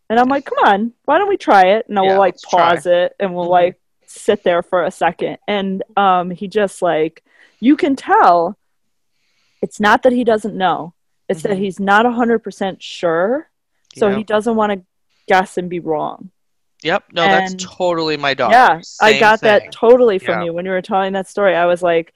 and 0.10 0.20
i'm 0.20 0.30
like 0.30 0.46
come 0.46 0.58
on 0.66 0.94
why 1.06 1.18
don't 1.18 1.30
we 1.30 1.38
try 1.38 1.68
it 1.76 1.88
and 1.90 2.00
i 2.00 2.04
Yeah, 2.04 2.12
will 2.14 2.20
like 2.20 2.36
let's 2.36 2.50
try. 2.50 2.76
pause 2.76 2.86
it 2.86 3.14
and 3.20 3.36
we'll 3.36 3.46
Mhm. 3.48 3.52
like 3.52 3.80
sit 4.06 4.44
there 4.44 4.62
for 4.64 4.84
a 4.86 4.92
second 4.92 5.38
and 5.48 5.84
um 5.98 6.32
he 6.32 6.48
just 6.48 6.82
like 6.82 7.24
you 7.60 7.76
can 7.76 7.96
tell 7.96 8.58
it's 9.62 9.80
not 9.80 10.04
that 10.04 10.14
he 10.14 10.24
doesn't 10.24 10.56
know 10.56 10.94
it's 11.28 11.42
that 11.44 11.58
Mhm. 11.58 11.60
he's 11.60 11.80
not 11.80 12.06
100% 12.06 12.82
sure 12.82 13.50
so 13.96 14.08
Yep. 14.08 14.18
he 14.18 14.24
doesn't 14.24 14.56
want 14.56 14.72
to 14.72 14.86
guess 15.28 15.58
and 15.58 15.70
be 15.70 15.80
wrong 15.82 16.32
Yep. 16.84 17.06
No, 17.14 17.24
that's 17.24 17.56
totally 17.58 18.18
my 18.18 18.34
daughter. 18.34 18.54
yeah, 18.54 18.82
I 19.02 19.20
got 19.20 19.40
thing. 19.40 19.48
that 19.48 19.72
totally 19.72 20.20
from 20.20 20.40
Yeah. 20.40 20.46
you 20.46 20.54
when 20.54 20.66
you 20.66 20.72
were 20.72 20.82
telling 20.82 21.14
that 21.14 21.28
story. 21.28 21.56
I 21.56 21.66
was 21.66 21.82
like, 21.82 22.14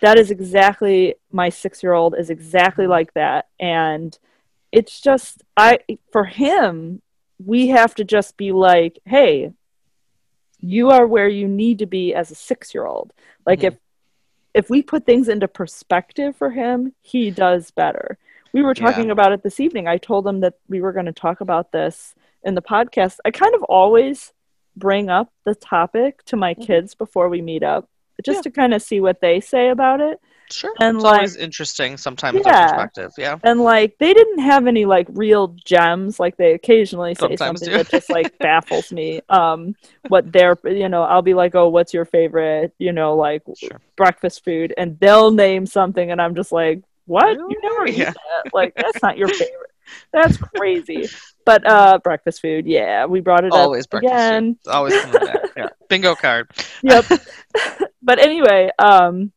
that 0.00 0.18
is 0.18 0.30
exactly 0.30 1.14
my 1.32 1.48
six 1.48 1.82
year 1.82 1.92
old 1.92 2.14
is 2.16 2.30
exactly 2.30 2.86
like 2.86 3.12
that. 3.14 3.48
And 3.58 4.16
it's 4.72 5.00
just 5.00 5.42
I 5.56 5.80
for 6.12 6.24
him, 6.24 7.02
we 7.44 7.68
have 7.68 7.94
to 7.96 8.04
just 8.04 8.36
be 8.36 8.52
like, 8.52 8.98
hey, 9.04 9.52
you 10.60 10.90
are 10.90 11.06
where 11.06 11.28
you 11.28 11.46
need 11.48 11.78
to 11.80 11.86
be 11.86 12.14
as 12.14 12.30
a 12.30 12.34
six 12.34 12.72
year 12.74 12.86
old. 12.86 13.12
Like 13.46 13.60
Mhm. 13.60 13.64
if 13.68 13.78
if 14.54 14.70
we 14.70 14.82
put 14.82 15.04
things 15.04 15.28
into 15.28 15.48
perspective 15.48 16.36
for 16.36 16.50
him, 16.50 16.92
he 17.02 17.30
does 17.32 17.72
better. 17.72 18.16
We 18.52 18.62
were 18.62 18.74
Yeah. 18.74 18.84
talking 18.84 19.10
about 19.10 19.32
it 19.32 19.42
this 19.42 19.58
evening. 19.58 19.88
I 19.88 19.98
told 19.98 20.24
him 20.26 20.40
that 20.40 20.54
we 20.68 20.80
were 20.80 20.92
going 20.92 21.06
to 21.06 21.12
talk 21.12 21.40
about 21.40 21.72
this 21.72 22.14
in 22.44 22.54
the 22.54 22.62
podcast. 22.62 23.18
I 23.24 23.30
kind 23.30 23.54
of 23.54 23.62
always 23.64 24.32
bring 24.76 25.08
up 25.08 25.32
the 25.44 25.54
topic 25.54 26.24
to 26.26 26.36
my 26.36 26.54
Mhm. 26.54 26.66
kids 26.66 26.94
before 26.94 27.28
we 27.28 27.40
meet 27.42 27.62
up, 27.62 27.88
just 28.24 28.38
Yeah. 28.38 28.42
to 28.42 28.50
kind 28.50 28.74
of 28.74 28.82
see 28.82 29.00
what 29.00 29.20
they 29.20 29.40
say 29.40 29.68
about 29.70 30.00
it. 30.00 30.20
Sure. 30.50 30.74
and, 30.78 30.96
it's 30.98 31.04
like- 31.04 31.14
always 31.14 31.36
interesting 31.36 31.96
sometimes 31.96 32.42
Yeah. 32.44 32.52
their 32.52 32.68
perspective. 32.68 33.12
Yeah. 33.16 33.38
And 33.42 33.62
like 33.62 33.96
they 33.98 34.12
didn't 34.12 34.40
have 34.40 34.66
any 34.66 34.84
like 34.84 35.06
real 35.10 35.48
gems. 35.64 36.20
Like 36.20 36.36
they 36.36 36.52
occasionally 36.52 37.14
say 37.14 37.20
Sometimes 37.20 37.60
something 37.60 37.72
that 37.78 37.88
just 37.90 38.10
like 38.10 38.36
baffles 38.38 38.92
me. 38.92 39.22
Um, 39.30 39.74
what 40.08 40.30
their 40.30 40.58
you 40.64 40.90
know, 40.90 41.02
I'll 41.02 41.22
be 41.22 41.32
like, 41.32 41.54
oh, 41.54 41.70
what's 41.70 41.94
your 41.94 42.04
favorite? 42.04 42.74
You 42.78 42.92
know, 42.92 43.16
like 43.16 43.42
Sure. 43.56 43.80
breakfast 43.96 44.44
food, 44.44 44.74
and 44.76 45.00
they'll 45.00 45.30
name 45.30 45.64
something, 45.64 46.10
and 46.10 46.20
I'm 46.20 46.34
just 46.34 46.52
like, 46.52 46.82
what? 47.06 47.32
You 47.38 47.58
never 47.62 47.82
Really? 47.84 47.92
eat 48.02 48.04
that? 48.04 48.52
Like 48.52 48.74
that's 48.76 49.02
not 49.02 49.16
your 49.16 49.28
favorite. 49.42 49.70
That's 50.12 50.36
crazy. 50.36 51.08
But 51.44 51.66
uh, 51.66 51.98
breakfast 52.02 52.40
food, 52.40 52.66
yeah, 52.66 53.06
we 53.06 53.20
brought 53.20 53.44
it 53.44 53.52
Always 53.52 53.84
up 53.84 53.90
breakfast. 53.90 54.12
again. 54.14 54.58
Food. 54.64 54.70
Always 54.70 55.00
coming 55.00 55.26
back. 55.26 55.40
Yeah. 55.56 55.68
Bingo 55.88 56.16
card. 56.16 56.50
yep. 56.82 57.04
but 58.02 58.18
anyway, 58.18 58.70
um 58.78 59.30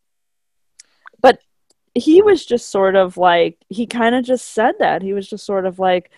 but 1.22 1.40
he 1.94 2.24
was 2.24 2.44
just 2.44 2.70
sort 2.72 2.96
of 2.96 3.18
like 3.18 3.58
he 3.70 3.86
kind 3.86 4.16
of 4.16 4.26
just 4.26 4.54
said 4.54 4.76
that. 4.80 5.04
He 5.04 5.14
was 5.14 5.30
just 5.30 5.46
sort 5.46 5.66
of 5.68 5.78
like 5.78 6.10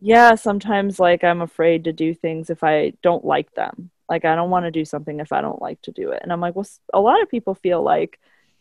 yeah, 0.00 0.34
sometimes 0.36 1.00
like 1.00 1.24
I'm 1.24 1.42
afraid 1.42 1.84
to 1.84 1.92
do 1.92 2.14
things 2.14 2.48
if 2.48 2.62
I 2.62 2.92
don't 3.02 3.24
like 3.24 3.52
them. 3.54 3.90
Like 4.08 4.24
I 4.24 4.34
don't 4.34 4.50
want 4.50 4.66
to 4.66 4.70
do 4.70 4.84
something 4.84 5.20
if 5.20 5.32
I 5.32 5.40
don't 5.40 5.60
like 5.60 5.82
to 5.82 5.92
do 5.92 6.10
it. 6.12 6.20
And 6.22 6.32
I'm 6.32 6.40
like, 6.40 6.54
well, 6.56 6.66
a 6.92 7.00
lot 7.00 7.22
of 7.22 7.28
people 7.28 7.54
feel 7.54 7.82
like 7.82 8.18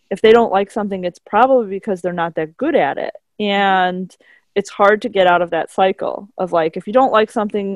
if 0.09 0.21
they 0.21 0.31
don't 0.31 0.51
like 0.51 0.71
something, 0.71 1.03
it's 1.03 1.19
probably 1.19 1.69
because 1.69 2.01
they're 2.01 2.13
not 2.13 2.35
that 2.35 2.57
good 2.57 2.75
at 2.75 2.97
it. 2.97 3.13
And 3.39 4.15
it's 4.59 4.69
hard 4.69 5.01
to 5.03 5.09
get 5.09 5.25
out 5.33 5.41
of 5.41 5.49
that 5.51 5.71
cycle 5.71 6.15
of 6.37 6.51
like 6.51 6.73
if 6.79 6.85
you 6.87 6.93
don't 6.99 7.11
like 7.19 7.31
something, 7.31 7.67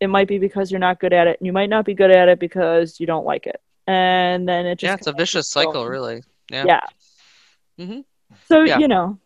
it 0.00 0.08
might 0.08 0.28
be 0.28 0.38
because 0.38 0.70
you're 0.70 0.86
not 0.88 0.98
good 1.00 1.12
at 1.12 1.26
it, 1.28 1.38
and 1.38 1.46
you 1.46 1.52
might 1.52 1.70
not 1.70 1.84
be 1.90 1.94
good 1.94 2.10
at 2.10 2.28
it 2.28 2.38
because 2.40 2.98
you 3.00 3.06
don't 3.06 3.24
like 3.32 3.46
it. 3.46 3.60
And 3.86 4.48
then 4.48 4.66
it 4.66 4.76
just 4.80 4.90
Yeah, 4.90 4.94
it's 4.98 5.06
a 5.06 5.12
vicious 5.12 5.48
cycle, 5.48 5.72
going. 5.74 5.90
really. 5.96 6.22
Yeah. 6.50 6.64
Yeah. 6.66 6.86
Mhm. 7.78 8.04
So 8.48 8.64
Yeah. 8.64 8.78
you 8.78 8.88
know, 8.88 9.18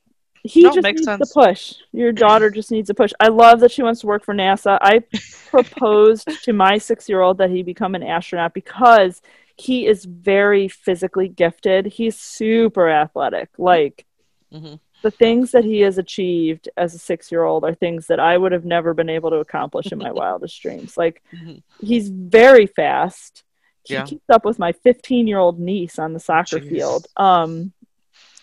he 0.44 0.62
No, 0.62 0.70
just 0.70 0.84
needs 0.84 1.04
sense. 1.04 1.28
the 1.30 1.40
push. 1.40 1.74
Your 1.92 2.12
daughter 2.12 2.50
just 2.50 2.70
needs 2.70 2.90
a 2.90 2.94
push. 2.94 3.12
I 3.20 3.28
love 3.28 3.60
that 3.60 3.72
she 3.72 3.82
wants 3.82 4.00
to 4.02 4.06
work 4.06 4.24
for 4.24 4.34
NASA. 4.34 4.78
I 4.80 5.02
proposed 5.50 6.28
to 6.44 6.52
my 6.52 6.78
six-year-old 6.78 7.38
that 7.38 7.50
he 7.50 7.62
become 7.62 7.94
an 7.94 8.02
astronaut 8.02 8.52
because 8.54 9.22
he 9.56 9.86
is 9.86 10.04
very 10.04 10.68
physically 10.68 11.28
gifted. 11.28 11.86
He's 11.86 12.16
super 12.16 12.88
athletic. 12.88 13.48
Like 13.58 14.04
hmm 14.52 14.74
the 15.02 15.10
things 15.10 15.52
that 15.52 15.64
he 15.64 15.80
has 15.80 15.96
achieved 15.98 16.68
as 16.76 16.94
a 16.94 16.98
six-year-old 16.98 17.64
are 17.64 17.74
things 17.74 18.08
that 18.08 18.18
I 18.20 18.36
would 18.36 18.52
have 18.52 18.64
never 18.64 18.94
been 18.94 19.08
able 19.08 19.30
to 19.30 19.36
accomplish 19.36 19.92
in 19.92 19.98
my 19.98 20.10
wildest 20.20 20.60
dreams. 20.60 20.96
Like 20.96 21.22
Mhm. 21.34 21.62
he's 21.80 22.08
very 22.08 22.66
fast. 22.66 23.44
He 23.84 23.94
Yeah. 23.94 24.04
keeps 24.04 24.28
up 24.28 24.44
with 24.44 24.58
my 24.58 24.72
15 24.72 25.26
year 25.26 25.38
old 25.38 25.58
niece 25.60 25.98
on 25.98 26.12
the 26.14 26.20
soccer 26.20 26.58
Jeez. 26.58 26.68
field. 26.68 27.06
Um, 27.16 27.72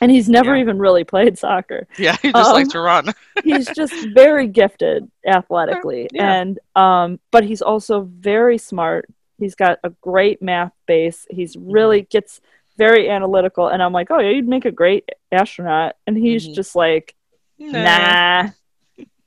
and 0.02 0.10
he's 0.12 0.28
never 0.30 0.56
Yeah. 0.56 0.62
even 0.62 0.80
really 0.80 1.04
played 1.04 1.38
soccer. 1.38 1.88
Yeah, 2.00 2.15
he 2.22 2.32
just 2.32 2.50
Um, 2.50 2.54
likes 2.54 2.70
to 2.70 2.80
run. 2.80 3.13
He's 3.44 3.68
just 3.70 3.94
very 4.13 4.48
gifted 4.48 5.10
athletically, 5.26 6.08
Yeah. 6.12 6.34
and 6.34 6.60
um, 6.76 7.20
but 7.32 7.44
he's 7.44 7.62
also 7.62 8.02
very 8.02 8.58
smart. 8.58 9.08
He's 9.38 9.56
got 9.56 9.80
a 9.84 9.89
great 10.02 10.41
math 10.41 10.74
base. 10.88 11.28
He's 11.30 11.56
really 11.58 12.02
Mm-hmm. 12.02 12.10
gets 12.10 12.41
very 12.77 13.09
analytical, 13.09 13.67
and 13.67 13.81
I'm 13.81 13.93
like, 13.93 14.11
oh 14.11 14.19
yeah, 14.19 14.29
you'd 14.31 14.47
make 14.47 14.65
a 14.65 14.71
great 14.71 15.07
astronaut. 15.31 15.95
And 16.07 16.17
he's 16.17 16.47
Mhm. 16.47 16.53
just 16.55 16.75
like, 16.75 17.15
nah. 17.59 18.49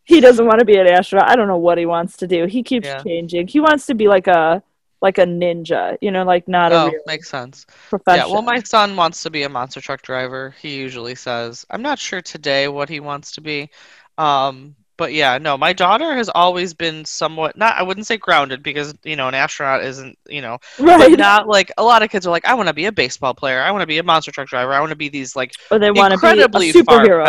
He 0.04 0.20
doesn't 0.20 0.46
want 0.46 0.60
to 0.60 0.64
be 0.64 0.76
an 0.76 0.86
astronaut. 0.86 1.28
I 1.30 1.36
don't 1.36 1.48
know 1.48 1.58
what 1.58 1.76
he 1.76 1.84
wants 1.84 2.16
to 2.18 2.26
do. 2.26 2.46
He 2.46 2.62
keeps 2.62 2.86
Yeah. 2.86 3.02
changing. 3.02 3.48
He 3.48 3.60
wants 3.60 3.86
to 3.86 3.94
be 3.94 4.08
like 4.08 4.26
a 4.26 4.62
like 5.00 5.18
a 5.18 5.24
ninja, 5.26 5.96
you 6.00 6.10
know, 6.10 6.24
like 6.24 6.48
not 6.48 6.72
a 6.72 6.76
Oh, 6.76 6.90
real 6.90 7.00
makes 7.06 7.28
sense. 7.28 7.66
profession. 7.88 8.26
Yeah, 8.28 8.32
well, 8.32 8.42
my 8.42 8.58
son 8.60 8.96
wants 8.96 9.22
to 9.22 9.30
be 9.30 9.44
a 9.44 9.48
monster 9.48 9.80
truck 9.80 10.02
driver. 10.02 10.54
He 10.60 10.76
usually 10.76 11.14
says. 11.14 11.64
I'm 11.70 11.82
not 11.82 11.98
sure 11.98 12.20
today 12.20 12.68
what 12.68 12.88
he 12.88 13.00
wants 13.00 13.32
to 13.32 13.40
be. 13.40 13.70
Um, 14.16 14.74
but 14.98 15.14
yeah, 15.14 15.38
no, 15.38 15.56
my 15.56 15.72
daughter 15.72 16.14
has 16.14 16.28
always 16.28 16.74
been 16.74 17.04
somewhat 17.06 17.56
not. 17.56 17.76
I 17.76 17.82
wouldn't 17.82 18.06
say 18.06 18.18
grounded 18.18 18.62
because 18.62 18.94
you 19.04 19.16
know 19.16 19.28
an 19.28 19.34
astronaut 19.34 19.82
isn't 19.82 20.18
you 20.28 20.42
know, 20.42 20.58
but 20.78 20.86
right. 20.86 21.18
not 21.18 21.48
like 21.48 21.72
a 21.78 21.82
lot 21.82 22.02
of 22.02 22.10
kids 22.10 22.26
are 22.26 22.30
like, 22.30 22.44
I 22.44 22.54
want 22.54 22.68
to 22.68 22.74
be 22.74 22.84
a 22.84 22.92
baseball 22.92 23.32
player. 23.32 23.62
I 23.62 23.70
want 23.70 23.82
to 23.82 23.86
be 23.86 23.98
a 23.98 24.02
monster 24.02 24.30
truck 24.30 24.48
driver. 24.48 24.74
I 24.74 24.80
want 24.80 24.90
to 24.90 24.96
be 24.96 25.08
these 25.08 25.34
like 25.34 25.52
or 25.70 25.78
they 25.78 25.90
want 25.90 26.12
to 26.12 26.18
be 26.18 26.42
a 26.42 26.48
superhero. 26.48 27.24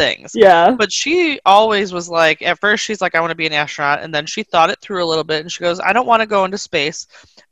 things. 0.00 0.32
Yeah. 0.34 0.72
But 0.72 0.92
she 0.92 1.40
always 1.44 1.92
was 1.92 2.08
like, 2.08 2.42
at 2.42 2.58
first, 2.58 2.84
she's 2.84 3.00
like, 3.00 3.14
I 3.14 3.20
want 3.20 3.30
to 3.30 3.36
be 3.36 3.46
an 3.46 3.52
astronaut. 3.52 4.02
And 4.02 4.14
then 4.14 4.26
she 4.26 4.42
thought 4.42 4.70
it 4.70 4.80
through 4.80 5.04
a 5.04 5.06
little 5.06 5.24
bit 5.24 5.40
and 5.40 5.50
she 5.52 5.60
goes, 5.60 5.80
I 5.80 5.92
don't 5.92 6.06
want 6.06 6.20
to 6.20 6.26
go 6.26 6.44
into 6.44 6.58
space. 6.58 7.06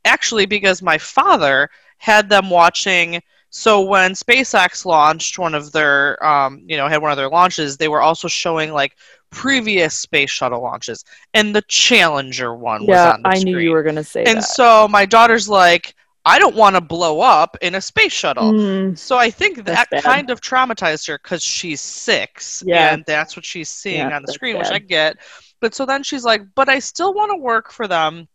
Actually, 0.05 0.45
because 0.45 0.81
my 0.81 0.97
father 0.97 1.69
had 1.97 2.29
them 2.29 2.49
watching. 2.49 3.21
So 3.49 3.81
when 3.81 4.11
SpaceX 4.11 4.85
launched 4.85 5.39
one 5.39 5.55
of 5.55 5.71
their, 5.71 6.23
um, 6.25 6.61
you 6.67 6.77
know, 6.77 6.87
had 6.87 7.01
one 7.01 7.11
of 7.11 7.17
their 7.17 7.29
launches, 7.29 7.77
they 7.77 7.87
were 7.87 8.01
also 8.01 8.27
showing 8.27 8.71
like 8.73 8.95
previous 9.31 9.95
space 9.95 10.29
shuttle 10.29 10.61
launches. 10.61 11.03
And 11.33 11.55
the 11.55 11.63
Challenger 11.67 12.53
one 12.55 12.81
was 12.81 12.89
Yeah, 12.89 13.11
on 13.13 13.23
the 13.23 13.29
I 13.29 13.39
knew 13.39 13.57
you 13.57 13.71
were 13.71 13.83
gonna 13.83 14.03
say 14.03 14.25
and 14.25 14.37
that. 14.37 14.43
so 14.43 14.87
my 14.87 15.05
daughter's 15.05 15.49
like, 15.49 15.95
I 16.25 16.37
don't 16.37 16.55
want 16.55 16.75
to 16.75 16.81
blow 16.81 17.21
up 17.21 17.57
in 17.61 17.75
a 17.75 17.81
space 17.81 18.11
shuttle. 18.11 18.51
Mm, 18.53 18.97
So 18.97 19.17
I 19.17 19.29
think 19.31 19.63
that 19.65 19.89
bad. 19.89 20.03
kind 20.03 20.29
of 20.29 20.41
traumatized 20.41 21.07
her 21.07 21.17
because 21.17 21.41
she's 21.41 21.81
six, 21.81 22.61
Yeah. 22.65 22.93
and 22.93 23.03
that's 23.07 23.35
what 23.35 23.45
she's 23.45 23.69
seeing 23.69 24.09
Yeah, 24.09 24.15
on 24.15 24.21
the 24.21 24.31
screen, 24.33 24.57
which. 24.57 24.67
I 24.67 24.79
get. 24.79 25.17
But 25.61 25.73
so 25.73 25.85
then 25.85 26.03
she's 26.03 26.23
like, 26.23 26.41
"But 26.55 26.69
I 26.69 26.79
still 26.79 27.13
want 27.13 27.31
to 27.31 27.37
work 27.37 27.71
for 27.71 27.87
them, 27.87 28.27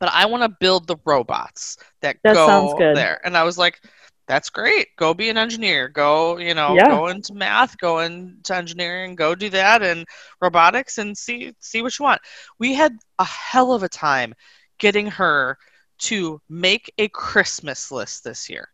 but 0.00 0.08
I 0.12 0.26
want 0.26 0.42
to 0.44 0.56
build 0.60 0.86
the 0.86 0.96
robots 1.04 1.76
that, 2.00 2.16
That 2.24 2.34
go 2.34 2.46
sounds 2.46 2.74
good. 2.78 2.96
there." 2.96 3.20
And 3.24 3.36
I 3.36 3.42
was 3.42 3.58
like, 3.58 3.80
"That's 4.26 4.50
great. 4.50 4.88
Go 4.96 5.14
be 5.14 5.28
an 5.30 5.36
engineer. 5.38 5.88
Go, 5.88 6.38
you 6.38 6.54
know, 6.54 6.78
Yeah. 6.78 6.86
go 6.86 7.08
into 7.08 7.34
math, 7.34 7.76
go 7.78 8.00
into 8.00 8.54
engineering, 8.54 9.14
go 9.16 9.34
do 9.34 9.50
that 9.50 9.82
and 9.82 10.06
robotics, 10.40 10.98
and 10.98 11.16
see 11.16 11.52
see 11.60 11.82
what 11.82 11.98
you 11.98 12.04
want." 12.04 12.20
We 12.58 12.74
had 12.74 12.96
a 13.18 13.24
hell 13.24 13.72
of 13.72 13.82
a 13.82 13.88
time 13.88 14.34
getting 14.78 15.06
her 15.08 15.58
to 15.98 16.40
make 16.48 16.92
a 16.98 17.08
Christmas 17.08 17.90
list 17.92 18.24
this 18.24 18.48
year, 18.50 18.68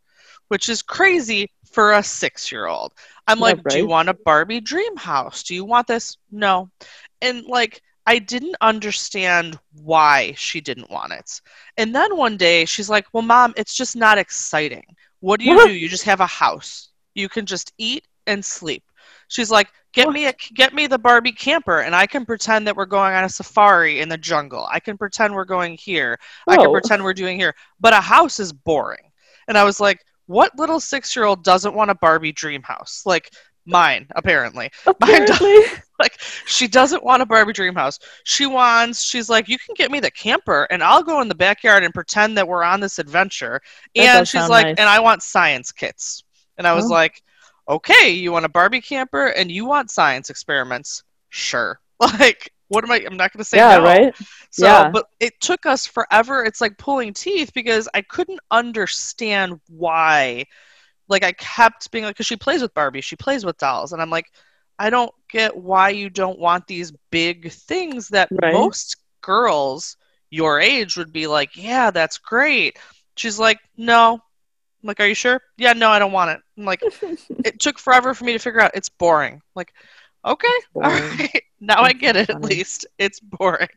which 0.48 0.68
is 0.68 0.82
crazy 0.82 1.50
for 1.72 1.92
a 1.92 2.02
six 2.02 2.50
year 2.52 2.66
old. 2.66 2.92
I'm 3.26 3.38
Yeah, 3.38 3.40
like, 3.40 3.66
do 3.68 3.78
you 3.78 3.86
want 3.86 4.08
a 4.08 4.14
Barbie 4.24 4.60
dream 4.60 4.96
house? 4.96 5.42
Do 5.44 5.54
you 5.54 5.64
want 5.64 5.86
this? 5.86 6.16
No. 6.30 6.70
And 7.20 7.44
like, 7.46 7.80
I 8.06 8.18
didn't 8.18 8.56
understand 8.60 9.58
why 9.72 10.32
she 10.36 10.60
didn't 10.60 10.90
want 10.90 11.12
it. 11.12 11.40
And 11.76 11.94
then 11.94 12.16
one 12.16 12.36
day 12.36 12.64
she's 12.64 12.88
like, 12.90 13.06
Well, 13.12 13.22
mom, 13.22 13.54
it's 13.56 13.74
just 13.76 13.96
not 13.96 14.18
exciting. 14.18 14.84
What 15.20 15.40
do 15.40 15.46
you 15.46 15.66
do? 15.66 15.72
You 15.72 15.88
just 15.88 16.04
have 16.04 16.20
a 16.20 16.26
house. 16.26 16.90
You 17.14 17.28
can 17.28 17.46
just 17.46 17.72
eat 17.78 18.06
and 18.26 18.44
sleep. 18.44 18.84
She's 19.28 19.50
like, 19.50 19.68
Get 19.94 20.10
me 20.10 20.26
a 20.26 20.34
get 20.54 20.74
me 20.74 20.86
the 20.86 20.98
Barbie 20.98 21.32
camper 21.32 21.80
and 21.80 21.96
I 21.96 22.06
can 22.06 22.26
pretend 22.26 22.66
that 22.66 22.76
we're 22.76 22.86
going 22.86 23.14
on 23.14 23.24
a 23.24 23.28
safari 23.28 24.00
in 24.00 24.08
the 24.08 24.18
jungle. 24.18 24.68
I 24.70 24.80
can 24.80 24.98
pretend 24.98 25.34
we're 25.34 25.46
going 25.46 25.78
here. 25.78 26.18
I 26.46 26.56
can 26.56 26.70
pretend 26.70 27.02
we're 27.02 27.14
doing 27.14 27.38
here. 27.38 27.54
But 27.80 27.94
a 27.94 28.00
house 28.00 28.38
is 28.38 28.52
boring. 28.52 29.10
And 29.48 29.56
I 29.56 29.64
was 29.64 29.80
like, 29.80 30.04
What 30.26 30.56
little 30.58 30.78
six 30.78 31.16
year 31.16 31.24
old 31.24 31.42
doesn't 31.42 31.74
want 31.74 31.90
a 31.90 31.94
Barbie 31.94 32.32
dream 32.32 32.62
house? 32.62 33.02
Like 33.06 33.32
mine, 33.68 34.06
apparently. 34.16 34.70
Mine 35.00 35.26
does- 35.26 35.36
Apparently. 35.36 35.80
like 36.00 36.20
she 36.46 36.66
doesn't 36.68 37.04
want 37.04 37.22
a 37.22 37.26
Barbie 37.26 37.52
dream 37.52 37.74
house. 37.74 37.98
She 38.24 38.46
wants 38.46 39.02
she's 39.02 39.28
like, 39.28 39.48
You 39.48 39.58
can 39.58 39.74
get 39.76 39.90
me 39.90 40.00
the 40.00 40.10
camper 40.10 40.66
and 40.70 40.82
I'll 40.82 41.02
go 41.02 41.20
in 41.20 41.28
the 41.28 41.34
backyard 41.34 41.84
and 41.84 41.92
pretend 41.92 42.36
that 42.38 42.46
we're 42.48 42.62
on 42.64 42.80
this 42.80 42.98
adventure. 42.98 43.60
That 43.94 44.16
and 44.18 44.28
she's 44.28 44.48
like, 44.48 44.66
nice. 44.66 44.76
and 44.78 44.88
I 44.88 45.00
want 45.00 45.22
science 45.22 45.70
kits. 45.72 46.24
And 46.56 46.66
I 46.66 46.72
was 46.74 46.86
Oh. 46.86 46.94
like, 46.94 47.22
Okay, 47.68 48.10
you 48.10 48.32
want 48.32 48.46
a 48.46 48.48
Barbie 48.48 48.80
camper 48.80 49.26
and 49.26 49.50
you 49.52 49.66
want 49.66 49.90
science 49.90 50.30
experiments? 50.30 51.04
Sure. 51.28 51.78
Like, 52.00 52.52
what 52.68 52.84
am 52.84 52.90
I 52.92 53.02
I'm 53.04 53.16
not 53.16 53.32
gonna 53.32 53.44
say 53.44 53.56
that. 53.58 53.70
yeah, 53.72 53.78
no. 53.78 53.84
right? 53.84 54.14
So, 54.50 54.66
Yeah. 54.66 54.90
but 54.90 55.06
it 55.20 55.40
took 55.40 55.66
us 55.66 55.86
forever. 55.86 56.44
It's 56.44 56.60
like 56.60 56.78
pulling 56.78 57.12
teeth 57.12 57.50
because 57.54 57.88
I 57.92 58.02
couldn't 58.02 58.40
understand 58.50 59.58
why. 59.68 60.44
Like, 61.08 61.24
I 61.24 61.32
kept 61.32 61.90
being 61.90 62.04
like, 62.04 62.14
because 62.14 62.26
she 62.26 62.36
plays 62.36 62.62
with 62.62 62.74
Barbie, 62.74 63.00
she 63.00 63.16
plays 63.16 63.44
with 63.44 63.58
dolls. 63.58 63.92
And 63.92 64.02
I'm 64.02 64.10
like, 64.10 64.26
I 64.78 64.90
don't 64.90 65.12
get 65.30 65.56
why 65.56 65.90
you 65.90 66.08
don't 66.10 66.38
want 66.38 66.66
these 66.66 66.92
big 67.10 67.50
things 67.50 68.08
that 68.10 68.30
Right. 68.30 68.52
most 68.52 68.96
girls 69.22 69.96
your 70.30 70.60
age 70.60 70.96
would 70.96 71.12
be 71.12 71.26
like, 71.26 71.56
yeah, 71.56 71.90
that's 71.90 72.18
great. 72.18 72.78
She's 73.16 73.38
like, 73.38 73.58
no. 73.76 74.14
I'm 74.14 74.86
like, 74.86 75.00
are 75.00 75.06
you 75.06 75.14
sure? 75.14 75.40
Yeah, 75.56 75.72
no, 75.72 75.90
I 75.90 75.98
don't 75.98 76.12
want 76.12 76.30
it. 76.30 76.40
I'm 76.56 76.64
like, 76.64 76.82
it 77.44 77.58
took 77.58 77.78
forever 77.78 78.14
for 78.14 78.24
me 78.24 78.32
to 78.34 78.38
figure 78.38 78.60
out 78.60 78.72
it's 78.74 78.88
boring. 78.88 79.42
Like, 79.54 79.72
okay, 80.24 80.48
all 80.74 80.82
right. 80.82 81.42
Now 81.60 81.82
I 81.82 81.92
get 81.92 82.16
it 82.16 82.30
at 82.30 82.42
least. 82.42 82.86
It's 82.98 83.18
boring. 83.20 83.68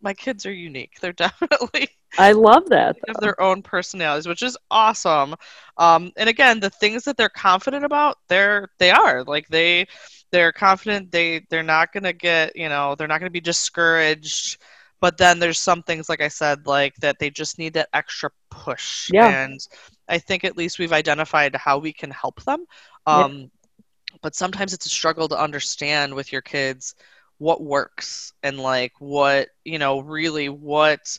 My 0.00 0.12
kids 0.12 0.44
are 0.44 0.52
unique. 0.52 0.98
They're 1.00 1.12
definitely 1.26 1.88
I 2.18 2.32
love 2.32 2.68
that. 2.70 2.96
have 3.06 3.20
their 3.20 3.40
own 3.40 3.62
personalities, 3.62 4.26
which 4.26 4.42
is 4.42 4.56
awesome. 4.70 5.34
Um, 5.76 6.12
and 6.16 6.28
again, 6.28 6.60
the 6.60 6.70
things 6.70 7.04
that 7.04 7.16
they're 7.16 7.28
confident 7.28 7.84
about, 7.84 8.18
they're 8.28 8.68
they 8.78 8.90
are 8.90 9.24
like 9.24 9.48
they 9.48 9.86
they're 10.32 10.52
confident. 10.52 11.12
They 11.12 11.46
they're 11.50 11.62
not 11.62 11.92
gonna 11.92 12.12
get 12.12 12.56
you 12.56 12.68
know 12.68 12.94
they're 12.94 13.08
not 13.08 13.20
gonna 13.20 13.30
be 13.30 13.40
discouraged. 13.40 14.60
But 14.98 15.18
then 15.18 15.38
there's 15.38 15.58
some 15.58 15.82
things 15.82 16.08
like 16.08 16.22
I 16.22 16.28
said 16.28 16.66
like 16.66 16.94
that 16.96 17.18
they 17.18 17.30
just 17.30 17.58
need 17.58 17.74
that 17.74 17.90
extra 17.92 18.30
push. 18.50 19.10
Yeah. 19.12 19.28
And 19.28 19.60
I 20.08 20.18
think 20.18 20.44
at 20.44 20.56
least 20.56 20.78
we've 20.78 20.92
identified 20.92 21.54
how 21.54 21.78
we 21.78 21.92
can 21.92 22.10
help 22.10 22.42
them. 22.44 22.64
Yeah. 23.06 23.46
But 24.22 24.34
sometimes 24.34 24.72
it's 24.72 24.86
a 24.86 24.90
struggle 24.90 25.28
to 25.28 25.38
understand 25.40 26.14
with 26.14 26.32
your 26.32 26.42
kids 26.42 26.94
what 27.38 27.62
works 27.62 28.32
and 28.42 28.58
like 28.58 28.92
what 28.98 29.48
you 29.64 29.78
know 29.78 30.00
really 30.00 30.48
what 30.48 31.18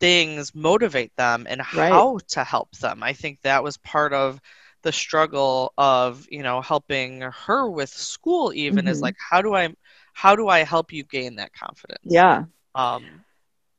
things 0.00 0.54
motivate 0.54 1.14
them 1.16 1.46
and 1.48 1.60
Right. 1.72 2.06
how 2.06 2.18
to 2.28 2.44
help 2.44 2.70
them. 2.78 3.02
I 3.02 3.12
think 3.12 3.40
that 3.42 3.62
was 3.64 3.76
part 3.78 4.12
of 4.14 4.40
the 4.82 4.92
struggle 4.92 5.74
of, 5.78 6.26
you 6.30 6.42
know, 6.42 6.60
helping 6.62 7.20
her 7.22 7.70
with 7.70 7.90
school 7.90 8.52
even 8.54 8.86
is 8.86 9.02
Mhm. 9.02 9.02
like 9.02 9.16
how 9.18 9.42
do 9.42 9.54
I 9.54 9.68
how 10.14 10.36
do 10.36 10.48
I 10.48 10.60
help 10.64 10.92
you 10.92 11.04
gain 11.04 11.36
that 11.36 11.52
confidence? 11.54 12.00
Yeah. 12.04 12.44
Um 12.74 13.24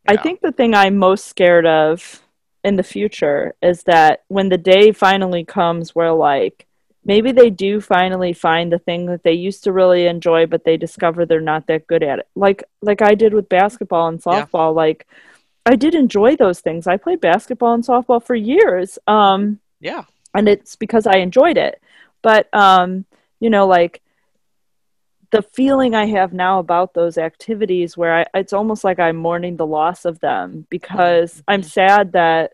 I 0.08 0.18
think 0.18 0.42
the 0.42 0.52
thing 0.52 0.74
I'm 0.74 0.98
most 0.98 1.26
scared 1.26 1.66
of 1.66 2.22
in 2.64 2.76
the 2.76 2.84
future 2.84 3.56
is 3.62 3.84
that 3.84 4.24
when 4.28 4.50
the 4.50 4.58
day 4.58 4.92
finally 4.92 5.44
comes 5.46 5.96
where 5.96 6.12
like 6.14 6.68
maybe 7.04 7.32
they 7.32 7.50
do 7.50 7.82
finally 7.82 8.34
find 8.34 8.72
the 8.72 8.80
thing 8.80 9.08
that 9.08 9.24
they 9.24 9.34
used 9.34 9.64
to 9.64 9.72
really 9.72 10.06
enjoy 10.06 10.46
but 10.46 10.64
they 10.64 10.78
discover 10.78 11.26
they're 11.26 11.42
not 11.42 11.68
that 11.68 11.88
good 11.88 12.04
at 12.04 12.20
it. 12.20 12.28
Like 12.36 12.64
like 12.82 13.02
I 13.02 13.16
did 13.16 13.34
with 13.34 13.50
basketball 13.50 14.08
and 14.08 14.22
Yeah. 14.26 14.46
softball 14.46 14.76
like 14.76 15.08
I 15.66 15.76
did 15.76 15.94
enjoy 15.96 16.36
those 16.36 16.60
things. 16.60 16.88
I 16.88 16.98
played 16.98 17.22
basketball 17.22 17.74
and 17.74 17.84
softball 17.84 18.24
for 18.24 18.36
years. 18.36 19.00
Um 19.08 19.60
yeah. 19.80 20.04
and 20.34 20.48
it's 20.48 20.76
because 20.76 21.08
I 21.08 21.18
enjoyed 21.18 21.58
it. 21.58 21.82
But 22.22 22.54
um, 22.54 23.06
you 23.40 23.50
know, 23.50 23.66
like 23.66 24.02
the 25.32 25.42
feeling 25.42 25.96
I 25.96 26.06
have 26.08 26.34
now 26.34 26.60
about 26.60 26.94
those 26.94 27.18
activities, 27.18 27.98
where 27.98 28.20
I, 28.20 28.26
it's 28.40 28.54
almost 28.54 28.84
like 28.84 29.00
I'm 29.00 29.16
mourning 29.16 29.56
the 29.58 29.66
loss 29.66 30.06
of 30.06 30.20
them 30.20 30.68
because 30.70 31.42
I'm 31.48 31.64
sad 31.64 32.12
that 32.12 32.52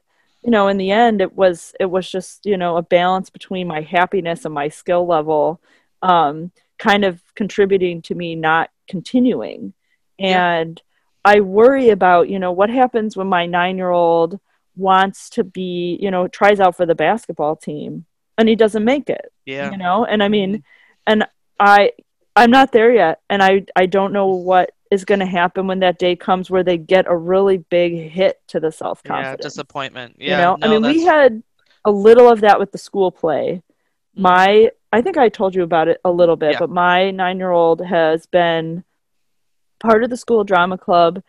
you 0.48 0.52
know 0.52 0.70
in 0.70 0.78
the 0.78 0.92
end 0.92 1.20
it 1.20 1.36
was 1.36 1.76
it 1.78 1.86
was 1.88 2.10
just 2.10 2.46
you 2.46 2.56
know 2.56 2.78
a 2.78 2.82
balance 2.82 3.30
between 3.30 3.68
my 3.68 3.82
happiness 3.82 4.46
and 4.46 4.54
my 4.54 4.70
skill 4.70 5.06
level, 5.06 5.62
um, 6.02 6.52
kind 6.80 7.04
of 7.04 7.22
contributing 7.36 8.02
to 8.04 8.16
me 8.16 8.34
not 8.34 8.70
continuing, 8.88 9.74
Yeah. 10.18 10.52
and 10.60 10.82
I 11.26 11.42
worry 11.42 11.90
about 11.90 12.30
you 12.30 12.40
know 12.40 12.54
what 12.54 12.70
happens 12.70 13.18
when 13.18 13.28
my 13.28 13.46
nine 13.46 13.76
year 13.78 13.92
old 13.92 14.40
wants 14.78 15.30
to 15.32 15.44
be, 15.44 15.98
you 16.02 16.12
know, 16.12 16.28
tries 16.30 16.62
out 16.62 16.78
for 16.78 16.86
the 16.86 16.96
basketball 16.96 17.56
team 17.58 18.06
and 18.38 18.48
he 18.48 18.56
doesn't 18.56 18.86
make 18.86 19.10
it, 19.10 19.34
Yeah. 19.46 19.72
you 19.72 19.78
know? 19.78 20.06
And 20.06 20.22
I 20.24 20.30
mean, 20.30 20.64
and 21.06 21.28
I 21.60 21.92
I'm 22.38 22.52
not 22.52 22.72
there 22.72 22.92
yet 22.94 23.20
and 23.30 23.44
I 23.44 23.66
I 23.76 23.88
don't 23.88 24.14
know 24.14 24.28
what 24.28 24.70
is 24.92 25.06
going 25.06 25.20
to 25.20 25.26
happen 25.26 25.68
when 25.68 25.80
that 25.80 26.00
day 26.00 26.16
comes 26.16 26.50
where 26.50 26.64
they 26.64 26.78
get 26.78 27.06
a 27.08 27.16
really 27.16 27.58
big 27.58 28.12
hit 28.12 28.42
to 28.48 28.60
the 28.60 28.72
self-confidence. 28.72 29.40
Yeah, 29.40 29.48
disappointment. 29.48 30.16
Yeah, 30.20 30.30
you 30.30 30.38
know? 30.38 30.56
no, 30.56 30.68
I 30.68 30.70
mean, 30.70 30.82
we 30.84 31.04
had 31.04 31.44
a 31.86 31.92
little 31.92 32.30
of 32.30 32.42
that 32.42 32.60
with 32.60 32.72
the 32.72 32.78
school 32.78 33.12
play. 33.12 33.62
Mhm. 34.18 34.22
My 34.22 34.72
I 34.94 35.02
think 35.02 35.18
I 35.18 35.28
told 35.28 35.54
you 35.54 35.64
about 35.64 35.90
it 35.90 36.00
a 36.06 36.12
little 36.12 36.38
bit, 36.38 36.54
Yeah. 36.54 36.60
but 36.60 36.70
my 36.70 37.12
9-year-old 37.12 37.82
has 37.82 38.26
been 38.26 38.86
part 39.80 40.04
of 40.04 40.10
the 40.10 40.18
school 40.18 40.46
drama 40.46 40.78
club 40.78 41.22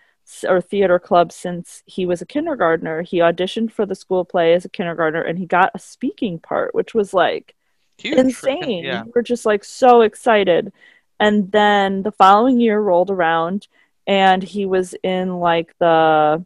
or 0.46 0.60
theater 0.60 0.98
club 0.98 1.32
since 1.32 1.82
he 1.86 2.06
was 2.06 2.22
a 2.22 2.26
kindergartner. 2.26 3.02
He 3.02 3.18
auditioned 3.18 3.72
for 3.72 3.84
the 3.84 3.96
school 3.96 4.24
play 4.24 4.54
as 4.54 4.64
a 4.64 4.68
kindergartner 4.68 5.22
and 5.22 5.38
he 5.38 5.46
got 5.46 5.72
a 5.74 5.78
speaking 5.78 6.38
part, 6.38 6.74
which 6.74 6.94
was 6.94 7.12
like 7.12 7.56
huge 7.98 8.16
insane. 8.16 8.84
Yeah. 8.84 9.02
We 9.04 9.12
were 9.14 9.22
just 9.22 9.44
like 9.44 9.64
so 9.64 10.02
excited. 10.02 10.72
And 11.20 11.50
then 11.50 12.02
the 12.02 12.12
following 12.12 12.60
year 12.60 12.80
rolled 12.80 13.10
around 13.10 13.66
and 14.06 14.42
he 14.42 14.66
was 14.66 14.94
in 15.02 15.38
like 15.40 15.74
the 15.78 16.44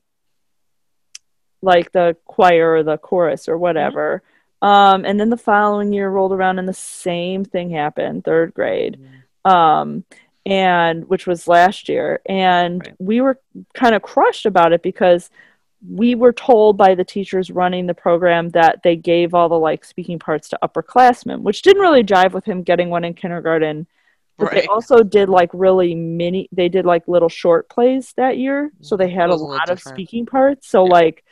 like 1.60 1.92
the 1.92 2.16
choir 2.24 2.74
or 2.74 2.82
the 2.82 2.98
chorus 2.98 3.48
or 3.48 3.56
whatever. 3.56 4.22
Um, 4.60 5.04
and 5.04 5.18
then 5.18 5.30
the 5.30 5.36
following 5.36 5.92
year 5.92 6.08
rolled 6.08 6.32
around 6.32 6.58
and 6.58 6.68
the 6.68 6.72
same 6.72 7.44
thing 7.44 7.70
happened, 7.70 8.24
third 8.24 8.54
grade 8.54 8.98
um, 9.44 10.04
and 10.44 11.08
which 11.08 11.26
was 11.26 11.48
last 11.48 11.88
year. 11.88 12.20
And 12.26 12.80
Right. 12.80 12.94
we 12.98 13.20
were 13.20 13.40
kind 13.74 13.94
of 13.94 14.02
crushed 14.02 14.46
about 14.46 14.72
it 14.72 14.82
because 14.82 15.30
we 15.88 16.14
were 16.14 16.32
told 16.32 16.76
by 16.76 16.94
the 16.94 17.04
teachers 17.04 17.50
running 17.50 17.86
the 17.86 17.94
program 17.94 18.50
that 18.50 18.82
they 18.84 18.94
gave 18.96 19.34
all 19.34 19.48
the 19.48 19.58
like 19.58 19.84
speaking 19.84 20.18
parts 20.18 20.48
to 20.50 20.58
upperclassmen, 20.62 21.40
which 21.42 21.62
didn't 21.62 21.82
really 21.82 22.04
jive 22.04 22.32
with 22.32 22.44
him 22.44 22.62
getting 22.62 22.88
one 22.88 23.04
in 23.04 23.14
kindergarten. 23.14 23.86
But 24.38 24.50
they 24.52 24.66
also 24.66 25.02
did 25.02 25.28
like 25.28 25.50
really 25.52 25.94
mini, 25.94 26.48
they 26.52 26.68
did 26.68 26.84
like 26.84 27.06
little 27.06 27.28
short 27.28 27.68
plays 27.68 28.12
that 28.16 28.38
year. 28.38 28.72
So 28.80 28.96
they 28.96 29.10
had 29.10 29.28
a 29.30 29.32
was 29.32 29.40
a 29.40 29.44
little 29.44 29.56
lot 29.56 29.70
of 29.70 29.78
different. 29.78 29.96
speaking 29.96 30.26
parts. 30.26 30.68
So, 30.68 30.86
Yeah. 30.86 30.92
like, 30.92 31.24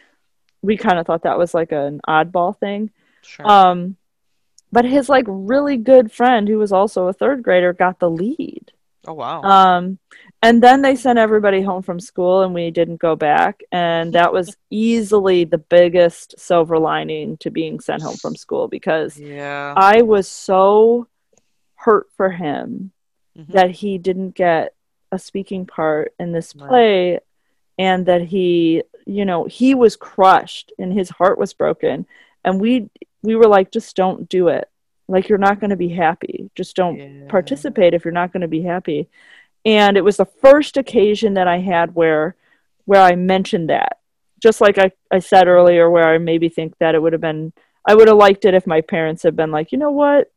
we 0.63 0.77
kind 0.77 0.99
of 0.99 1.07
thought 1.07 1.23
that 1.23 1.39
was 1.39 1.55
like 1.55 1.73
an 1.73 2.01
oddball 2.07 2.57
thing. 2.59 2.91
Sure. 3.23 3.51
Um, 3.51 3.97
but 4.73 4.85
his 4.85 5.09
like 5.09 5.25
really 5.29 5.77
good 5.77 6.13
friend, 6.13 6.47
who 6.47 6.59
was 6.59 6.73
also 6.73 7.09
a 7.09 7.13
third 7.13 7.43
grader, 7.43 7.73
got 7.73 7.99
the 7.99 8.11
lead. 8.11 8.73
oh 9.07 9.15
wow. 9.15 9.43
Um, 9.43 9.99
and 10.43 10.63
then 10.63 10.83
they 10.83 10.95
sent 10.97 11.19
everybody 11.19 11.61
home 11.63 11.83
from 11.83 12.01
school, 12.01 12.43
and 12.43 12.55
we 12.55 12.71
didn't 12.71 12.97
go 13.01 13.17
back. 13.17 13.63
And 13.73 14.13
that 14.13 14.33
was 14.33 14.57
easily 14.71 15.45
the 15.45 15.59
biggest 15.59 16.39
silver 16.39 16.79
lining 16.79 17.37
to 17.39 17.51
being 17.51 17.81
sent 17.81 18.03
home 18.03 18.17
from 18.17 18.37
school 18.37 18.69
because 18.69 19.19
yeah. 19.19 19.75
I 19.77 20.03
was 20.03 20.29
so 20.29 21.09
hurt 21.85 22.07
for 22.17 22.31
him 22.31 22.91
Mhm. 23.39 23.53
that 23.53 23.71
he 23.71 23.99
didn't 23.99 24.35
get 24.35 24.75
a 25.13 25.19
speaking 25.19 25.67
part 25.67 26.13
in 26.19 26.33
this 26.33 26.55
Right. 26.55 26.69
play 26.69 27.21
and 27.79 28.07
that 28.07 28.23
he 28.23 28.83
you 29.07 29.25
know 29.25 29.45
he 29.45 29.75
was 29.75 29.97
crushed 29.97 30.73
and 30.79 30.93
his 30.93 31.09
heart 31.09 31.39
was 31.39 31.53
broken 31.55 32.07
and 32.45 32.61
we 32.61 32.89
we 33.23 33.35
were 33.35 33.49
like 33.49 33.71
just 33.73 33.97
don't 33.97 34.29
do 34.29 34.49
it 34.49 34.69
like 35.09 35.29
you're 35.29 35.39
not 35.49 35.59
going 35.59 35.71
to 35.71 35.77
be 35.77 35.89
happy 35.89 36.51
just 36.55 36.77
don't 36.77 36.99
Yeah. 36.99 37.29
participate 37.29 37.95
if 37.95 38.05
you're 38.05 38.13
not 38.13 38.33
going 38.33 38.43
to 38.43 38.49
be 38.49 38.63
happy 38.63 39.09
and 39.65 39.97
it 39.97 40.05
was 40.05 40.17
the 40.19 40.25
first 40.45 40.77
occasion 40.77 41.35
that 41.35 41.49
i 41.49 41.59
had 41.59 41.95
where 41.95 42.37
where 42.85 43.03
i 43.03 43.15
mentioned 43.17 43.71
that 43.71 43.99
just 44.39 44.61
like 44.61 44.79
i, 44.79 44.91
I 45.11 45.19
said 45.21 45.49
earlier 45.49 45.89
where 45.91 46.09
i 46.09 46.19
maybe 46.19 46.49
think 46.49 46.75
that 46.79 46.95
it 46.95 47.01
would 47.03 47.13
have 47.15 47.21
been 47.23 47.53
i 47.87 47.95
would 47.95 48.09
have 48.09 48.17
liked 48.17 48.45
it 48.45 48.55
if 48.55 48.67
my 48.67 48.81
parents 48.83 49.23
had 49.23 49.35
been 49.35 49.51
like 49.51 49.73
you 49.73 49.79
know 49.79 49.91
what 49.93 50.31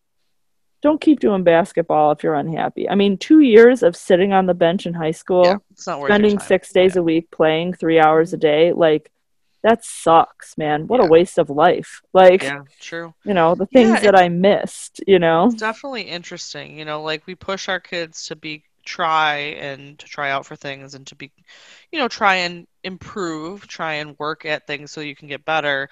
don't 0.84 1.01
keep 1.01 1.19
doing 1.19 1.43
basketball 1.43 2.11
if 2.11 2.23
you're 2.23 2.36
unhappy. 2.36 2.88
I 2.89 2.95
mean, 2.95 3.17
two 3.17 3.39
years 3.39 3.81
of 3.81 3.95
sitting 3.95 4.34
on 4.34 4.45
the 4.45 4.53
bench 4.53 4.86
in 4.86 4.93
high 4.93 5.11
school, 5.11 5.45
yeah, 5.45 5.57
it's 5.71 5.88
not 5.88 5.99
worth 5.99 6.09
spending 6.09 6.38
six 6.39 6.71
days 6.73 6.95
Yeah. 6.95 7.01
a 7.01 7.03
week 7.03 7.31
playing 7.31 7.73
three 7.73 7.99
hours 7.99 8.34
a 8.34 8.38
day, 8.38 8.73
like 8.73 9.09
that 9.63 9.84
sucks, 9.86 10.57
man. 10.57 10.88
What 10.88 10.99
Yeah. 10.99 11.05
a 11.07 11.09
waste 11.09 11.38
of 11.38 11.49
life. 11.49 12.01
Like, 12.13 12.43
Yeah, 12.43 12.63
true. 12.81 13.13
you 13.23 13.34
know, 13.34 13.55
the 13.55 13.65
things 13.65 14.01
that 14.01 14.13
I 14.13 14.27
missed, 14.27 15.01
you 15.07 15.19
know? 15.19 15.45
It's 15.45 15.55
definitely 15.55 16.03
interesting. 16.03 16.77
You 16.77 16.84
know, 16.84 17.01
like 17.01 17.25
we 17.25 17.36
push 17.36 17.69
our 17.69 17.79
kids 17.79 18.25
to 18.27 18.36
be 18.36 18.65
try 18.86 19.36
and 19.38 19.97
to 19.99 20.05
try 20.05 20.31
out 20.31 20.45
for 20.45 20.57
things 20.57 20.95
and 20.95 21.07
to 21.07 21.15
be, 21.15 21.31
you 21.93 21.99
know, 21.99 22.09
try 22.09 22.36
and 22.36 22.67
improve, 22.84 23.65
try 23.65 23.93
and 23.93 24.19
work 24.19 24.43
at 24.43 24.67
things 24.67 24.91
so 24.91 24.99
you 24.99 25.15
can 25.15 25.29
get 25.29 25.45
better. 25.45 25.88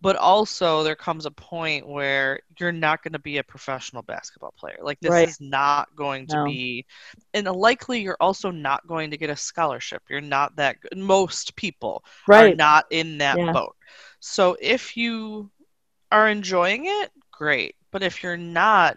But 0.00 0.16
also, 0.16 0.84
there 0.84 0.94
comes 0.94 1.26
a 1.26 1.30
point 1.30 1.88
where 1.88 2.40
you're 2.60 2.70
not 2.72 3.02
going 3.02 3.14
to 3.14 3.18
be 3.18 3.38
a 3.38 3.42
professional 3.42 4.02
basketball 4.02 4.54
player. 4.56 4.78
Like, 4.80 5.00
this 5.00 5.12
Right. 5.12 5.28
is 5.28 5.40
not 5.40 5.88
going 5.96 6.28
to 6.28 6.36
No. 6.36 6.44
be, 6.44 6.86
and 7.34 7.46
likely 7.46 8.00
you're 8.00 8.16
also 8.20 8.50
not 8.52 8.86
going 8.86 9.10
to 9.10 9.16
get 9.16 9.30
a 9.30 9.36
scholarship. 9.36 10.02
You're 10.08 10.20
not 10.20 10.56
that 10.56 10.80
good. 10.80 10.96
Most 10.96 11.56
people 11.56 12.04
are 12.32 12.48
Right. 12.48 12.56
not 12.56 12.86
in 12.90 13.18
that 13.18 13.38
Yeah. 13.38 13.52
boat. 13.52 13.74
So 14.20 14.56
if 14.60 14.96
you 14.96 15.50
are 16.12 16.28
enjoying 16.28 16.86
it, 16.86 17.10
great. 17.32 17.74
But 17.90 18.02
if 18.02 18.22
you're 18.22 18.36
not, 18.36 18.96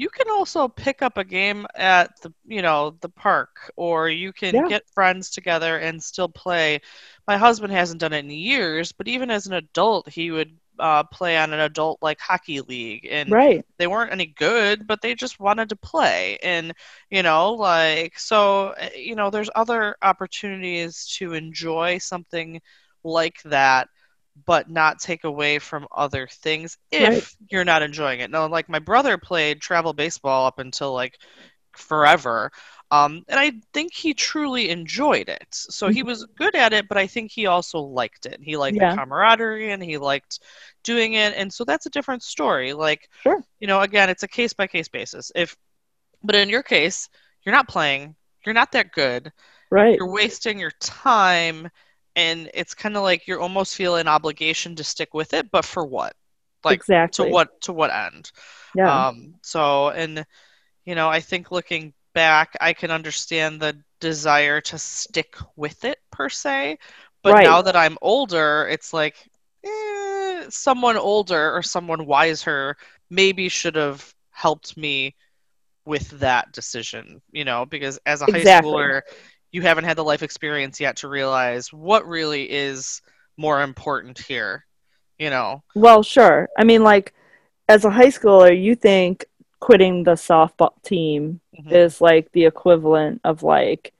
you 0.00 0.10
can 0.10 0.30
also 0.30 0.68
pick 0.68 1.02
up 1.02 1.18
a 1.18 1.24
game 1.24 1.66
at 1.76 2.10
the 2.22 2.32
you 2.46 2.62
know 2.62 2.96
the 3.02 3.08
park 3.10 3.70
or 3.76 4.08
you 4.08 4.32
can 4.32 4.62
Yeah. 4.62 4.70
get 4.70 4.88
friends 4.94 5.30
together 5.30 5.78
and 5.78 6.02
still 6.02 6.28
play. 6.28 6.80
My 7.28 7.36
husband 7.36 7.72
hasn't 7.72 8.00
done 8.00 8.12
it 8.14 8.24
in 8.24 8.30
years, 8.30 8.92
but 8.92 9.08
even 9.08 9.30
as 9.30 9.46
an 9.46 9.54
adult, 9.54 10.08
he 10.08 10.30
would 10.30 10.58
uh, 10.78 11.04
play 11.04 11.38
on 11.38 11.52
an 11.52 11.60
adult 11.60 11.98
like 12.02 12.20
hockey 12.20 12.60
league 12.62 13.06
and 13.10 13.36
Right. 13.36 13.64
they 13.78 13.86
weren't 13.88 14.12
any 14.12 14.26
good, 14.26 14.86
but 14.86 15.02
they 15.02 15.14
just 15.14 15.40
wanted 15.40 15.70
to 15.70 15.76
play. 15.76 16.38
And, 16.42 16.72
you 17.10 17.22
know, 17.22 17.54
like, 17.54 18.18
so, 18.18 18.68
uh, 18.80 18.88
you 18.96 19.16
know, 19.16 19.30
there's 19.30 19.50
other 19.54 19.96
opportunities 20.02 21.06
to 21.18 21.34
enjoy 21.34 21.98
something 21.98 22.60
like 23.04 23.42
that, 23.44 23.88
but 24.46 24.70
not 24.70 25.00
take 25.00 25.24
away 25.24 25.58
from 25.58 25.86
other 25.94 26.26
things 26.30 26.76
if 26.90 27.10
Right. 27.14 27.24
you're 27.50 27.64
not 27.64 27.82
enjoying 27.82 28.20
it. 28.20 28.30
No, 28.30 28.46
like, 28.46 28.68
my 28.68 28.78
brother 28.78 29.18
played 29.18 29.60
travel 29.60 29.92
baseball 29.92 30.46
up 30.46 30.58
until 30.58 30.92
like 30.92 31.18
forever. 31.76 32.50
Um, 32.90 33.24
and 33.28 33.38
I 33.38 33.52
think 33.72 33.94
he 33.94 34.14
truly 34.14 34.70
enjoyed 34.70 35.28
it. 35.28 35.46
So 35.50 35.88
he 35.88 36.02
was 36.02 36.26
good 36.36 36.56
at 36.56 36.72
it, 36.72 36.88
but 36.88 36.98
I 36.98 37.06
think 37.06 37.30
he 37.30 37.46
also 37.46 37.78
liked 37.80 38.26
it. 38.26 38.40
He 38.42 38.56
liked 38.56 38.76
Yeah. 38.76 38.90
the 38.90 38.94
camaraderie 39.02 39.70
and 39.72 39.82
he 39.82 39.96
liked 39.98 40.40
doing 40.82 41.14
it. 41.14 41.34
And 41.36 41.52
so 41.52 41.64
that's 41.64 41.86
a 41.86 41.90
different 41.90 42.22
story. 42.22 42.72
Like, 42.72 43.08
Sure. 43.22 43.42
you 43.60 43.66
know, 43.68 43.80
again, 43.80 44.10
it's 44.10 44.24
a 44.24 44.28
case 44.28 44.52
by 44.52 44.66
case 44.66 44.88
basis. 44.88 45.30
If, 45.34 45.56
but 46.22 46.34
in 46.34 46.48
your 46.48 46.62
case, 46.62 47.08
you're 47.44 47.54
not 47.54 47.68
playing, 47.68 48.16
you're 48.44 48.54
not 48.54 48.72
that 48.72 48.92
good, 48.92 49.32
Right. 49.70 49.98
you're 49.98 50.10
wasting 50.10 50.58
your 50.58 50.72
time, 50.80 51.68
and 52.16 52.50
it's 52.54 52.74
kind 52.74 52.96
of 52.96 53.02
like 53.02 53.26
you 53.26 53.40
almost 53.40 53.74
feel 53.76 53.96
an 53.96 54.08
obligation 54.08 54.76
to 54.76 54.84
stick 54.84 55.14
with 55.14 55.34
it, 55.34 55.50
but 55.50 55.64
for 55.64 55.84
what? 55.84 56.14
Like 56.64 56.80
exactly. 56.80 57.26
to 57.26 57.32
what 57.32 57.60
to 57.62 57.72
what 57.72 57.90
end? 57.90 58.30
Yeah. 58.74 59.08
Um, 59.08 59.34
so, 59.42 59.90
and 59.90 60.24
you 60.84 60.94
know, 60.94 61.08
I 61.08 61.20
think 61.20 61.50
looking 61.50 61.92
back, 62.14 62.56
I 62.60 62.72
can 62.72 62.90
understand 62.90 63.60
the 63.60 63.76
desire 64.00 64.60
to 64.62 64.78
stick 64.78 65.36
with 65.56 65.84
it 65.84 65.98
per 66.10 66.28
se, 66.28 66.78
but 67.22 67.34
Right. 67.34 67.44
now 67.44 67.62
that 67.62 67.76
I'm 67.76 67.98
older, 68.02 68.66
it's 68.70 68.92
like 68.92 69.16
eh, 69.64 70.46
someone 70.48 70.96
older 70.96 71.54
or 71.54 71.62
someone 71.62 72.06
wiser 72.06 72.76
maybe 73.10 73.48
should 73.48 73.76
have 73.76 74.14
helped 74.30 74.76
me 74.76 75.14
with 75.84 76.10
that 76.20 76.52
decision, 76.52 77.20
you 77.32 77.44
know, 77.44 77.66
because 77.66 77.98
as 78.06 78.22
a 78.22 78.26
high 78.26 78.42
schooler, 78.42 79.02
you 79.52 79.62
haven't 79.62 79.84
had 79.84 79.96
the 79.96 80.04
life 80.04 80.22
experience 80.22 80.80
yet 80.80 80.96
to 80.98 81.08
realize 81.08 81.72
what 81.72 82.06
really 82.06 82.50
is 82.50 83.02
more 83.36 83.62
important 83.62 84.18
here, 84.18 84.64
you 85.18 85.30
know. 85.30 85.62
Well, 85.74 86.02
sure. 86.02 86.48
I 86.56 86.64
mean, 86.64 86.82
like, 86.82 87.14
as 87.68 87.84
a 87.84 87.90
high 87.90 88.08
schooler, 88.08 88.50
you 88.60 88.74
think 88.74 89.24
quitting 89.60 90.04
the 90.04 90.12
softball 90.12 90.80
team 90.82 91.40
Mhm. 91.58 91.72
is 91.72 92.00
like 92.00 92.30
the 92.32 92.46
equivalent 92.46 93.20
of 93.24 93.42
like, 93.42 93.92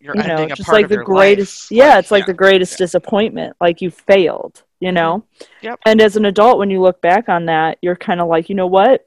You're 0.00 0.16
you 0.16 0.22
know, 0.22 0.46
just 0.48 0.68
like 0.68 0.88
the 0.88 0.98
greatest. 0.98 1.70
life. 1.70 1.76
Yeah, 1.76 1.98
it's 1.98 2.10
like 2.10 2.22
yeah. 2.22 2.26
the 2.26 2.34
greatest 2.34 2.72
yeah. 2.72 2.84
disappointment. 2.84 3.56
Like 3.60 3.80
you 3.80 3.90
failed, 3.90 4.62
you 4.80 4.92
know? 4.92 5.24
Yep. 5.62 5.80
And 5.86 6.00
as 6.00 6.16
an 6.16 6.26
adult, 6.26 6.58
when 6.58 6.70
you 6.70 6.80
look 6.80 7.00
back 7.00 7.28
on 7.28 7.46
that, 7.46 7.78
you're 7.80 7.96
kind 7.96 8.20
of 8.20 8.28
like, 8.28 8.48
you 8.48 8.54
know 8.54 8.66
what? 8.66 9.06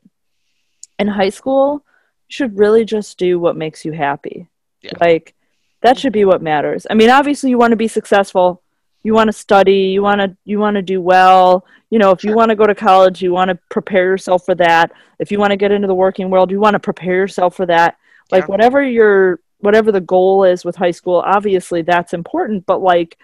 In 0.99 1.07
high 1.07 1.29
school, 1.29 1.85
you 2.27 2.33
should 2.33 2.57
really 2.57 2.83
just 2.83 3.17
do 3.17 3.39
what 3.39 3.55
makes 3.55 3.85
you 3.85 3.91
happy. 3.91 4.47
Yeah. 4.81 4.91
Like, 4.99 5.35
that 5.81 5.97
should 5.97 6.13
be 6.13 6.25
what 6.25 6.41
matters. 6.41 6.85
I 6.89 6.93
mean, 6.93 7.09
obviously, 7.09 7.49
you 7.49 7.57
want 7.57 7.71
to 7.71 7.77
be 7.77 7.87
successful. 7.87 8.61
You 9.03 9.13
want 9.13 9.27
to 9.29 9.33
study. 9.33 9.89
You 9.93 10.01
want 10.03 10.21
to 10.21 10.35
you 10.45 10.59
want 10.59 10.75
to 10.75 10.81
do 10.81 11.01
well. 11.01 11.65
You 11.89 11.99
know, 11.99 12.11
if 12.11 12.23
you 12.23 12.33
want 12.35 12.49
to 12.49 12.55
go 12.55 12.65
to 12.67 12.75
college, 12.75 13.21
you 13.21 13.31
want 13.33 13.49
to 13.49 13.59
prepare 13.69 14.05
yourself 14.05 14.45
for 14.45 14.55
that. 14.55 14.91
If 15.19 15.31
you 15.31 15.39
want 15.39 15.51
to 15.51 15.57
get 15.57 15.71
into 15.71 15.87
the 15.87 15.95
working 15.95 16.29
world, 16.29 16.51
you 16.51 16.59
want 16.59 16.75
to 16.75 16.79
prepare 16.79 17.15
yourself 17.15 17.55
for 17.55 17.65
that. 17.65 17.97
Like 18.31 18.43
Yeah. 18.43 18.47
whatever 18.47 18.81
your 18.83 19.39
whatever 19.59 19.91
the 19.91 20.01
goal 20.01 20.43
is 20.43 20.63
with 20.65 20.75
high 20.75 20.91
school, 20.91 21.21
obviously 21.25 21.81
that's 21.83 22.13
important. 22.13 22.65
But 22.65 22.81
like, 22.81 23.17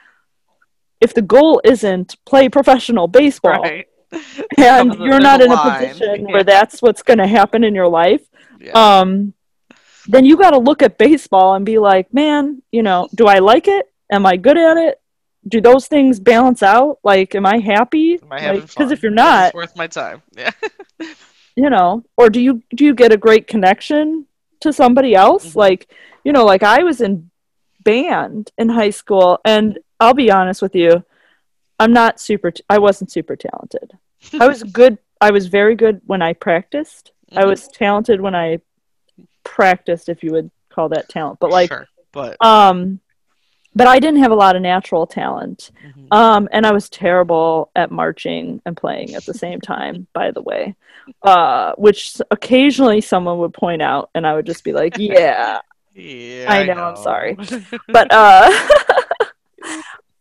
if 1.01 1.13
the 1.13 1.21
goal 1.21 1.61
isn't 1.63 2.15
play 2.25 2.49
professional 2.49 3.07
baseball, 3.07 3.61
Right. 3.61 3.87
and 4.57 4.93
you're 4.99 5.19
not 5.19 5.41
in 5.41 5.51
a 5.51 5.55
line. 5.55 5.87
position 5.87 6.25
Yeah. 6.27 6.33
where 6.33 6.43
that's 6.43 6.81
what's 6.81 7.03
going 7.03 7.19
to 7.19 7.27
happen 7.27 7.63
in 7.63 7.73
your 7.75 7.87
life, 7.87 8.21
Yeah. 8.59 8.71
um, 8.73 9.33
then 10.07 10.25
you 10.25 10.37
got 10.37 10.51
to 10.51 10.57
look 10.57 10.81
at 10.81 10.97
baseball 10.97 11.55
and 11.55 11.65
be 11.65 11.77
like, 11.77 12.13
man, 12.13 12.61
you 12.71 12.83
know, 12.83 13.07
do 13.13 13.27
I 13.27 13.39
like 13.39 13.67
it? 13.67 13.91
Am 14.11 14.25
I 14.25 14.37
good 14.37 14.57
at 14.57 14.77
it? 14.77 15.01
Do 15.47 15.61
those 15.61 15.87
things 15.87 16.19
balance 16.19 16.63
out? 16.63 16.99
Like, 17.03 17.35
am 17.35 17.45
I 17.45 17.59
happy? 17.59 18.19
Am 18.21 18.31
I 18.31 18.39
having 18.39 18.61
Because 18.61 18.91
if 18.91 19.01
you're 19.03 19.11
not, 19.11 19.47
this 19.47 19.53
worth 19.53 19.75
my 19.75 19.87
time. 19.87 20.21
Yeah. 20.35 20.51
you 21.55 21.69
know, 21.69 22.03
or 22.17 22.29
do 22.29 22.39
you 22.41 22.61
do 22.75 22.83
you 22.85 22.93
get 22.93 23.11
a 23.11 23.17
great 23.17 23.47
connection 23.47 24.25
to 24.61 24.73
somebody 24.73 25.15
else? 25.15 25.53
Mhm. 25.53 25.55
Like, 25.55 25.89
you 26.23 26.31
know, 26.33 26.45
like 26.45 26.63
I 26.63 26.83
was 26.83 27.01
in 27.01 27.29
band 27.83 28.51
in 28.57 28.69
high 28.69 28.89
school, 28.89 29.39
and 29.45 29.79
I'll 29.99 30.13
be 30.13 30.31
honest 30.31 30.61
with 30.61 30.75
you, 30.75 31.03
I'm 31.79 31.93
not 31.93 32.19
super. 32.19 32.51
T- 32.51 32.63
I 32.69 32.79
wasn't 32.79 33.11
super 33.11 33.35
talented. 33.35 33.97
I 34.39 34.47
was 34.47 34.63
good. 34.63 34.97
I 35.21 35.31
was 35.31 35.47
very 35.47 35.75
good 35.75 36.01
when 36.05 36.21
I 36.21 36.33
practiced. 36.33 37.11
I 37.35 37.43
Mhm. 37.43 37.47
was 37.47 37.67
talented 37.69 38.19
when 38.21 38.35
I 38.35 38.59
practiced, 39.47 40.09
if 40.09 40.23
you 40.23 40.31
would 40.31 40.51
call 40.69 40.89
that 40.89 41.09
talent. 41.09 41.39
But 41.39 41.51
like, 41.51 41.69
sure. 41.69 41.87
But 42.11 42.43
um, 42.43 42.99
but 43.77 43.85
I 43.87 43.99
didn't 43.99 44.21
have 44.21 44.31
a 44.31 44.35
lot 44.35 44.55
of 44.55 44.61
natural 44.63 45.05
talent. 45.05 45.71
mhm. 45.85 46.07
Um, 46.11 46.49
and 46.51 46.65
I 46.65 46.71
was 46.71 46.89
terrible 46.89 47.69
at 47.75 47.91
marching 47.91 48.59
and 48.65 48.75
playing 48.75 49.13
at 49.13 49.25
the 49.25 49.35
same 49.35 49.61
time, 49.61 50.07
by 50.13 50.31
the 50.31 50.41
way, 50.41 50.75
uh, 51.21 51.73
which 51.77 52.19
occasionally 52.31 53.01
someone 53.01 53.37
would 53.37 53.53
point 53.53 53.83
out, 53.83 54.09
and 54.15 54.25
I 54.25 54.33
would 54.33 54.47
just 54.47 54.63
be 54.63 54.73
like, 54.73 54.97
yeah. 54.97 55.59
yeah, 55.93 56.45
I 56.51 56.63
know, 56.63 56.73
I'm 56.73 56.95
sorry. 56.95 57.37
But 57.87 58.07
uh, 58.11 58.49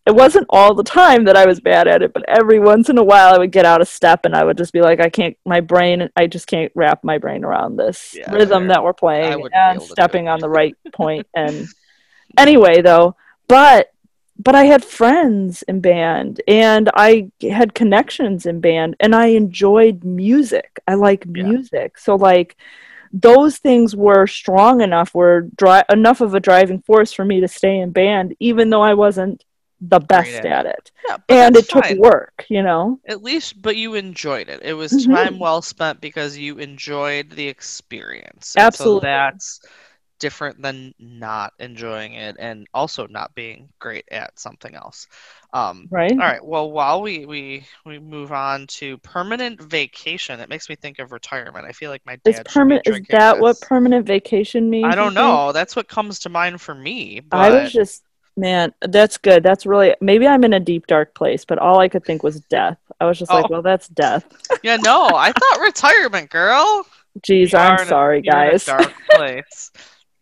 it 0.07 0.14
wasn't 0.14 0.46
all 0.50 0.72
the 0.74 0.84
time 0.84 1.24
that 1.24 1.36
I 1.36 1.46
was 1.46 1.59
bad 1.61 1.88
at 1.88 2.00
it, 2.02 2.12
but 2.12 2.24
every 2.28 2.61
once 2.61 2.88
in 2.88 2.96
a 2.96 3.02
while 3.04 3.34
I 3.34 3.38
would 3.38 3.50
get 3.50 3.66
out 3.66 3.80
of 3.80 3.88
step 3.88 4.24
and 4.24 4.36
I 4.36 4.44
would 4.44 4.57
just 4.57 4.72
be 4.72 4.80
like, 4.80 5.00
I 5.00 5.09
can't, 5.09 5.36
my 5.44 5.61
brain, 5.61 6.09
I 6.16 6.28
just 6.28 6.46
can't 6.46 6.70
wrap 6.76 7.02
my 7.02 7.18
brain 7.18 7.44
around 7.44 7.76
this 7.76 8.14
Yeah, 8.14 8.32
rhythm 8.32 8.68
that 8.68 8.84
we're 8.84 8.92
playing 8.92 9.32
and 9.52 9.74
able 9.74 9.88
to 9.88 9.94
do 9.94 9.94
stepping 9.94 10.28
on 10.28 10.40
the 10.40 10.48
right 10.48 10.76
point. 10.92 11.26
And 11.34 11.68
anyway, 12.38 12.82
though, 12.82 13.16
but 13.48 13.92
but 14.38 14.54
I 14.54 14.64
had 14.64 14.84
friends 14.84 15.62
in 15.62 15.80
band 15.80 16.42
and 16.46 16.90
I 16.94 17.30
had 17.40 17.74
connections 17.74 18.44
in 18.44 18.61
band 18.61 18.94
and 19.00 19.14
I 19.14 19.28
enjoyed 19.28 20.04
music. 20.04 20.78
I 20.86 20.94
like 20.94 21.24
Yeah. 21.26 21.42
music. 21.44 21.98
So 21.98 22.16
like 22.16 22.54
those 23.12 23.59
things 23.59 23.96
were 23.96 24.26
strong 24.26 24.82
enough, 24.82 25.14
were 25.14 25.48
dri- 25.57 25.82
enough 25.90 26.20
of 26.20 26.34
a 26.34 26.40
driving 26.40 26.82
force 26.82 27.12
for 27.12 27.24
me 27.24 27.40
to 27.40 27.48
stay 27.48 27.78
in 27.78 27.90
band, 27.92 28.34
even 28.40 28.68
though 28.70 28.82
I 28.82 28.94
wasn't 28.94 29.42
the 29.80 30.00
best 30.00 30.44
at 30.44 30.46
at 30.46 30.66
it. 30.66 30.90
yeah, 31.08 31.18
And 31.28 31.56
it 31.56 31.68
took 31.68 31.90
work, 31.90 32.46
you 32.48 32.62
know? 32.62 33.00
At 33.08 33.22
least, 33.22 33.62
but 33.62 33.76
you 33.76 33.94
enjoyed 33.94 34.48
it. 34.48 34.62
It 34.62 34.74
was 34.74 34.96
Mhm. 34.96 35.14
time 35.14 35.38
well 35.38 35.62
spent 35.62 36.00
because 36.00 36.36
you 36.36 36.58
enjoyed 36.58 37.30
the 37.30 37.48
experience. 37.48 38.56
And 38.56 38.64
Absolutely. 38.64 39.00
So 39.00 39.00
that's 39.00 39.60
different 40.18 40.62
than 40.62 40.94
not 40.98 41.52
enjoying 41.60 42.14
it 42.14 42.36
and 42.38 42.66
also 42.74 43.06
not 43.06 43.34
being 43.34 43.72
great 43.80 44.06
at 44.10 44.38
something 44.38 44.74
else. 44.74 45.06
Um, 45.52 45.90
Right? 45.90 46.18
all 46.18 46.26
right. 46.26 46.44
Well, 46.44 46.70
while 46.72 47.02
we, 47.02 47.26
we 47.26 47.66
we 47.84 47.98
move 47.98 48.32
on 48.32 48.66
to 48.78 48.98
permanent 48.98 49.62
vacation, 49.62 50.40
it 50.40 50.48
makes 50.50 50.68
me 50.68 50.76
think 50.76 50.98
of 50.98 51.12
retirement. 51.12 51.66
I 51.66 51.72
feel 51.72 51.90
like 51.90 52.06
my 52.06 52.16
dad 52.24 52.40
Is 52.40 52.40
permanent 52.44 52.82
is 52.86 53.00
that 53.10 53.38
what 53.38 53.60
permanent 53.62 54.06
vacation 54.06 54.68
means? 54.68 54.82
I 54.82 54.94
don't 54.94 55.14
know. 55.14 55.52
That's 55.52 55.76
what 55.76 55.88
comes 55.88 56.20
to 56.20 56.28
mind 56.28 56.60
for 56.60 56.74
me. 56.74 57.20
But 57.20 57.40
I 57.40 57.50
was 57.50 57.72
just 57.72 58.02
man, 58.37 58.72
that's 58.82 59.18
good. 59.18 59.43
That's 59.43 59.66
really 59.66 59.95
maybe 60.01 60.26
I'm 60.26 60.45
in 60.45 60.53
a 60.53 60.61
deep 60.61 60.87
dark 60.87 61.14
place, 61.14 61.45
but 61.45 61.59
all 61.59 61.80
I 61.80 61.89
could 61.89 62.05
think 62.05 62.22
was 62.22 62.41
death. 62.43 62.78
I 63.01 63.07
was 63.07 63.18
just 63.18 63.32
like, 63.32 63.47
Oh. 63.47 63.49
well, 63.49 63.62
that's 63.62 63.89
death. 63.89 64.24
yeah, 64.62 64.76
no, 64.76 65.11
I 65.14 65.32
thought 65.32 65.61
retirement, 65.61 66.30
girl. 66.30 66.87
Geez, 67.22 67.53
You 67.53 67.59
I'm 67.59 67.78
sorry, 67.78 68.20
a 68.20 68.22
guys. 68.22 68.64
dark 68.64 68.93
place. 69.11 69.70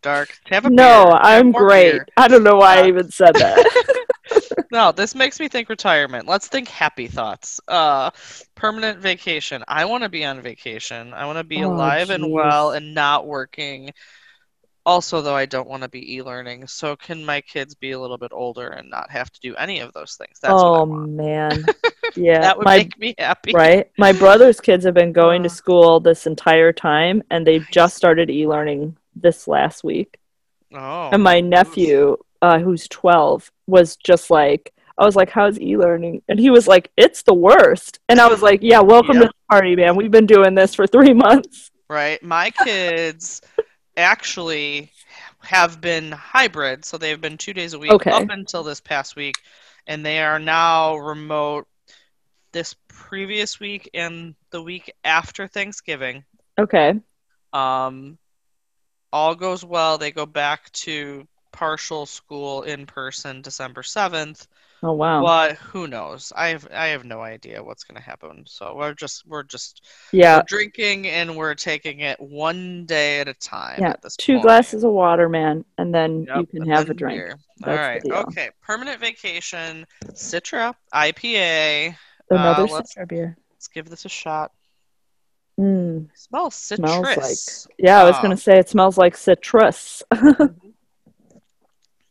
Dark. 0.03 0.39
Have 0.51 0.67
a 0.67 0.71
No, 0.71 1.17
beer. 1.17 1.19
I'm 1.21 1.53
great. 1.53 1.93
beer. 1.93 2.07
I 2.17 2.29
don't 2.29 2.43
know 2.45 2.57
why 2.57 2.81
I 2.83 2.87
even 2.89 3.11
said 3.11 3.37
that. 3.39 3.67
No, 4.71 4.91
this 4.93 5.15
makes 5.15 5.39
me 5.39 5.49
think 5.49 5.69
retirement. 5.69 6.27
Let's 6.27 6.49
think 6.49 6.69
happy 6.69 7.07
thoughts. 7.07 7.61
Uh, 7.69 8.11
permanent 8.55 8.99
vacation. 8.99 9.62
I 9.69 9.85
want 9.85 10.03
to 10.03 10.09
be 10.09 10.25
on 10.25 10.41
vacation. 10.41 11.15
I 11.15 11.27
want 11.27 11.39
to 11.39 11.45
be 11.45 11.62
Oh, 11.62 11.65
alive 11.65 12.11
and 12.11 12.31
well 12.33 12.73
and 12.73 12.95
not 12.95 13.27
working. 13.27 13.93
Also, 14.87 15.22
though, 15.22 15.35
I 15.35 15.47
don't 15.47 15.68
want 15.68 15.82
to 15.82 15.89
be 15.89 16.16
e-learning. 16.16 16.66
So, 16.66 16.95
can 16.95 17.24
my 17.24 17.41
kids 17.41 17.74
be 17.74 17.93
a 17.93 17.99
little 17.99 18.18
bit 18.18 18.32
older 18.35 18.68
and 18.68 18.91
not 18.91 19.11
have 19.11 19.30
to 19.32 19.41
do 19.41 19.55
any 19.57 19.80
of 19.80 19.93
those 19.95 20.16
things? 20.16 20.39
That's 20.43 20.53
oh 20.55 20.85
man. 20.87 21.64
Yeah. 22.16 22.43
That 22.43 22.59
would 22.59 22.64
my 22.66 22.76
make 22.78 22.99
me 22.99 23.14
happy. 23.18 23.53
right? 23.53 23.91
My 23.99 24.12
brother's 24.12 24.61
kids 24.61 24.85
have 24.85 24.95
been 24.95 25.12
going 25.12 25.43
to 25.43 25.49
school 25.49 25.99
this 25.99 26.26
entire 26.26 26.72
time 26.72 27.22
and 27.30 27.45
they've 27.47 27.62
Nice. 27.62 27.70
just 27.72 27.97
started 27.97 28.30
e-learning 28.30 28.97
this 29.16 29.49
last 29.49 29.82
week. 29.82 30.18
Oh. 30.72 31.09
and 31.12 31.22
my 31.22 31.41
nephew, 31.41 32.16
uh, 32.43 32.59
who's 32.61 32.87
12, 32.89 33.51
was 33.66 33.97
just 33.97 34.28
like, 34.30 34.72
I 34.99 35.05
was 35.05 35.16
like, 35.16 35.30
how's 35.30 35.59
e-learning? 35.59 36.22
And 36.28 36.39
he 36.39 36.51
was 36.51 36.68
like, 36.68 36.91
it's 36.97 37.22
the 37.22 37.35
worst. 37.35 37.99
And 38.09 38.20
I 38.20 38.28
was 38.28 38.43
like, 38.43 38.61
yeah, 38.62 38.80
welcome 38.80 39.14
to 39.14 39.26
the 39.26 39.32
party, 39.51 39.74
man. 39.74 39.97
We've 39.97 40.11
been 40.11 40.26
doing 40.26 40.55
this 40.55 40.74
for 40.74 40.87
three 40.87 41.14
months. 41.26 41.70
Right. 41.89 42.22
My 42.22 42.51
kids 42.51 43.41
actually 43.97 44.90
have 45.40 45.80
been 45.80 46.12
hybrid, 46.12 46.84
so 46.84 46.99
they've 46.99 47.20
been 47.20 47.38
two 47.38 47.53
days 47.53 47.74
a 47.74 47.78
week 47.78 47.92
Okay. 47.92 48.11
up 48.11 48.28
until 48.30 48.62
this 48.62 48.80
past 48.80 49.16
week, 49.16 49.36
and 49.86 50.05
they 50.05 50.20
are 50.20 50.38
now 50.38 50.97
remote 50.97 51.66
this 52.53 52.74
previous 52.88 53.59
week 53.61 53.90
and 53.95 54.34
the 54.51 54.62
week 54.62 54.92
after 55.05 55.47
Thanksgiving. 55.47 56.24
Okay. 56.59 56.95
Um, 57.53 58.18
all 59.12 59.34
goes 59.34 59.64
well. 59.64 59.99
They 59.99 60.12
go 60.12 60.26
back 60.26 60.70
to 60.72 61.26
partial 61.53 62.07
school 62.07 62.62
in 62.62 62.86
person 62.86 63.42
December 63.42 63.82
7th. 63.82 64.47
Oh, 64.87 64.93
wow. 64.93 65.24
Well, 65.24 65.55
who 65.55 65.87
knows? 65.87 66.30
I 66.37 66.49
have 66.49 66.68
I 66.72 66.89
have 66.89 67.05
no 67.05 67.20
idea 67.22 67.62
what's 67.64 67.85
going 67.85 67.97
to 67.97 68.03
happen. 68.03 68.45
So 68.47 68.74
we're 68.76 68.93
just 68.93 69.26
we're 69.26 69.43
just 69.43 69.82
yeah. 70.12 70.37
we're 70.37 70.45
drinking 70.47 71.07
and 71.09 71.37
we're 71.37 71.55
taking 71.55 72.01
it 72.01 72.20
one 72.20 72.85
day 72.85 73.20
at 73.20 73.28
a 73.28 73.35
time. 73.35 73.78
Yeah. 73.80 73.91
at 73.91 74.03
this 74.03 74.14
Two 74.16 74.35
point. 74.35 74.43
glasses 74.43 74.85
of 74.85 74.93
water, 74.93 75.28
man. 75.30 75.64
And 75.78 75.95
then 75.95 76.24
Yep, 76.28 76.37
you 76.53 76.61
can 76.61 76.70
have 76.70 76.91
a 76.91 76.95
drink. 76.95 77.32
All 77.64 77.74
right. 77.74 78.03
Okay. 78.05 78.51
Permanent 78.62 79.01
vacation. 79.01 79.87
Citra 80.09 80.74
IPA. 80.93 81.97
Another 82.30 82.64
Uh, 82.64 82.66
let's- 82.66 82.95
beer. 83.09 83.37
Let's 83.53 83.68
give 83.68 83.89
this 83.89 84.05
a 84.05 84.11
shot. 84.11 84.53
Mm, 85.59 86.09
smells 86.14 86.55
citrus. 86.57 86.91
smells 86.91 87.66
like. 87.70 87.74
Yeah, 87.78 88.01
I 88.01 88.05
was 88.05 88.16
going 88.18 88.30
to 88.32 88.37
say 88.37 88.59
it 88.59 88.68
smells 88.68 88.99
like 88.99 89.16
citrus. 89.16 90.03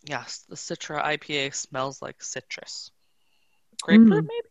Yes, 0.05 0.43
the 0.49 0.55
Citra 0.55 1.03
IPA 1.03 1.53
smells 1.53 2.01
like 2.01 2.21
citrus. 2.21 2.91
Grapefruit, 3.81 4.25
Mm. 4.25 4.27
maybe. 4.27 4.47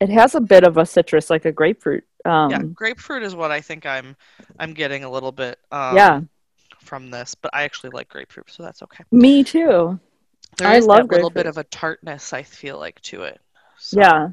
it 0.00 0.08
has 0.10 0.34
a 0.34 0.40
bit 0.40 0.64
of 0.64 0.76
a 0.76 0.86
citrus, 0.86 1.28
like 1.30 1.44
a 1.44 1.52
grapefruit. 1.52 2.04
Um, 2.24 2.50
yeah, 2.50 2.62
grapefruit 2.62 3.22
is 3.22 3.34
what 3.34 3.50
I 3.50 3.60
think 3.60 3.84
I'm 3.86 4.16
I'm 4.58 4.72
getting 4.74 5.04
a 5.04 5.10
little 5.10 5.32
bit 5.32 5.58
um, 5.72 5.96
yeah. 5.96 6.20
from 6.80 7.10
this, 7.10 7.34
but 7.34 7.50
I 7.54 7.62
actually 7.64 7.90
like 7.90 8.08
grapefruit, 8.08 8.50
so 8.50 8.62
that's 8.62 8.82
okay. 8.82 9.04
Me 9.12 9.42
too. 9.44 9.98
There 10.56 10.68
I 10.68 10.78
love 10.78 11.08
that 11.08 11.14
little 11.14 11.30
bit 11.30 11.46
of 11.46 11.58
a 11.58 11.64
tartness 11.64 12.32
I 12.32 12.42
feel 12.42 12.78
like 12.78 13.00
to 13.02 13.22
it. 13.24 13.40
So, 13.78 14.00
Yeah. 14.00 14.28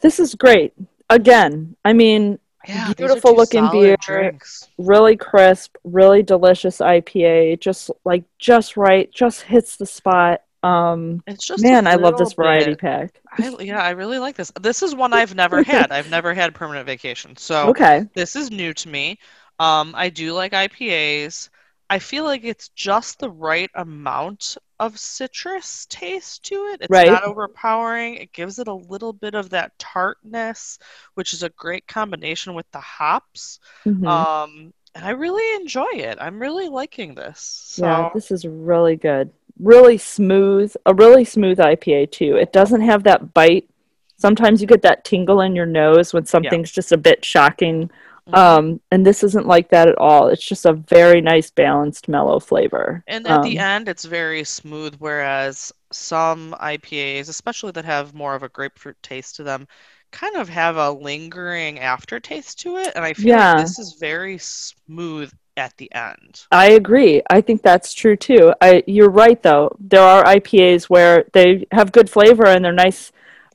This 0.00 0.18
is 0.18 0.34
great. 0.34 0.72
Again, 1.08 1.76
I 1.84 1.92
mean, 1.92 2.38
yeah, 2.68 2.92
Beautiful 2.94 3.34
looking 3.36 3.68
beer. 3.70 3.96
Drinks. 4.00 4.68
really 4.78 5.16
crisp, 5.16 5.76
really 5.84 6.22
delicious 6.22 6.78
IPA. 6.78 7.60
Just 7.60 7.90
like 8.04 8.24
just 8.38 8.76
right, 8.76 9.10
just 9.12 9.42
hits 9.42 9.76
the 9.76 9.86
spot. 9.86 10.42
Um, 10.62 11.22
It's 11.26 11.44
just 11.44 11.62
man, 11.62 11.86
I 11.88 11.96
love 11.96 12.16
this 12.18 12.34
variety 12.34 12.70
bit- 12.72 12.78
pack. 12.80 13.20
I, 13.36 13.56
yeah, 13.60 13.82
I 13.82 13.90
really 13.90 14.18
like 14.20 14.36
this. 14.36 14.52
This 14.60 14.82
is 14.82 14.94
one 14.94 15.12
I've 15.12 15.34
never 15.34 15.62
had. 15.62 15.90
I've 15.90 16.08
never 16.10 16.34
had 16.34 16.54
permanent 16.54 16.86
vacation, 16.86 17.36
so 17.36 17.68
Okay. 17.70 18.06
this 18.14 18.36
is 18.36 18.50
new 18.50 18.72
to 18.74 18.88
me. 18.88 19.18
Um, 19.58 19.92
I 19.96 20.08
do 20.08 20.32
like 20.32 20.52
IPAs. 20.52 21.48
I 21.90 21.98
feel 21.98 22.24
like 22.24 22.44
it's 22.44 22.68
just 22.70 23.18
the 23.18 23.28
right 23.30 23.70
amount 23.74 24.56
of 24.82 24.98
citrus 24.98 25.86
taste 25.88 26.44
to 26.44 26.54
it. 26.72 26.80
It's 26.82 26.90
Right. 26.90 27.06
not 27.06 27.22
overpowering. 27.24 28.16
It 28.16 28.32
gives 28.32 28.58
it 28.58 28.66
a 28.66 28.74
little 28.74 29.12
bit 29.12 29.34
of 29.34 29.50
that 29.50 29.78
tartness, 29.78 30.78
which 31.14 31.32
is 31.32 31.42
a 31.44 31.50
great 31.50 31.86
combination 31.86 32.54
with 32.54 32.70
the 32.72 32.80
hops. 32.80 33.60
Mhm. 33.86 34.06
Um, 34.06 34.72
and 34.94 35.04
I 35.04 35.10
really 35.10 35.62
enjoy 35.62 35.92
it. 35.94 36.18
I'm 36.20 36.40
really 36.40 36.68
liking 36.68 37.14
this. 37.14 37.38
So 37.40 37.86
Yeah, 37.86 38.10
this 38.12 38.30
is 38.30 38.44
really 38.44 38.96
good. 38.96 39.30
Really 39.60 39.98
smooth, 39.98 40.74
a 40.84 40.94
really 40.94 41.24
smooth 41.24 41.60
IPA 41.60 42.06
too. 42.06 42.36
It 42.36 42.52
doesn't 42.52 42.80
have 42.80 43.04
that 43.04 43.32
bite. 43.34 43.68
Sometimes 44.16 44.60
you 44.60 44.66
get 44.66 44.82
that 44.82 45.04
tingle 45.04 45.40
in 45.40 45.54
your 45.54 45.66
nose 45.66 46.12
when 46.12 46.26
something's 46.26 46.70
just 46.70 46.92
a 46.92 46.96
bit 46.96 47.24
shocking. 47.24 47.90
Mhm. 48.26 48.62
Um, 48.62 48.80
and 48.90 49.04
this 49.06 49.22
isn't 49.24 49.46
like 49.46 49.70
that 49.70 49.88
at 49.88 49.98
all. 49.98 50.28
It's 50.28 50.44
just 50.46 50.66
a 50.66 50.72
very 50.72 51.20
nice, 51.20 51.50
balanced, 51.50 52.08
mellow 52.08 52.40
flavor. 52.40 53.04
And 53.06 53.28
at 53.28 53.42
the 53.42 53.58
Um, 53.58 53.60
end, 53.60 53.88
it's 53.88 54.04
very 54.04 54.42
smooth, 54.42 54.96
whereas 54.98 55.70
some 55.92 56.52
IPAs, 56.58 57.28
especially 57.28 57.70
that 57.70 57.84
have 57.84 58.12
more 58.12 58.34
of 58.34 58.42
a 58.42 58.48
grapefruit 58.48 59.00
taste 59.04 59.36
to 59.36 59.44
them, 59.44 59.68
kind 60.10 60.34
of 60.34 60.48
have 60.48 60.76
a 60.76 60.90
lingering 60.90 61.78
aftertaste 61.78 62.58
to 62.62 62.78
it. 62.78 62.92
And 62.96 63.04
I 63.04 63.14
feel 63.14 63.36
Yeah. 63.36 63.52
like 63.54 63.54
this 63.54 63.78
is 63.78 63.92
very 64.00 64.38
smooth 64.38 65.32
at 65.56 65.76
the 65.76 65.92
end. 65.94 66.48
I 66.50 66.70
agree. 66.72 67.22
I 67.30 67.40
think 67.40 67.62
that's 67.62 67.94
true 67.94 68.16
too. 68.16 68.52
I 68.60 68.82
you're 68.86 69.10
right 69.10 69.42
though. 69.42 69.74
There 69.80 70.02
are 70.02 70.24
IPAs 70.26 70.84
where 70.90 71.24
they 71.32 71.66
have 71.72 71.92
good 71.92 72.10
flavor 72.10 72.46
and 72.46 72.64
they're 72.64 72.72
nice 72.72 73.10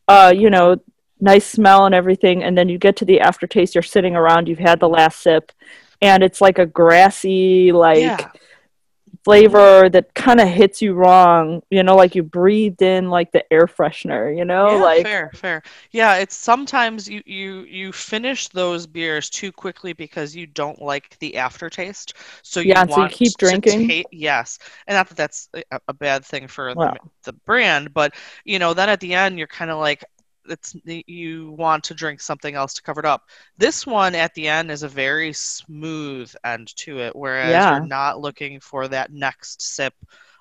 uh, 0.07 0.33
you 0.35 0.49
know, 0.49 0.77
nice 1.19 1.45
smell 1.47 1.85
and 1.85 1.95
everything 1.95 2.43
and 2.43 2.57
then 2.57 2.69
you 2.69 2.77
get 2.77 2.95
to 2.97 3.05
the 3.05 3.19
aftertaste 3.19 3.75
you're 3.75 3.81
sitting 3.81 4.15
around, 4.15 4.47
you've 4.47 4.59
had 4.59 4.79
the 4.79 4.89
last 4.89 5.19
sip 5.21 5.51
and 6.01 6.23
it's 6.23 6.41
like 6.41 6.59
a 6.59 6.65
grassy 6.65 7.71
like 7.71 8.01
yeah, 8.01 8.31
flavor 9.23 9.89
that 9.89 10.13
kind 10.13 10.39
of 10.39 10.47
hits 10.47 10.81
you 10.81 10.93
wrong, 10.93 11.61
you 11.69 11.83
know, 11.83 11.95
like 11.95 12.15
you 12.15 12.23
breathed 12.23 12.81
in 12.81 13.09
like 13.09 13.31
the 13.31 13.43
air 13.51 13.67
freshener, 13.67 14.35
you 14.35 14.45
know, 14.45 14.65
yeah, 14.69 14.81
like 14.81 15.03
fair, 15.03 15.31
fair. 15.33 15.61
Yeah, 15.91 16.15
it's 16.17 16.35
sometimes 16.35 17.07
you 17.07 17.21
you 17.25 17.61
you 17.61 17.91
finish 17.93 18.47
those 18.49 18.85
beers 18.87 19.29
too 19.29 19.51
quickly 19.51 19.93
because 19.93 20.35
you 20.35 20.45
don't 20.47 20.81
like 20.81 21.17
the 21.19 21.37
aftertaste. 21.37 22.13
So 22.41 22.59
you 22.59 22.69
Yeah, 22.69 22.85
so 22.87 23.01
you 23.01 23.09
keep 23.09 23.37
drinking? 23.37 23.87
ta- 23.87 24.09
yes, 24.11 24.59
and 24.87 24.95
not 24.95 25.07
that 25.09 25.17
that's 25.17 25.49
a, 25.55 25.79
a 25.87 25.93
bad 25.93 26.25
thing 26.25 26.47
for 26.47 26.75
the, 26.75 26.91
the 27.23 27.33
brand, 27.33 27.93
but 27.93 28.13
you 28.45 28.59
know, 28.59 28.73
then 28.73 28.89
at 28.89 28.99
the 28.99 29.13
end 29.13 29.37
you're 29.37 29.47
kind 29.47 29.71
of 29.71 29.77
like 29.79 30.03
it's 30.49 30.75
you 30.85 31.51
want 31.51 31.83
to 31.85 31.93
drink 31.93 32.21
something 32.21 32.55
else 32.55 32.73
to 32.75 32.81
cover 32.83 32.99
it 32.99 33.05
up. 33.05 33.23
This 33.57 33.85
one 33.85 34.15
at 34.15 34.33
the 34.33 34.47
end 34.47 34.71
is 34.71 34.83
a 34.83 34.87
very 34.89 35.33
smooth 35.33 36.33
end 36.43 36.75
to 36.77 36.99
it, 36.99 37.15
whereas 37.15 37.51
Yeah. 37.51 37.77
you're 37.77 37.87
not 37.87 38.19
looking 38.21 38.59
for 38.59 38.87
that 38.87 39.11
next 39.11 39.61
sip. 39.61 39.93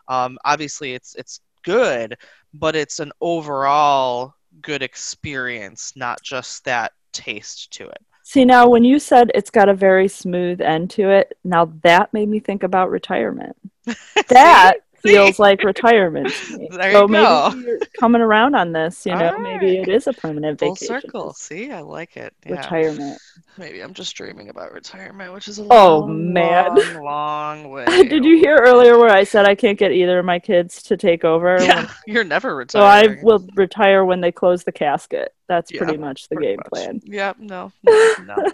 Um, 0.09 0.39
obviously, 0.45 0.95
it's 0.95 1.15
it's 1.17 1.41
good, 1.65 2.17
but 2.55 2.77
it's 2.77 3.01
an 3.01 3.13
overall 3.21 4.35
good 4.63 4.83
experience, 4.83 5.93
not 5.97 6.23
just 6.23 6.65
that 6.65 6.93
taste 7.13 7.73
to 7.73 7.89
it. 7.89 7.99
See 8.23 8.45
now 8.45 8.69
when 8.69 8.83
you 8.83 8.99
said 8.99 9.31
it's 9.35 9.51
got 9.51 9.69
a 9.69 9.75
very 9.75 10.09
smooth 10.09 10.61
end 10.61 10.91
to 10.91 11.11
it, 11.11 11.37
now 11.45 11.73
that 11.83 12.13
made 12.13 12.29
me 12.29 12.41
think 12.41 12.63
about 12.63 12.91
retirement. 12.91 13.57
That? 14.29 14.79
Feels 15.03 15.39
like 15.39 15.63
retirement. 15.65 16.33
There 16.77 16.93
so 16.93 17.03
you 17.03 17.09
maybe 17.09 17.25
go. 17.25 17.53
you're 17.65 17.79
coming 17.99 18.21
around 18.21 18.55
on 18.55 18.73
this, 18.73 19.07
you 19.07 19.15
know, 19.15 19.33
All 19.35 19.39
maybe 19.39 19.79
it 19.79 19.89
is 19.89 20.07
a 20.07 20.13
permanent 20.13 20.59
Full 20.59 20.75
vacation. 20.75 21.01
circle. 21.01 21.33
See, 21.35 21.71
I 21.71 21.81
like 21.81 22.17
it. 22.17 22.35
Yeah. 22.45 22.57
Retirement. 22.57 23.19
Maybe 23.59 23.81
I'm 23.81 23.95
just 23.95 24.15
dreaming 24.15 24.51
about 24.51 24.73
retirement, 24.73 25.33
which 25.33 25.49
is 25.49 25.59
a 25.59 25.67
Oh, 25.71 26.01
long, 26.01 26.33
man. 26.35 26.75
long, 26.75 27.03
long 27.03 27.71
way. 27.71 27.87
Did 27.87 28.23
you 28.23 28.37
hear 28.37 28.57
earlier 28.59 28.99
where 28.99 29.09
I 29.11 29.25
said 29.25 29.47
I 29.47 29.55
can't 29.55 29.79
get 29.79 29.93
either 29.93 30.19
of 30.19 30.27
my 30.27 30.39
kids 30.39 30.83
to 30.85 30.97
take 30.99 31.25
over? 31.25 31.57
Yeah, 31.63 31.87
when- 31.87 31.89
you're 32.07 32.25
never 32.25 32.55
retired. 32.55 32.83
so 32.83 32.85
I 32.87 33.19
will 33.23 33.47
retire 33.55 34.05
when 34.05 34.21
they 34.21 34.31
close 34.31 34.65
the 34.65 34.73
casket. 34.73 35.33
That's 35.49 35.71
Yeah, 35.71 35.79
pretty 35.79 35.97
much 35.97 36.29
the 36.29 36.37
pretty 36.37 36.49
game 36.49 36.63
much. 36.65 36.65
plan. 36.65 37.03
Yep, 37.05 37.39
no, 37.41 37.73
no, 37.83 38.11
no. 38.17 38.47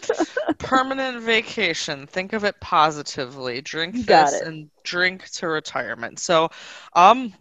Permanent 0.59 1.23
vacation. 1.23 2.07
Think 2.07 2.33
of 2.33 2.45
it 2.45 2.61
positively. 2.61 3.61
Drink 3.61 4.07
this 4.07 4.41
and 4.41 4.71
drink 4.85 5.29
to 5.33 5.49
retirement. 5.49 6.19
So, 6.21 6.51
um, 6.95 7.35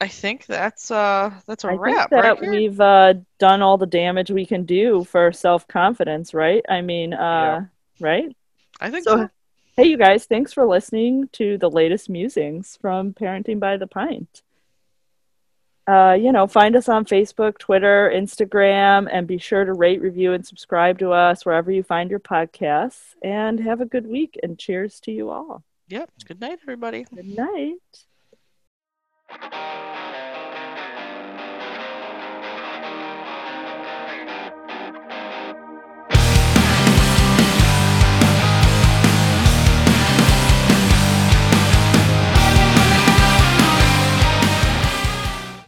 I 0.00 0.08
think 0.08 0.46
that's 0.46 0.90
uh 0.90 1.32
that's 1.46 1.64
a 1.64 1.70
I 1.70 1.72
wrap 1.72 2.08
think 2.08 2.08
that 2.10 2.40
right 2.40 2.40
we've 2.40 2.80
uh, 2.80 3.14
done 3.38 3.62
all 3.62 3.76
the 3.78 3.86
damage 3.86 4.30
we 4.30 4.46
can 4.46 4.64
do 4.64 5.04
for 5.04 5.32
self 5.32 5.66
confidence, 5.68 6.32
right? 6.34 6.64
I 6.68 6.80
mean, 6.80 7.12
uh, 7.12 7.66
right? 8.00 8.34
I 8.80 8.90
think 8.90 9.08
So, 9.08 9.10
so. 9.10 9.30
hey, 9.76 9.86
you 9.88 9.98
guys, 9.98 10.26
thanks 10.26 10.52
for 10.52 10.66
listening 10.66 11.28
to 11.34 11.58
the 11.58 11.70
latest 11.70 12.08
musings 12.10 12.78
from 12.80 13.14
Parenting 13.14 13.60
by 13.60 13.76
the 13.76 13.86
Pint. 13.86 14.42
Uh, 15.88 16.12
you 16.12 16.32
know, 16.32 16.46
find 16.46 16.76
us 16.76 16.88
on 16.88 17.06
Facebook, 17.06 17.56
Twitter, 17.56 18.12
Instagram, 18.14 19.08
and 19.10 19.26
be 19.26 19.38
sure 19.38 19.64
to 19.64 19.72
rate, 19.72 20.02
review, 20.02 20.34
and 20.34 20.46
subscribe 20.46 20.98
to 20.98 21.12
us 21.12 21.46
wherever 21.46 21.72
you 21.72 21.82
find 21.82 22.10
your 22.10 22.20
podcasts. 22.20 23.14
And 23.22 23.58
have 23.60 23.80
a 23.80 23.86
good 23.86 24.06
week. 24.06 24.38
And 24.42 24.58
cheers 24.58 25.00
to 25.00 25.12
you 25.12 25.30
all. 25.30 25.62
Yep. 25.88 26.10
Good 26.26 26.40
night, 26.40 26.58
everybody. 26.62 27.06
Good 27.14 27.36
night. 29.30 29.84